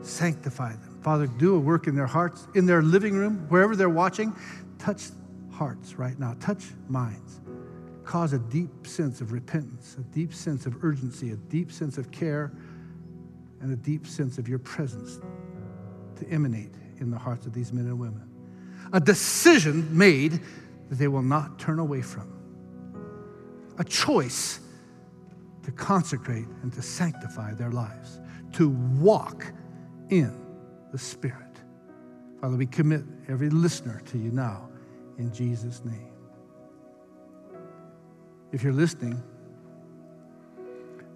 Sanctify 0.01 0.73
them. 0.73 0.99
Father, 1.01 1.27
do 1.27 1.55
a 1.55 1.59
work 1.59 1.87
in 1.87 1.95
their 1.95 2.05
hearts, 2.05 2.47
in 2.55 2.65
their 2.65 2.81
living 2.81 3.13
room, 3.13 3.45
wherever 3.49 3.75
they're 3.75 3.89
watching. 3.89 4.33
Touch 4.79 5.07
hearts 5.57 5.95
right 5.95 6.17
now, 6.19 6.35
touch 6.39 6.65
minds. 6.87 7.41
Cause 8.03 8.31
a 8.31 8.39
deep 8.39 8.85
sense 8.85 9.21
of 9.21 9.31
repentance, 9.31 9.95
a 9.99 10.03
deep 10.13 10.33
sense 10.33 10.65
of 10.65 10.83
urgency, 10.83 11.31
a 11.31 11.35
deep 11.35 11.71
sense 11.71 11.97
of 11.97 12.11
care, 12.11 12.51
and 13.59 13.73
a 13.73 13.75
deep 13.75 14.05
sense 14.05 14.37
of 14.37 14.47
your 14.47 14.59
presence 14.59 15.19
to 16.15 16.29
emanate 16.29 16.75
in 16.99 17.09
the 17.09 17.17
hearts 17.17 17.47
of 17.47 17.53
these 17.53 17.73
men 17.73 17.85
and 17.85 17.99
women. 17.99 18.29
A 18.93 18.99
decision 18.99 19.97
made 19.97 20.39
that 20.89 20.95
they 20.95 21.07
will 21.07 21.23
not 21.23 21.57
turn 21.59 21.79
away 21.79 22.01
from. 22.01 22.31
A 23.79 23.83
choice 23.83 24.59
to 25.63 25.71
consecrate 25.71 26.47
and 26.61 26.71
to 26.73 26.81
sanctify 26.81 27.55
their 27.55 27.71
lives, 27.71 28.19
to 28.53 28.69
walk 28.69 29.51
in 30.09 30.33
the 30.91 30.99
Spirit. 30.99 31.43
Father, 32.39 32.55
we 32.55 32.67
commit 32.67 33.03
every 33.27 33.49
listener 33.49 34.01
to 34.05 34.17
you 34.17 34.31
now 34.31 34.69
in 35.17 35.33
Jesus' 35.33 35.83
name. 35.83 36.11
If 38.51 38.63
you're 38.63 38.73
listening, 38.73 39.21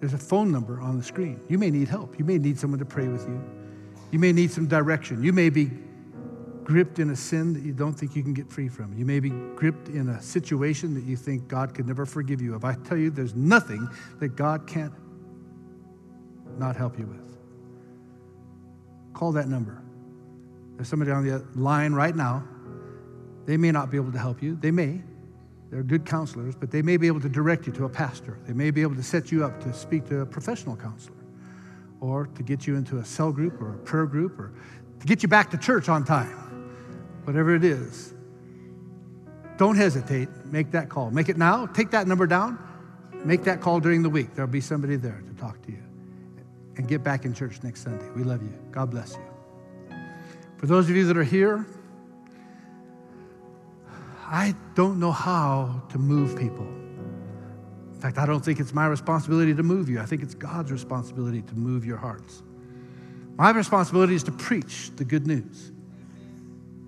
there's 0.00 0.14
a 0.14 0.18
phone 0.18 0.50
number 0.50 0.80
on 0.80 0.98
the 0.98 1.04
screen. 1.04 1.40
You 1.48 1.58
may 1.58 1.70
need 1.70 1.88
help. 1.88 2.18
You 2.18 2.24
may 2.24 2.38
need 2.38 2.58
someone 2.58 2.80
to 2.80 2.84
pray 2.84 3.08
with 3.08 3.26
you. 3.26 3.42
You 4.10 4.18
may 4.18 4.32
need 4.32 4.50
some 4.50 4.66
direction. 4.66 5.22
You 5.22 5.32
may 5.32 5.48
be 5.48 5.70
gripped 6.64 6.98
in 6.98 7.10
a 7.10 7.16
sin 7.16 7.52
that 7.54 7.62
you 7.62 7.72
don't 7.72 7.92
think 7.92 8.14
you 8.14 8.22
can 8.22 8.34
get 8.34 8.50
free 8.50 8.68
from. 8.68 8.96
You 8.96 9.04
may 9.04 9.20
be 9.20 9.30
gripped 9.30 9.88
in 9.88 10.08
a 10.10 10.20
situation 10.20 10.94
that 10.94 11.04
you 11.04 11.16
think 11.16 11.48
God 11.48 11.74
could 11.74 11.86
never 11.86 12.06
forgive 12.06 12.40
you 12.40 12.54
of. 12.54 12.64
I 12.64 12.74
tell 12.74 12.96
you, 12.96 13.10
there's 13.10 13.34
nothing 13.34 13.88
that 14.20 14.36
God 14.36 14.66
can't 14.66 14.92
not 16.58 16.76
help 16.76 16.98
you 16.98 17.06
with. 17.06 17.36
Call 19.14 19.32
that 19.32 19.48
number. 19.48 19.82
There's 20.76 20.88
somebody 20.88 21.10
on 21.10 21.26
the 21.26 21.44
line 21.54 21.92
right 21.92 22.14
now. 22.14 22.44
They 23.46 23.56
may 23.56 23.72
not 23.72 23.90
be 23.90 23.96
able 23.96 24.12
to 24.12 24.18
help 24.18 24.42
you. 24.42 24.56
They 24.56 24.70
may. 24.70 25.02
They're 25.70 25.82
good 25.82 26.04
counselors, 26.04 26.54
but 26.54 26.70
they 26.70 26.82
may 26.82 26.98
be 26.98 27.06
able 27.06 27.20
to 27.20 27.30
direct 27.30 27.66
you 27.66 27.72
to 27.74 27.86
a 27.86 27.88
pastor. 27.88 28.38
They 28.46 28.52
may 28.52 28.70
be 28.70 28.82
able 28.82 28.94
to 28.94 29.02
set 29.02 29.32
you 29.32 29.44
up 29.44 29.58
to 29.62 29.72
speak 29.72 30.06
to 30.08 30.20
a 30.20 30.26
professional 30.26 30.76
counselor 30.76 31.16
or 32.00 32.26
to 32.26 32.42
get 32.42 32.66
you 32.66 32.76
into 32.76 32.98
a 32.98 33.04
cell 33.04 33.32
group 33.32 33.60
or 33.60 33.74
a 33.74 33.78
prayer 33.78 34.06
group 34.06 34.38
or 34.38 34.52
to 35.00 35.06
get 35.06 35.22
you 35.22 35.28
back 35.28 35.50
to 35.52 35.56
church 35.56 35.88
on 35.88 36.04
time. 36.04 36.38
Whatever 37.24 37.54
it 37.54 37.64
is, 37.64 38.12
don't 39.56 39.76
hesitate. 39.76 40.28
Make 40.46 40.72
that 40.72 40.88
call. 40.88 41.10
Make 41.10 41.28
it 41.28 41.38
now. 41.38 41.66
Take 41.66 41.90
that 41.92 42.06
number 42.06 42.26
down. 42.26 42.58
Make 43.24 43.44
that 43.44 43.60
call 43.60 43.80
during 43.80 44.02
the 44.02 44.10
week. 44.10 44.34
There'll 44.34 44.50
be 44.50 44.60
somebody 44.60 44.96
there 44.96 45.22
to 45.26 45.40
talk 45.40 45.62
to 45.62 45.70
you. 45.70 45.82
And 46.76 46.88
get 46.88 47.02
back 47.02 47.24
in 47.24 47.32
church 47.32 47.62
next 47.62 47.82
Sunday. 47.82 48.08
We 48.16 48.24
love 48.24 48.42
you. 48.42 48.52
God 48.72 48.90
bless 48.90 49.14
you. 49.14 49.96
For 50.56 50.66
those 50.66 50.90
of 50.90 50.96
you 50.96 51.06
that 51.06 51.16
are 51.16 51.24
here, 51.24 51.66
I 54.32 54.54
don't 54.74 54.98
know 54.98 55.12
how 55.12 55.82
to 55.90 55.98
move 55.98 56.38
people 56.38 56.66
In 56.66 58.00
fact, 58.00 58.16
I 58.16 58.24
don't 58.24 58.42
think 58.44 58.58
it's 58.58 58.72
my 58.72 58.86
responsibility 58.86 59.54
to 59.54 59.62
move 59.62 59.88
you. 59.88 60.00
I 60.00 60.06
think 60.06 60.22
it's 60.22 60.34
God's 60.34 60.72
responsibility 60.72 61.42
to 61.42 61.54
move 61.54 61.84
your 61.84 61.98
hearts. 61.98 62.42
My 63.36 63.50
responsibility 63.50 64.14
is 64.14 64.24
to 64.24 64.32
preach 64.32 64.90
the 64.96 65.04
good 65.04 65.26
news. 65.26 65.70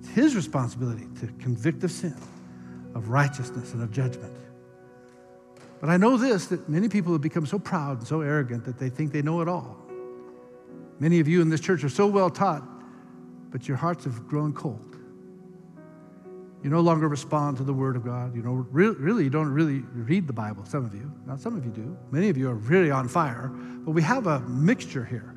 It's 0.00 0.08
His 0.08 0.34
responsibility 0.34 1.06
to 1.20 1.26
convict 1.38 1.84
of 1.84 1.92
sin, 1.92 2.16
of 2.94 3.10
righteousness, 3.10 3.74
and 3.74 3.82
of 3.82 3.92
judgment. 3.92 4.34
But 5.80 5.90
I 5.90 5.98
know 5.98 6.16
this 6.16 6.46
that 6.46 6.68
many 6.68 6.88
people 6.88 7.12
have 7.12 7.20
become 7.20 7.46
so 7.46 7.58
proud 7.58 7.98
and 7.98 8.06
so 8.08 8.22
arrogant 8.22 8.64
that 8.64 8.78
they 8.78 8.88
think 8.88 9.12
they 9.12 9.22
know 9.22 9.40
it 9.40 9.48
all. 9.48 9.76
Many 10.98 11.20
of 11.20 11.28
you 11.28 11.42
in 11.42 11.50
this 11.50 11.60
church 11.60 11.84
are 11.84 11.88
so 11.88 12.06
well 12.06 12.30
taught, 12.30 12.64
but 13.50 13.68
your 13.68 13.76
hearts 13.76 14.04
have 14.04 14.26
grown 14.26 14.52
cold. 14.52 14.93
You 16.64 16.70
no 16.70 16.80
longer 16.80 17.08
respond 17.08 17.58
to 17.58 17.62
the 17.62 17.74
Word 17.74 17.94
of 17.94 18.06
God. 18.06 18.34
You 18.34 18.42
know, 18.42 18.66
really, 18.72 19.24
you 19.24 19.28
don't 19.28 19.50
really 19.50 19.80
read 19.92 20.26
the 20.26 20.32
Bible, 20.32 20.64
some 20.64 20.82
of 20.82 20.94
you. 20.94 21.12
Not 21.26 21.38
some 21.38 21.58
of 21.58 21.64
you 21.66 21.70
do. 21.70 21.94
Many 22.10 22.30
of 22.30 22.38
you 22.38 22.48
are 22.48 22.54
really 22.54 22.90
on 22.90 23.06
fire. 23.06 23.48
But 23.48 23.90
we 23.90 24.00
have 24.00 24.26
a 24.26 24.40
mixture 24.40 25.04
here. 25.04 25.34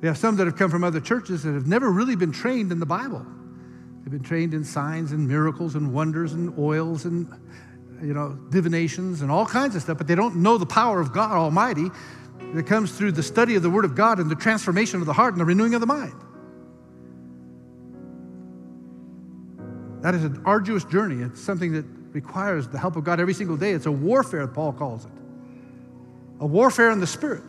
We 0.00 0.06
have 0.06 0.16
some 0.16 0.36
that 0.36 0.46
have 0.46 0.56
come 0.56 0.70
from 0.70 0.84
other 0.84 1.00
churches 1.00 1.42
that 1.42 1.52
have 1.52 1.66
never 1.66 1.90
really 1.90 2.14
been 2.14 2.30
trained 2.30 2.70
in 2.70 2.78
the 2.78 2.86
Bible. 2.86 3.26
They've 4.04 4.12
been 4.12 4.22
trained 4.22 4.54
in 4.54 4.62
signs 4.62 5.10
and 5.10 5.26
miracles 5.26 5.74
and 5.74 5.92
wonders 5.92 6.32
and 6.32 6.56
oils 6.56 7.06
and, 7.06 7.28
you 8.00 8.14
know, 8.14 8.38
divinations 8.50 9.22
and 9.22 9.32
all 9.32 9.44
kinds 9.44 9.74
of 9.74 9.82
stuff, 9.82 9.98
but 9.98 10.06
they 10.06 10.14
don't 10.14 10.36
know 10.36 10.58
the 10.58 10.64
power 10.64 11.00
of 11.00 11.12
God 11.12 11.32
Almighty 11.32 11.90
that 12.54 12.66
comes 12.68 12.96
through 12.96 13.12
the 13.12 13.22
study 13.24 13.56
of 13.56 13.64
the 13.64 13.70
Word 13.70 13.84
of 13.84 13.96
God 13.96 14.20
and 14.20 14.30
the 14.30 14.36
transformation 14.36 15.00
of 15.00 15.06
the 15.06 15.12
heart 15.12 15.34
and 15.34 15.40
the 15.40 15.44
renewing 15.44 15.74
of 15.74 15.80
the 15.80 15.88
mind. 15.88 16.14
That 20.00 20.14
is 20.14 20.24
an 20.24 20.42
arduous 20.44 20.84
journey. 20.84 21.22
It's 21.22 21.40
something 21.40 21.72
that 21.72 21.84
requires 22.12 22.68
the 22.68 22.78
help 22.78 22.96
of 22.96 23.04
God 23.04 23.20
every 23.20 23.34
single 23.34 23.56
day. 23.56 23.72
It's 23.72 23.86
a 23.86 23.92
warfare, 23.92 24.46
Paul 24.46 24.72
calls 24.72 25.04
it. 25.04 25.12
A 26.40 26.46
warfare 26.46 26.90
in 26.90 27.00
the 27.00 27.06
spirit. 27.06 27.44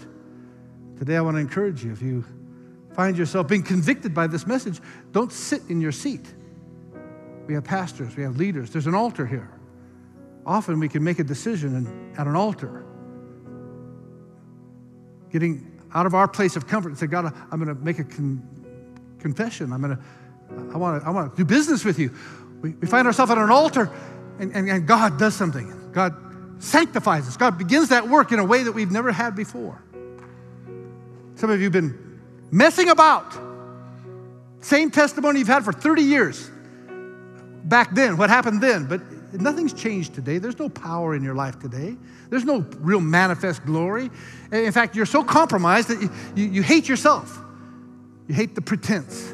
Today, 0.98 1.18
I 1.18 1.22
want 1.22 1.36
to 1.36 1.42
encourage 1.42 1.84
you 1.84 1.92
if 1.92 2.02
you 2.02 2.24
find 2.94 3.18
yourself 3.18 3.48
being 3.48 3.64
convicted 3.64 4.14
by 4.14 4.28
this 4.28 4.46
message, 4.46 4.80
don't 5.12 5.32
sit 5.32 5.62
in 5.70 5.82
your 5.82 5.92
seat. 5.92 6.26
We 7.48 7.54
have 7.54 7.64
pastors, 7.64 8.16
we 8.16 8.24
have 8.24 8.38
leaders, 8.38 8.70
there's 8.70 8.88
an 8.88 8.96
altar 8.96 9.26
here. 9.26 9.50
Often 10.46 10.80
we 10.80 10.90
can 10.90 11.04
make 11.04 11.20
a 11.20 11.24
decision 11.24 12.14
at 12.18 12.28
an 12.28 12.36
altar, 12.36 12.86
getting 15.32 15.80
out 15.94 16.06
of 16.06 16.14
our 16.14 16.28
place 16.28 16.56
of 16.56 16.68
comfort 16.68 16.90
and 16.90 16.98
say, 16.98 17.08
God, 17.08 17.34
I'm 17.52 17.64
going 17.64 17.76
to 17.76 17.84
make 17.84 18.00
a 18.00 18.04
con- 18.04 18.48
confession. 19.20 19.74
I'm 19.74 19.82
going 19.82 19.96
to, 19.98 20.04
I 20.74 20.78
want 20.78 21.02
to, 21.02 21.08
I 21.08 21.12
want 21.12 21.32
to 21.32 21.38
do 21.38 21.46
business 21.46 21.84
with 21.84 22.00
you. 22.00 22.12
We, 22.62 22.72
we 22.72 22.88
find 22.88 23.08
ourselves 23.08 23.32
at 23.32 23.38
an 23.38 23.50
altar 23.50 23.92
and, 24.40 24.52
and, 24.56 24.70
and 24.70 24.88
God 24.88 25.18
does 25.20 25.36
something. 25.36 25.92
God 25.92 26.16
sanctifies 26.60 27.28
us. 27.28 27.38
God 27.38 27.58
begins 27.58 27.90
that 27.90 28.08
work 28.08 28.32
in 28.32 28.40
a 28.40 28.46
way 28.46 28.64
that 28.64 28.72
we've 28.72 28.92
never 28.92 29.12
had 29.12 29.36
before. 29.36 29.82
Some 31.36 31.50
of 31.50 31.60
you 31.60 31.66
have 31.66 31.74
been 31.74 32.20
messing 32.52 32.90
about. 32.90 33.34
Same 34.62 34.92
testimony 34.92 35.40
you've 35.40 35.48
had 35.48 35.66
for 35.66 35.74
30 35.74 36.04
years. 36.04 36.50
Back 37.64 37.94
then, 37.96 38.18
what 38.18 38.30
happened 38.30 38.62
then? 38.62 38.86
But 38.86 39.02
nothing's 39.34 39.74
changed 39.74 40.14
today. 40.14 40.38
There's 40.38 40.60
no 40.60 40.70
power 40.70 41.16
in 41.16 41.24
your 41.24 41.36
life 41.36 41.60
today. 41.60 41.98
There's 42.30 42.46
no 42.46 42.66
real 42.80 43.02
manifest 43.02 43.66
glory. 43.66 44.10
In 44.52 44.72
fact, 44.72 44.96
you're 44.96 45.06
so 45.06 45.24
compromised 45.24 45.88
that 45.88 46.02
you, 46.02 46.10
you, 46.36 46.52
you 46.52 46.64
hate 46.64 46.88
yourself. 46.88 47.40
You 48.28 48.36
hate 48.36 48.56
the 48.56 48.62
pretense. 48.62 49.34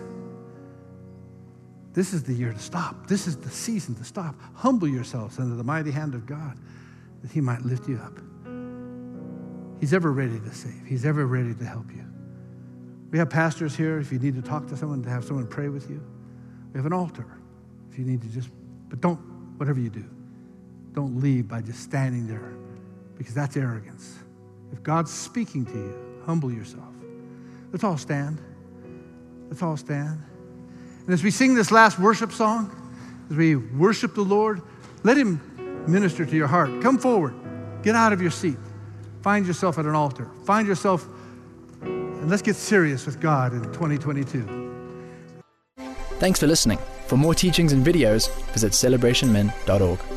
This 1.97 2.13
is 2.13 2.21
the 2.21 2.31
year 2.31 2.53
to 2.53 2.59
stop. 2.59 3.07
This 3.07 3.25
is 3.25 3.37
the 3.37 3.49
season 3.49 3.95
to 3.95 4.03
stop. 4.03 4.35
Humble 4.53 4.87
yourselves 4.87 5.39
under 5.39 5.55
the 5.55 5.63
mighty 5.63 5.89
hand 5.89 6.13
of 6.13 6.27
God 6.27 6.55
that 7.23 7.31
He 7.31 7.41
might 7.41 7.63
lift 7.63 7.89
you 7.89 7.97
up. 7.97 8.19
He's 9.79 9.95
ever 9.95 10.11
ready 10.11 10.39
to 10.39 10.53
save, 10.53 10.85
He's 10.85 11.07
ever 11.07 11.25
ready 11.25 11.55
to 11.55 11.65
help 11.65 11.89
you. 11.89 12.05
We 13.09 13.17
have 13.17 13.31
pastors 13.31 13.75
here 13.75 13.97
if 13.97 14.11
you 14.11 14.19
need 14.19 14.35
to 14.35 14.43
talk 14.43 14.67
to 14.67 14.77
someone, 14.77 15.01
to 15.05 15.09
have 15.09 15.25
someone 15.25 15.47
pray 15.47 15.69
with 15.69 15.89
you. 15.89 15.99
We 16.71 16.77
have 16.77 16.85
an 16.85 16.93
altar 16.93 17.25
if 17.89 17.97
you 17.97 18.05
need 18.05 18.21
to 18.21 18.27
just, 18.27 18.49
but 18.89 19.01
don't, 19.01 19.17
whatever 19.57 19.79
you 19.79 19.89
do, 19.89 20.05
don't 20.93 21.19
leave 21.19 21.47
by 21.47 21.61
just 21.61 21.79
standing 21.79 22.27
there 22.27 22.53
because 23.17 23.33
that's 23.33 23.57
arrogance. 23.57 24.19
If 24.71 24.83
God's 24.83 25.11
speaking 25.11 25.65
to 25.65 25.73
you, 25.73 26.21
humble 26.27 26.51
yourself. 26.51 26.93
Let's 27.71 27.83
all 27.83 27.97
stand. 27.97 28.39
Let's 29.49 29.63
all 29.63 29.77
stand. 29.77 30.21
And 31.07 31.13
as 31.13 31.23
we 31.23 31.31
sing 31.31 31.55
this 31.55 31.71
last 31.71 31.97
worship 31.97 32.33
song, 32.33 32.69
as 33.31 33.37
we 33.37 33.55
worship 33.55 34.13
the 34.13 34.21
Lord, 34.21 34.61
let 35.03 35.17
Him 35.17 35.41
minister 35.87 36.25
to 36.25 36.35
your 36.35 36.47
heart. 36.47 36.81
Come 36.81 36.97
forward. 36.97 37.33
Get 37.81 37.95
out 37.95 38.11
of 38.11 38.21
your 38.21 38.29
seat. 38.29 38.57
Find 39.21 39.47
yourself 39.47 39.79
at 39.79 39.85
an 39.85 39.95
altar. 39.95 40.29
Find 40.43 40.67
yourself 40.67 41.07
and 41.81 42.29
let's 42.29 42.41
get 42.41 42.57
serious 42.57 43.05
with 43.05 43.21
God 43.21 43.53
in 43.53 43.63
2022. 43.71 44.65
Thanks 46.19 46.41
for 46.41 46.47
listening. 46.47 46.77
For 47.05 47.15
more 47.15 47.33
teachings 47.33 47.71
and 47.71 47.85
videos, 47.85 48.29
visit 48.51 48.73
celebrationmen.org. 48.73 50.16